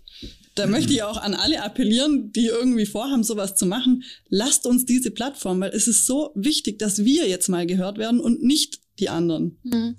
da 0.54 0.66
möchte 0.66 0.92
ich 0.92 1.02
auch 1.02 1.16
an 1.16 1.34
alle 1.34 1.62
appellieren, 1.62 2.32
die 2.32 2.46
irgendwie 2.46 2.86
vorhaben, 2.86 3.24
sowas 3.24 3.56
zu 3.56 3.66
machen. 3.66 4.04
Lasst 4.28 4.66
uns 4.66 4.84
diese 4.86 5.10
Plattform, 5.10 5.60
weil 5.60 5.70
es 5.70 5.88
ist 5.88 6.06
so 6.06 6.30
wichtig, 6.34 6.78
dass 6.78 7.04
wir 7.04 7.28
jetzt 7.28 7.48
mal 7.48 7.66
gehört 7.66 7.98
werden 7.98 8.20
und 8.20 8.42
nicht 8.42 8.80
die 8.98 9.08
anderen. 9.08 9.58
Mhm. 9.64 9.96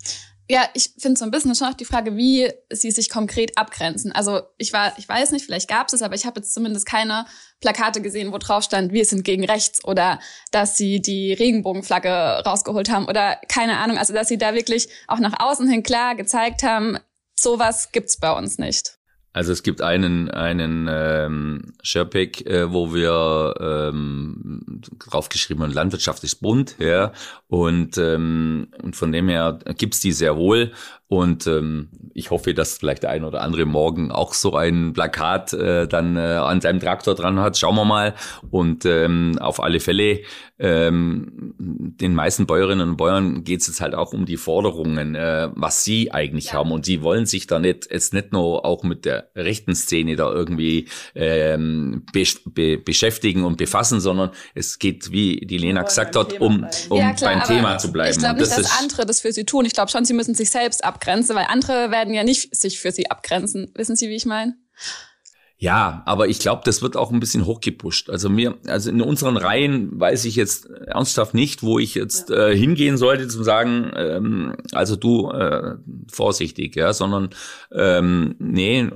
Ja, 0.48 0.70
ich 0.76 0.92
finde 1.00 1.18
so 1.18 1.26
ein 1.26 1.32
bisschen 1.32 1.56
schon 1.56 1.70
auch 1.70 1.74
die 1.74 1.86
Frage, 1.86 2.16
wie 2.18 2.52
sie 2.72 2.92
sich 2.92 3.10
konkret 3.10 3.58
abgrenzen. 3.58 4.12
Also 4.12 4.42
ich 4.60 4.74
war, 4.74 4.94
ich 5.00 5.10
weiß 5.10 5.32
nicht, 5.32 5.44
vielleicht 5.44 5.68
gab 5.68 5.88
es 5.88 5.94
es, 5.94 6.04
aber 6.04 6.14
ich 6.14 6.28
habe 6.28 6.40
jetzt 6.40 6.54
zumindest 6.54 6.86
keine 6.86 7.26
Plakate 7.62 8.00
gesehen, 8.00 8.32
wo 8.32 8.38
drauf 8.38 8.64
stand, 8.64 8.94
wir 8.94 9.06
sind 9.06 9.24
gegen 9.24 9.44
rechts 9.44 9.84
oder 9.84 10.20
dass 10.52 10.78
sie 10.78 11.02
die 11.02 11.34
Regenbogenflagge 11.34 12.44
rausgeholt 12.46 12.92
haben 12.92 13.08
oder 13.08 13.42
keine 13.48 13.80
Ahnung. 13.80 13.98
Also 13.98 14.14
dass 14.14 14.28
sie 14.28 14.38
da 14.38 14.54
wirklich 14.54 14.88
auch 15.08 15.20
nach 15.20 15.40
außen 15.40 15.68
hin 15.68 15.82
klar 15.82 16.14
gezeigt 16.14 16.62
haben, 16.62 17.00
sowas 17.36 17.92
gibt's 17.92 18.18
bei 18.18 18.32
uns 18.32 18.60
nicht. 18.60 19.00
Also 19.36 19.52
es 19.52 19.64
gibt 19.64 19.82
einen 19.82 20.32
einen 20.32 20.88
ähm, 20.90 21.74
Sherpick, 21.84 22.46
äh, 22.48 22.72
wo 22.72 22.94
wir 22.94 23.54
ähm, 23.60 24.82
draufgeschrieben 24.98 25.62
haben, 25.62 25.74
Landwirtschaft 25.74 26.24
ist 26.24 26.36
bunt, 26.36 26.78
ja, 26.80 27.12
und 27.50 27.98
ähm, 27.98 28.70
und 28.82 28.96
von 28.96 29.12
dem 29.12 29.28
her 29.28 29.60
gibt's 29.78 30.00
die 30.00 30.14
sehr 30.14 30.38
wohl 30.38 30.72
und 31.08 31.46
ähm, 31.46 31.90
ich 32.16 32.32
hoffe, 32.32 32.56
dass 32.56 32.78
vielleicht 32.78 33.04
der 33.04 33.12
ein 33.12 33.24
oder 33.24 33.42
andere 33.42 33.66
morgen 33.66 34.12
auch 34.12 34.34
so 34.34 34.56
ein 34.56 34.94
Plakat 34.94 35.54
äh, 35.54 35.88
dann 35.88 36.16
äh, 36.16 36.20
an 36.20 36.62
seinem 36.62 36.80
Traktor 36.80 37.14
dran 37.14 37.40
hat. 37.40 37.58
Schauen 37.58 37.76
wir 37.76 37.86
mal. 37.86 38.16
Und 38.50 38.86
ähm, 38.86 39.38
auf 39.40 39.62
alle 39.62 39.80
Fälle, 39.80 40.22
ähm, 40.58 41.54
den 41.60 42.16
meisten 42.16 42.48
Bäuerinnen 42.48 42.90
und 42.90 42.98
Bäuern 42.98 43.44
geht 43.44 43.62
es 43.62 43.68
jetzt 43.68 43.82
halt 43.82 43.94
auch 43.94 44.14
um 44.14 44.26
die 44.26 44.38
Forderungen, 44.38 45.14
äh, 45.14 45.50
was 45.54 45.84
sie 45.84 46.12
eigentlich 46.12 46.48
ja. 46.48 46.54
haben. 46.54 46.72
Und 46.72 46.86
sie 46.86 47.04
wollen 47.04 47.26
sich 47.26 47.46
da 47.46 47.60
nicht 47.60 47.92
jetzt 47.92 48.14
nicht 48.14 48.32
nur 48.32 48.66
auch 48.66 48.84
mit 48.84 49.06
der 49.06 49.30
rechten 49.36 49.76
Szene 49.76 50.16
da 50.16 50.32
irgendwie 50.32 50.88
ähm, 51.14 52.06
be 52.14 52.24
be 52.46 52.78
beschäftigen 52.78 53.44
und 53.44 53.58
befassen, 53.58 54.00
sondern 54.00 54.32
es 54.54 54.80
geht, 54.80 55.12
wie 55.12 55.42
die 55.46 55.58
Lena 55.58 55.84
gesagt 55.84 56.16
hat, 56.16 56.40
um, 56.40 56.66
um 56.90 56.98
ja, 56.98 57.14
klar, 57.14 57.34
beim 57.34 57.44
Thema 57.44 57.78
zu 57.78 57.92
bleiben. 57.92 58.12
Ich 58.12 58.20
glaube 58.20 58.40
nicht, 58.40 58.58
dass 58.58 58.80
andere 58.80 59.06
das 59.06 59.22
für 59.22 59.34
sie 59.34 59.44
tun. 59.44 59.66
Ich 59.66 59.74
glaube 59.74 59.92
schon, 59.92 60.06
sie 60.06 60.14
müssen 60.14 60.34
sich 60.34 60.50
selbst 60.50 60.84
ab 60.84 60.95
abgrenze, 60.96 61.36
weil 61.36 61.46
andere 61.50 61.92
werden 61.92 62.14
ja 62.14 62.24
nicht 62.24 62.56
sich 62.56 62.80
für 62.80 62.92
sie 62.92 63.12
abgrenzen. 63.12 63.72
Wissen 63.76 63.96
Sie, 63.96 64.10
wie 64.10 64.16
ich 64.16 64.26
meine? 64.26 64.56
Ja, 65.58 66.04
aber 66.06 66.28
ich 66.28 66.40
glaube, 66.40 66.64
das 66.66 66.82
wird 66.82 66.98
auch 66.98 67.12
ein 67.12 67.22
bisschen 67.22 67.46
hochgepusht. 67.46 68.10
Also 68.10 68.30
mir, 68.30 68.58
also 68.68 68.90
in 68.90 69.02
unseren 69.02 69.38
Reihen 69.38 69.98
weiß 69.98 70.26
ich 70.26 70.36
jetzt 70.36 70.66
ernsthaft 70.66 71.34
nicht, 71.34 71.64
wo 71.64 71.80
ich 71.80 71.96
jetzt 71.96 72.30
ja. 72.30 72.48
äh, 72.48 72.58
hingehen 72.58 72.98
sollte, 72.98 73.28
zu 73.30 73.42
sagen, 73.42 73.92
ähm, 73.96 74.56
also 74.74 74.98
du 74.98 75.32
äh, 75.32 75.76
vorsichtig, 76.12 76.76
ja, 76.76 76.92
sondern 76.92 77.30
ähm, 77.72 78.36
nee, 78.38 78.90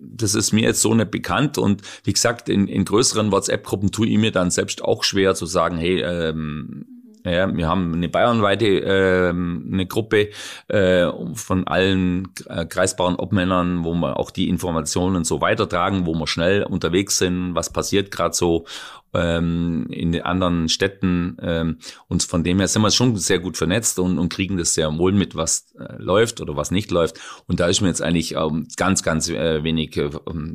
das 0.00 0.34
ist 0.34 0.52
mir 0.52 0.62
jetzt 0.62 0.80
so 0.80 0.94
nicht 0.94 1.10
bekannt 1.10 1.58
und 1.58 1.82
wie 2.04 2.12
gesagt, 2.12 2.48
in, 2.48 2.68
in 2.68 2.86
größeren 2.86 3.30
WhatsApp-Gruppen 3.30 3.92
tue 3.92 4.08
ich 4.08 4.18
mir 4.18 4.32
dann 4.32 4.50
selbst 4.50 4.82
auch 4.82 5.04
schwer 5.04 5.34
zu 5.34 5.44
sagen, 5.44 5.76
hey, 5.76 6.00
ähm, 6.00 6.91
ja, 7.24 7.54
wir 7.54 7.68
haben 7.68 7.94
eine 7.94 8.08
bayernweite 8.08 8.66
äh, 8.66 9.28
eine 9.30 9.86
Gruppe 9.86 10.30
äh, 10.68 11.06
von 11.34 11.66
allen 11.66 12.28
äh, 12.48 12.64
kreisbaren 12.64 13.16
Obmännern, 13.16 13.84
wo 13.84 13.94
wir 13.94 14.18
auch 14.18 14.30
die 14.30 14.48
Informationen 14.48 15.24
so 15.24 15.40
weitertragen, 15.40 16.06
wo 16.06 16.14
wir 16.14 16.26
schnell 16.26 16.64
unterwegs 16.64 17.18
sind, 17.18 17.54
was 17.54 17.72
passiert 17.72 18.10
gerade 18.10 18.34
so 18.34 18.66
ähm, 19.14 19.86
in 19.90 20.20
anderen 20.20 20.68
Städten. 20.68 21.36
Ähm, 21.40 21.78
und 22.08 22.22
von 22.22 22.44
dem 22.44 22.58
her 22.58 22.68
sind 22.68 22.82
wir 22.82 22.90
schon 22.90 23.16
sehr 23.16 23.38
gut 23.38 23.56
vernetzt 23.56 23.98
und, 23.98 24.18
und 24.18 24.32
kriegen 24.32 24.56
das 24.56 24.74
sehr 24.74 24.96
wohl 24.98 25.12
mit, 25.12 25.34
was 25.34 25.72
äh, 25.78 25.96
läuft 25.98 26.40
oder 26.40 26.56
was 26.56 26.70
nicht 26.70 26.90
läuft. 26.90 27.20
Und 27.46 27.60
da 27.60 27.66
ist 27.66 27.80
mir 27.80 27.88
jetzt 27.88 28.02
eigentlich 28.02 28.34
ähm, 28.34 28.66
ganz, 28.76 29.02
ganz 29.02 29.28
äh, 29.28 29.62
wenig 29.62 29.96
äh, 29.96 30.10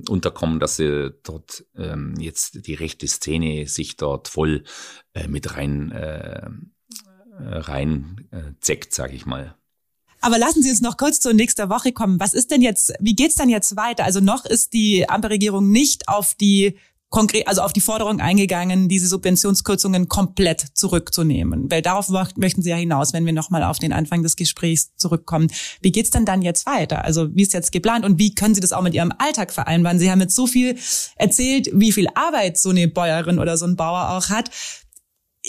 unterkommen, 0.09 0.59
dass 0.59 0.77
sie 0.77 1.13
dort 1.23 1.65
ähm, 1.75 2.15
jetzt 2.19 2.67
die 2.67 2.73
rechte 2.73 3.07
Szene 3.07 3.67
sich 3.67 3.97
dort 3.97 4.27
voll 4.27 4.63
äh, 5.13 5.27
mit 5.27 5.55
rein 5.55 5.91
äh, 5.91 6.49
rein 7.39 8.27
äh, 8.31 8.59
zeckt, 8.61 8.93
sage 8.93 9.15
ich 9.15 9.25
mal. 9.25 9.55
Aber 10.21 10.39
lassen 10.39 10.63
Sie 10.63 10.69
uns 10.71 10.81
noch 10.81 10.97
kurz 10.97 11.19
zur 11.19 11.33
nächsten 11.33 11.69
Woche 11.69 11.91
kommen. 11.91 12.19
Was 12.19 12.33
ist 12.33 12.49
denn 12.49 12.61
jetzt, 12.61 12.93
wie 12.99 13.13
geht's 13.13 13.35
denn 13.35 13.49
jetzt 13.49 13.75
weiter? 13.75 14.03
Also 14.03 14.19
noch 14.19 14.45
ist 14.45 14.73
die 14.73 15.07
Ampelregierung 15.07 15.69
nicht 15.69 16.07
auf 16.07 16.33
die 16.33 16.77
konkret, 17.09 17.47
also 17.47 17.61
auf 17.61 17.73
die 17.73 17.81
Forderung 17.81 18.19
eingegangen, 18.19 18.89
diese 18.89 19.07
Subventionskürzungen 19.07 20.09
komplett 20.09 20.65
zurückzunehmen. 20.73 21.71
Weil 21.71 21.81
darauf 21.81 22.09
möchten 22.35 22.61
Sie 22.61 22.69
ja 22.69 22.75
hinaus, 22.75 23.13
wenn 23.13 23.25
wir 23.25 23.33
nochmal 23.33 23.63
auf 23.63 23.79
den 23.79 23.93
Anfang 23.93 24.23
des 24.23 24.35
Gesprächs 24.35 24.95
zurückkommen. 24.97 25.47
Wie 25.81 25.91
geht's 25.91 26.09
denn 26.09 26.25
dann 26.25 26.41
jetzt 26.41 26.65
weiter? 26.65 27.05
Also 27.05 27.33
wie 27.35 27.43
ist 27.43 27.53
jetzt 27.53 27.71
geplant 27.71 28.05
und 28.05 28.19
wie 28.19 28.35
können 28.35 28.55
Sie 28.55 28.61
das 28.61 28.73
auch 28.73 28.81
mit 28.81 28.93
Ihrem 28.93 29.13
Alltag 29.17 29.53
vereinbaren? 29.53 29.99
Sie 29.99 30.11
haben 30.11 30.21
jetzt 30.21 30.35
so 30.35 30.47
viel 30.47 30.77
erzählt, 31.15 31.69
wie 31.73 31.91
viel 31.91 32.07
Arbeit 32.15 32.57
so 32.57 32.69
eine 32.69 32.87
Bäuerin 32.87 33.39
oder 33.39 33.57
so 33.57 33.65
ein 33.65 33.75
Bauer 33.75 34.09
auch 34.09 34.29
hat 34.29 34.49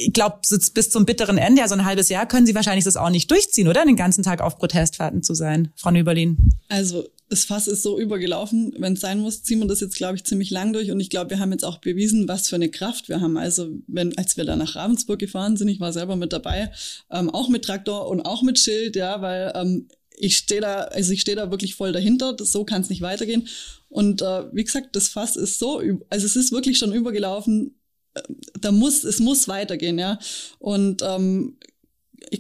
ich 0.01 0.13
glaube, 0.13 0.39
bis 0.49 0.91
zum 0.91 1.07
bitteren 1.07 1.39
Ende, 1.39 1.61
ja 1.61 1.67
so 1.67 1.75
ein 1.75 1.85
halbes 1.85 2.09
Jahr, 2.09 2.27
können 2.27 2.47
Sie 2.47 2.55
wahrscheinlich 2.55 2.85
das 2.85 2.97
auch 2.97 3.11
nicht 3.11 3.29
durchziehen, 3.31 3.67
oder? 3.67 3.85
Den 3.85 3.97
ganzen 3.97 4.23
Tag 4.23 4.41
auf 4.41 4.57
Protestfahrten 4.57 5.25
zu 5.25 5.35
sein, 5.35 5.73
Frau 5.75 5.91
Nüberlin. 5.91 6.53
Also 6.69 7.05
das 7.29 7.45
Fass 7.45 7.69
ist 7.69 7.83
so 7.83 7.99
übergelaufen. 7.99 8.73
Wenn 8.79 8.95
es 8.95 9.01
sein 9.01 9.21
muss, 9.21 9.43
ziehen 9.43 9.59
wir 9.59 9.67
das 9.67 9.81
jetzt, 9.81 9.97
glaube 9.97 10.17
ich, 10.17 10.25
ziemlich 10.25 10.51
lang 10.51 10.73
durch. 10.73 10.91
Und 10.91 11.01
ich 11.01 11.11
glaube, 11.11 11.31
wir 11.31 11.39
haben 11.39 11.53
jetzt 11.53 11.65
auch 11.65 11.79
bewiesen, 11.79 12.27
was 12.27 12.49
für 12.49 12.57
eine 12.57 12.71
Kraft 12.71 13.09
wir 13.09 13.21
haben. 13.21 13.37
Also, 13.37 13.69
wenn, 13.87 14.17
als 14.17 14.37
wir 14.37 14.45
da 14.45 14.57
nach 14.57 14.77
Ravensburg 14.77 15.19
gefahren 15.19 15.57
sind, 15.57 15.69
ich 15.69 15.81
war 15.81 15.93
selber 15.93 16.17
mit 16.17 16.33
dabei, 16.33 16.73
ähm, 17.11 17.31
auch 17.31 17.49
mit 17.49 17.65
Traktor 17.65 18.09
und 18.09 18.23
auch 18.23 18.43
mit 18.43 18.59
Schild, 18.59 18.97
ja, 18.97 19.21
weil 19.21 19.53
ähm, 19.55 19.89
ich 20.17 20.37
stehe 20.37 20.61
da, 20.61 20.83
also 20.85 21.13
ich 21.13 21.21
stehe 21.21 21.37
da 21.37 21.51
wirklich 21.51 21.75
voll 21.75 21.93
dahinter. 21.93 22.33
Das, 22.33 22.51
so 22.51 22.65
kann 22.65 22.83
es 22.83 22.91
nicht 22.91 23.03
weitergehen. 23.03 23.47
Und 23.89 24.23
äh, 24.23 24.45
wie 24.53 24.65
gesagt, 24.65 24.97
das 24.97 25.09
Fass 25.09 25.37
ist 25.37 25.59
so, 25.59 25.83
also 26.09 26.27
es 26.27 26.37
ist 26.37 26.53
wirklich 26.53 26.79
schon 26.79 26.93
übergelaufen. 26.93 27.75
Äh, 28.15 28.23
da 28.61 28.73
muss, 28.73 29.05
es 29.05 29.21
muss 29.21 29.49
weitergehen, 29.49 29.99
ja. 29.99 30.19
Und 30.59 31.03
ähm, 31.03 31.59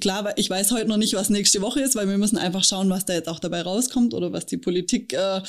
klar, 0.00 0.32
ich 0.36 0.48
weiß 0.48 0.72
heute 0.72 0.88
noch 0.88 0.96
nicht, 0.96 1.14
was 1.14 1.30
nächste 1.30 1.60
Woche 1.60 1.80
ist, 1.80 1.96
weil 1.96 2.08
wir 2.08 2.18
müssen 2.18 2.38
einfach 2.38 2.64
schauen, 2.64 2.90
was 2.90 3.04
da 3.04 3.14
jetzt 3.14 3.28
auch 3.28 3.40
dabei 3.40 3.62
rauskommt 3.62 4.14
oder 4.14 4.32
was 4.32 4.46
die 4.46 4.56
Politik 4.56 5.12
äh, 5.12 5.40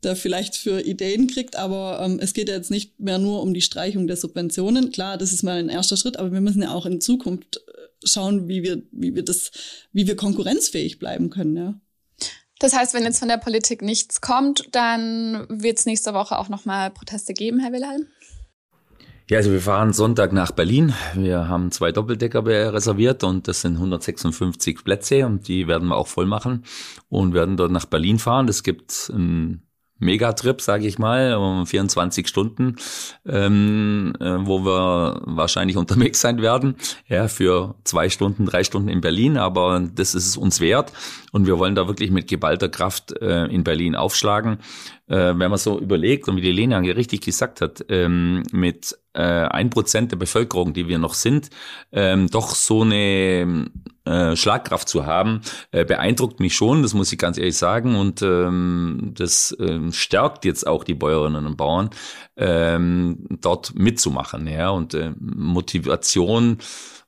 da 0.00 0.14
vielleicht 0.14 0.56
für 0.56 0.80
Ideen 0.80 1.26
kriegt. 1.26 1.56
Aber 1.56 2.00
ähm, 2.02 2.18
es 2.20 2.34
geht 2.34 2.48
ja 2.48 2.54
jetzt 2.54 2.70
nicht 2.70 2.98
mehr 3.00 3.18
nur 3.18 3.42
um 3.42 3.54
die 3.54 3.62
Streichung 3.62 4.06
der 4.06 4.16
Subventionen. 4.16 4.92
Klar, 4.92 5.18
das 5.18 5.32
ist 5.32 5.42
mal 5.42 5.58
ein 5.58 5.68
erster 5.68 5.96
Schritt, 5.96 6.18
aber 6.18 6.32
wir 6.32 6.40
müssen 6.40 6.62
ja 6.62 6.72
auch 6.72 6.86
in 6.86 7.00
Zukunft 7.00 7.56
äh, 7.56 8.06
schauen, 8.06 8.48
wie 8.48 8.62
wir, 8.62 8.82
wie 8.90 9.14
wir 9.14 9.24
das, 9.24 9.50
wie 9.92 10.06
wir 10.06 10.16
konkurrenzfähig 10.16 10.98
bleiben 10.98 11.30
können, 11.30 11.56
ja. 11.56 11.74
Das 12.58 12.74
heißt, 12.74 12.94
wenn 12.94 13.02
jetzt 13.02 13.18
von 13.18 13.26
der 13.26 13.38
Politik 13.38 13.82
nichts 13.82 14.20
kommt, 14.20 14.68
dann 14.70 15.46
wird 15.48 15.80
es 15.80 15.86
nächste 15.86 16.14
Woche 16.14 16.38
auch 16.38 16.48
nochmal 16.48 16.92
Proteste 16.92 17.34
geben, 17.34 17.58
Herr 17.58 17.72
Wilhelm? 17.72 18.06
Ja, 19.32 19.38
also 19.38 19.50
wir 19.50 19.62
fahren 19.62 19.94
Sonntag 19.94 20.34
nach 20.34 20.52
Berlin. 20.52 20.92
Wir 21.14 21.48
haben 21.48 21.70
zwei 21.70 21.90
Doppeldecker 21.90 22.44
reserviert 22.44 23.24
und 23.24 23.48
das 23.48 23.62
sind 23.62 23.76
156 23.76 24.84
Plätze 24.84 25.24
und 25.24 25.48
die 25.48 25.66
werden 25.68 25.88
wir 25.88 25.96
auch 25.96 26.06
voll 26.06 26.26
machen 26.26 26.66
und 27.08 27.32
werden 27.32 27.56
dort 27.56 27.72
nach 27.72 27.86
Berlin 27.86 28.18
fahren. 28.18 28.46
Es 28.48 28.62
gibt 28.62 29.08
ein 29.08 29.62
Megatrip, 30.02 30.60
sage 30.60 30.86
ich 30.86 30.98
mal, 30.98 31.34
um 31.34 31.66
24 31.66 32.28
Stunden, 32.28 32.76
ähm, 33.26 34.12
äh, 34.20 34.46
wo 34.46 34.64
wir 34.64 35.22
wahrscheinlich 35.24 35.76
unterwegs 35.76 36.20
sein 36.20 36.42
werden, 36.42 36.76
ja, 37.08 37.28
für 37.28 37.76
zwei 37.84 38.08
Stunden, 38.08 38.46
drei 38.46 38.64
Stunden 38.64 38.88
in 38.88 39.00
Berlin, 39.00 39.36
aber 39.36 39.82
das 39.94 40.14
ist 40.14 40.26
es 40.26 40.36
uns 40.36 40.60
wert 40.60 40.92
und 41.32 41.46
wir 41.46 41.58
wollen 41.58 41.74
da 41.74 41.86
wirklich 41.86 42.10
mit 42.10 42.28
geballter 42.28 42.68
Kraft 42.68 43.12
äh, 43.20 43.46
in 43.46 43.64
Berlin 43.64 43.94
aufschlagen. 43.94 44.58
Äh, 45.06 45.34
wenn 45.36 45.50
man 45.50 45.58
so 45.58 45.78
überlegt 45.78 46.28
und 46.28 46.36
wie 46.36 46.42
die 46.42 46.52
Lena 46.52 46.78
richtig 46.78 47.20
gesagt 47.20 47.60
hat, 47.60 47.84
ähm, 47.88 48.42
mit 48.52 48.96
äh, 49.14 49.20
ein 49.20 49.70
Prozent 49.70 50.12
der 50.12 50.16
Bevölkerung, 50.16 50.72
die 50.72 50.88
wir 50.88 50.98
noch 50.98 51.14
sind, 51.14 51.50
ähm, 51.92 52.28
doch 52.28 52.54
so 52.54 52.82
eine 52.82 53.70
äh, 54.04 54.36
Schlagkraft 54.36 54.88
zu 54.88 55.06
haben, 55.06 55.42
äh, 55.70 55.84
beeindruckt 55.84 56.40
mich 56.40 56.54
schon, 56.54 56.82
das 56.82 56.94
muss 56.94 57.12
ich 57.12 57.18
ganz 57.18 57.38
ehrlich 57.38 57.56
sagen. 57.56 57.96
Und 57.96 58.22
ähm, 58.22 59.12
das 59.16 59.56
ähm, 59.60 59.92
stärkt 59.92 60.44
jetzt 60.44 60.66
auch 60.66 60.84
die 60.84 60.94
Bäuerinnen 60.94 61.46
und 61.46 61.56
Bauern, 61.56 61.90
ähm, 62.36 63.26
dort 63.40 63.74
mitzumachen. 63.74 64.46
Ja? 64.46 64.70
Und 64.70 64.94
äh, 64.94 65.12
Motivation 65.18 66.58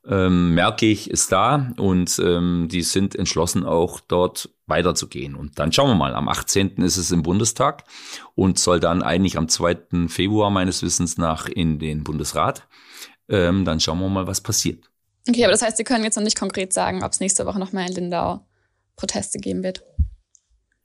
ähm, 0.07 0.53
merke 0.53 0.85
ich, 0.85 1.09
ist 1.09 1.31
da 1.31 1.71
und 1.77 2.19
ähm, 2.23 2.67
die 2.71 2.83
sind 2.83 3.15
entschlossen 3.15 3.65
auch 3.65 3.99
dort 3.99 4.49
weiterzugehen. 4.67 5.35
Und 5.35 5.59
dann 5.59 5.71
schauen 5.71 5.89
wir 5.89 5.95
mal, 5.95 6.15
am 6.15 6.27
18. 6.27 6.77
ist 6.77 6.97
es 6.97 7.11
im 7.11 7.23
Bundestag 7.23 7.83
und 8.35 8.59
soll 8.59 8.79
dann 8.79 9.03
eigentlich 9.03 9.37
am 9.37 9.47
2. 9.47 10.07
Februar 10.07 10.49
meines 10.49 10.83
Wissens 10.83 11.17
nach 11.17 11.47
in 11.47 11.79
den 11.79 12.03
Bundesrat. 12.03 12.67
Ähm, 13.27 13.65
dann 13.65 13.79
schauen 13.79 13.99
wir 13.99 14.09
mal, 14.09 14.27
was 14.27 14.41
passiert. 14.41 14.89
Okay, 15.27 15.43
aber 15.43 15.51
das 15.51 15.61
heißt, 15.61 15.77
Sie 15.77 15.83
können 15.83 16.03
jetzt 16.03 16.15
noch 16.15 16.23
nicht 16.23 16.37
konkret 16.37 16.73
sagen, 16.73 17.03
ob 17.03 17.11
es 17.11 17.19
nächste 17.19 17.45
Woche 17.45 17.59
nochmal 17.59 17.87
in 17.87 17.95
Lindau 17.95 18.45
Proteste 18.95 19.39
geben 19.39 19.63
wird. 19.63 19.83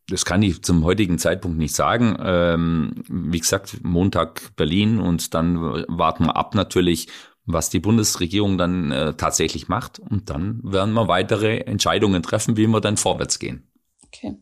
Das 0.09 0.25
kann 0.25 0.43
ich 0.43 0.63
zum 0.63 0.85
heutigen 0.85 1.19
Zeitpunkt 1.19 1.59
nicht 1.59 1.75
sagen. 1.75 2.17
Ähm, 2.21 3.05
wie 3.09 3.39
gesagt, 3.39 3.79
Montag 3.85 4.57
Berlin 4.57 4.99
und 4.99 5.35
dann 5.35 5.61
warten 5.89 6.27
wir 6.27 6.37
ab 6.37 6.55
natürlich, 6.55 7.09
was 7.45 7.71
die 7.71 7.79
Bundesregierung 7.79 8.59
dann 8.59 8.91
äh, 8.91 9.15
tatsächlich 9.15 9.69
macht. 9.69 9.99
Und 9.99 10.31
dann 10.31 10.61
werden 10.65 10.95
wir 10.95 11.09
weitere 11.09 11.59
Entscheidungen 11.59 12.23
treffen, 12.23 12.57
wie 12.57 12.67
wir 12.67 12.81
dann 12.81 12.97
vorwärts 12.97 13.39
gehen. 13.39 13.71
Okay. 14.07 14.37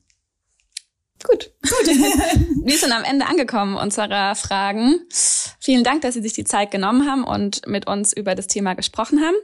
Gut. 1.25 1.53
Gut. 1.63 1.87
Wir 2.65 2.79
sind 2.79 2.93
am 2.93 3.03
Ende 3.03 3.27
angekommen 3.27 3.77
unserer 3.77 4.37
Fragen. 4.37 5.01
Vielen 5.59 5.83
Dank, 5.83 6.03
dass 6.03 6.15
Sie 6.15 6.23
sich 6.23 6.33
die 6.33 6.45
Zeit 6.45 6.71
genommen 6.71 7.11
haben 7.11 7.25
und 7.25 7.67
mit 7.67 7.89
uns 7.89 8.13
über 8.13 8.37
das 8.37 8.47
Thema 8.47 8.75
gesprochen 8.75 9.21
haben. 9.21 9.35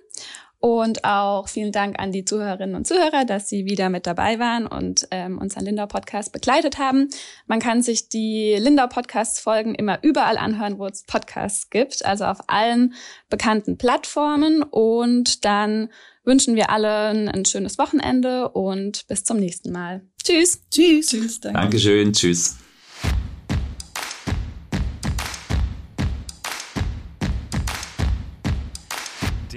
Und 0.65 1.05
auch 1.05 1.47
vielen 1.47 1.73
Dank 1.73 1.99
an 1.99 2.11
die 2.11 2.25
Zuhörerinnen 2.25 2.75
und 2.75 2.87
Zuhörer, 2.87 3.27
dass 3.27 3.51
Sie 3.51 3.67
wieder 3.67 3.91
mit 3.91 4.07
dabei 4.07 4.39
waren 4.39 4.67
und 4.67 5.07
ähm, 5.11 5.37
unseren 5.37 5.67
Lindau 5.67 5.85
Podcast 5.85 6.33
begleitet 6.33 6.79
haben. 6.79 7.11
Man 7.47 7.61
kann 7.61 7.83
sich 7.83 8.09
die 8.09 8.57
Lindau 8.59 8.87
Podcast 8.87 9.41
Folgen 9.41 9.75
immer 9.75 9.99
überall 10.03 10.39
anhören, 10.39 10.79
wo 10.79 10.87
es 10.87 11.05
Podcasts 11.05 11.69
gibt, 11.69 12.03
also 12.07 12.25
auf 12.25 12.39
allen 12.47 12.95
bekannten 13.29 13.77
Plattformen. 13.77 14.63
Und 14.63 15.45
dann 15.45 15.91
wünschen 16.25 16.55
wir 16.55 16.71
allen 16.71 17.29
ein 17.29 17.45
schönes 17.45 17.77
Wochenende 17.77 18.49
und 18.49 19.07
bis 19.07 19.23
zum 19.23 19.37
nächsten 19.37 19.71
Mal. 19.71 20.01
Tschüss. 20.25 20.63
Tschüss. 20.71 21.09
Tschüss. 21.09 21.41
Danke. 21.41 21.61
Dankeschön. 21.61 22.15
Tschüss. 22.15 22.57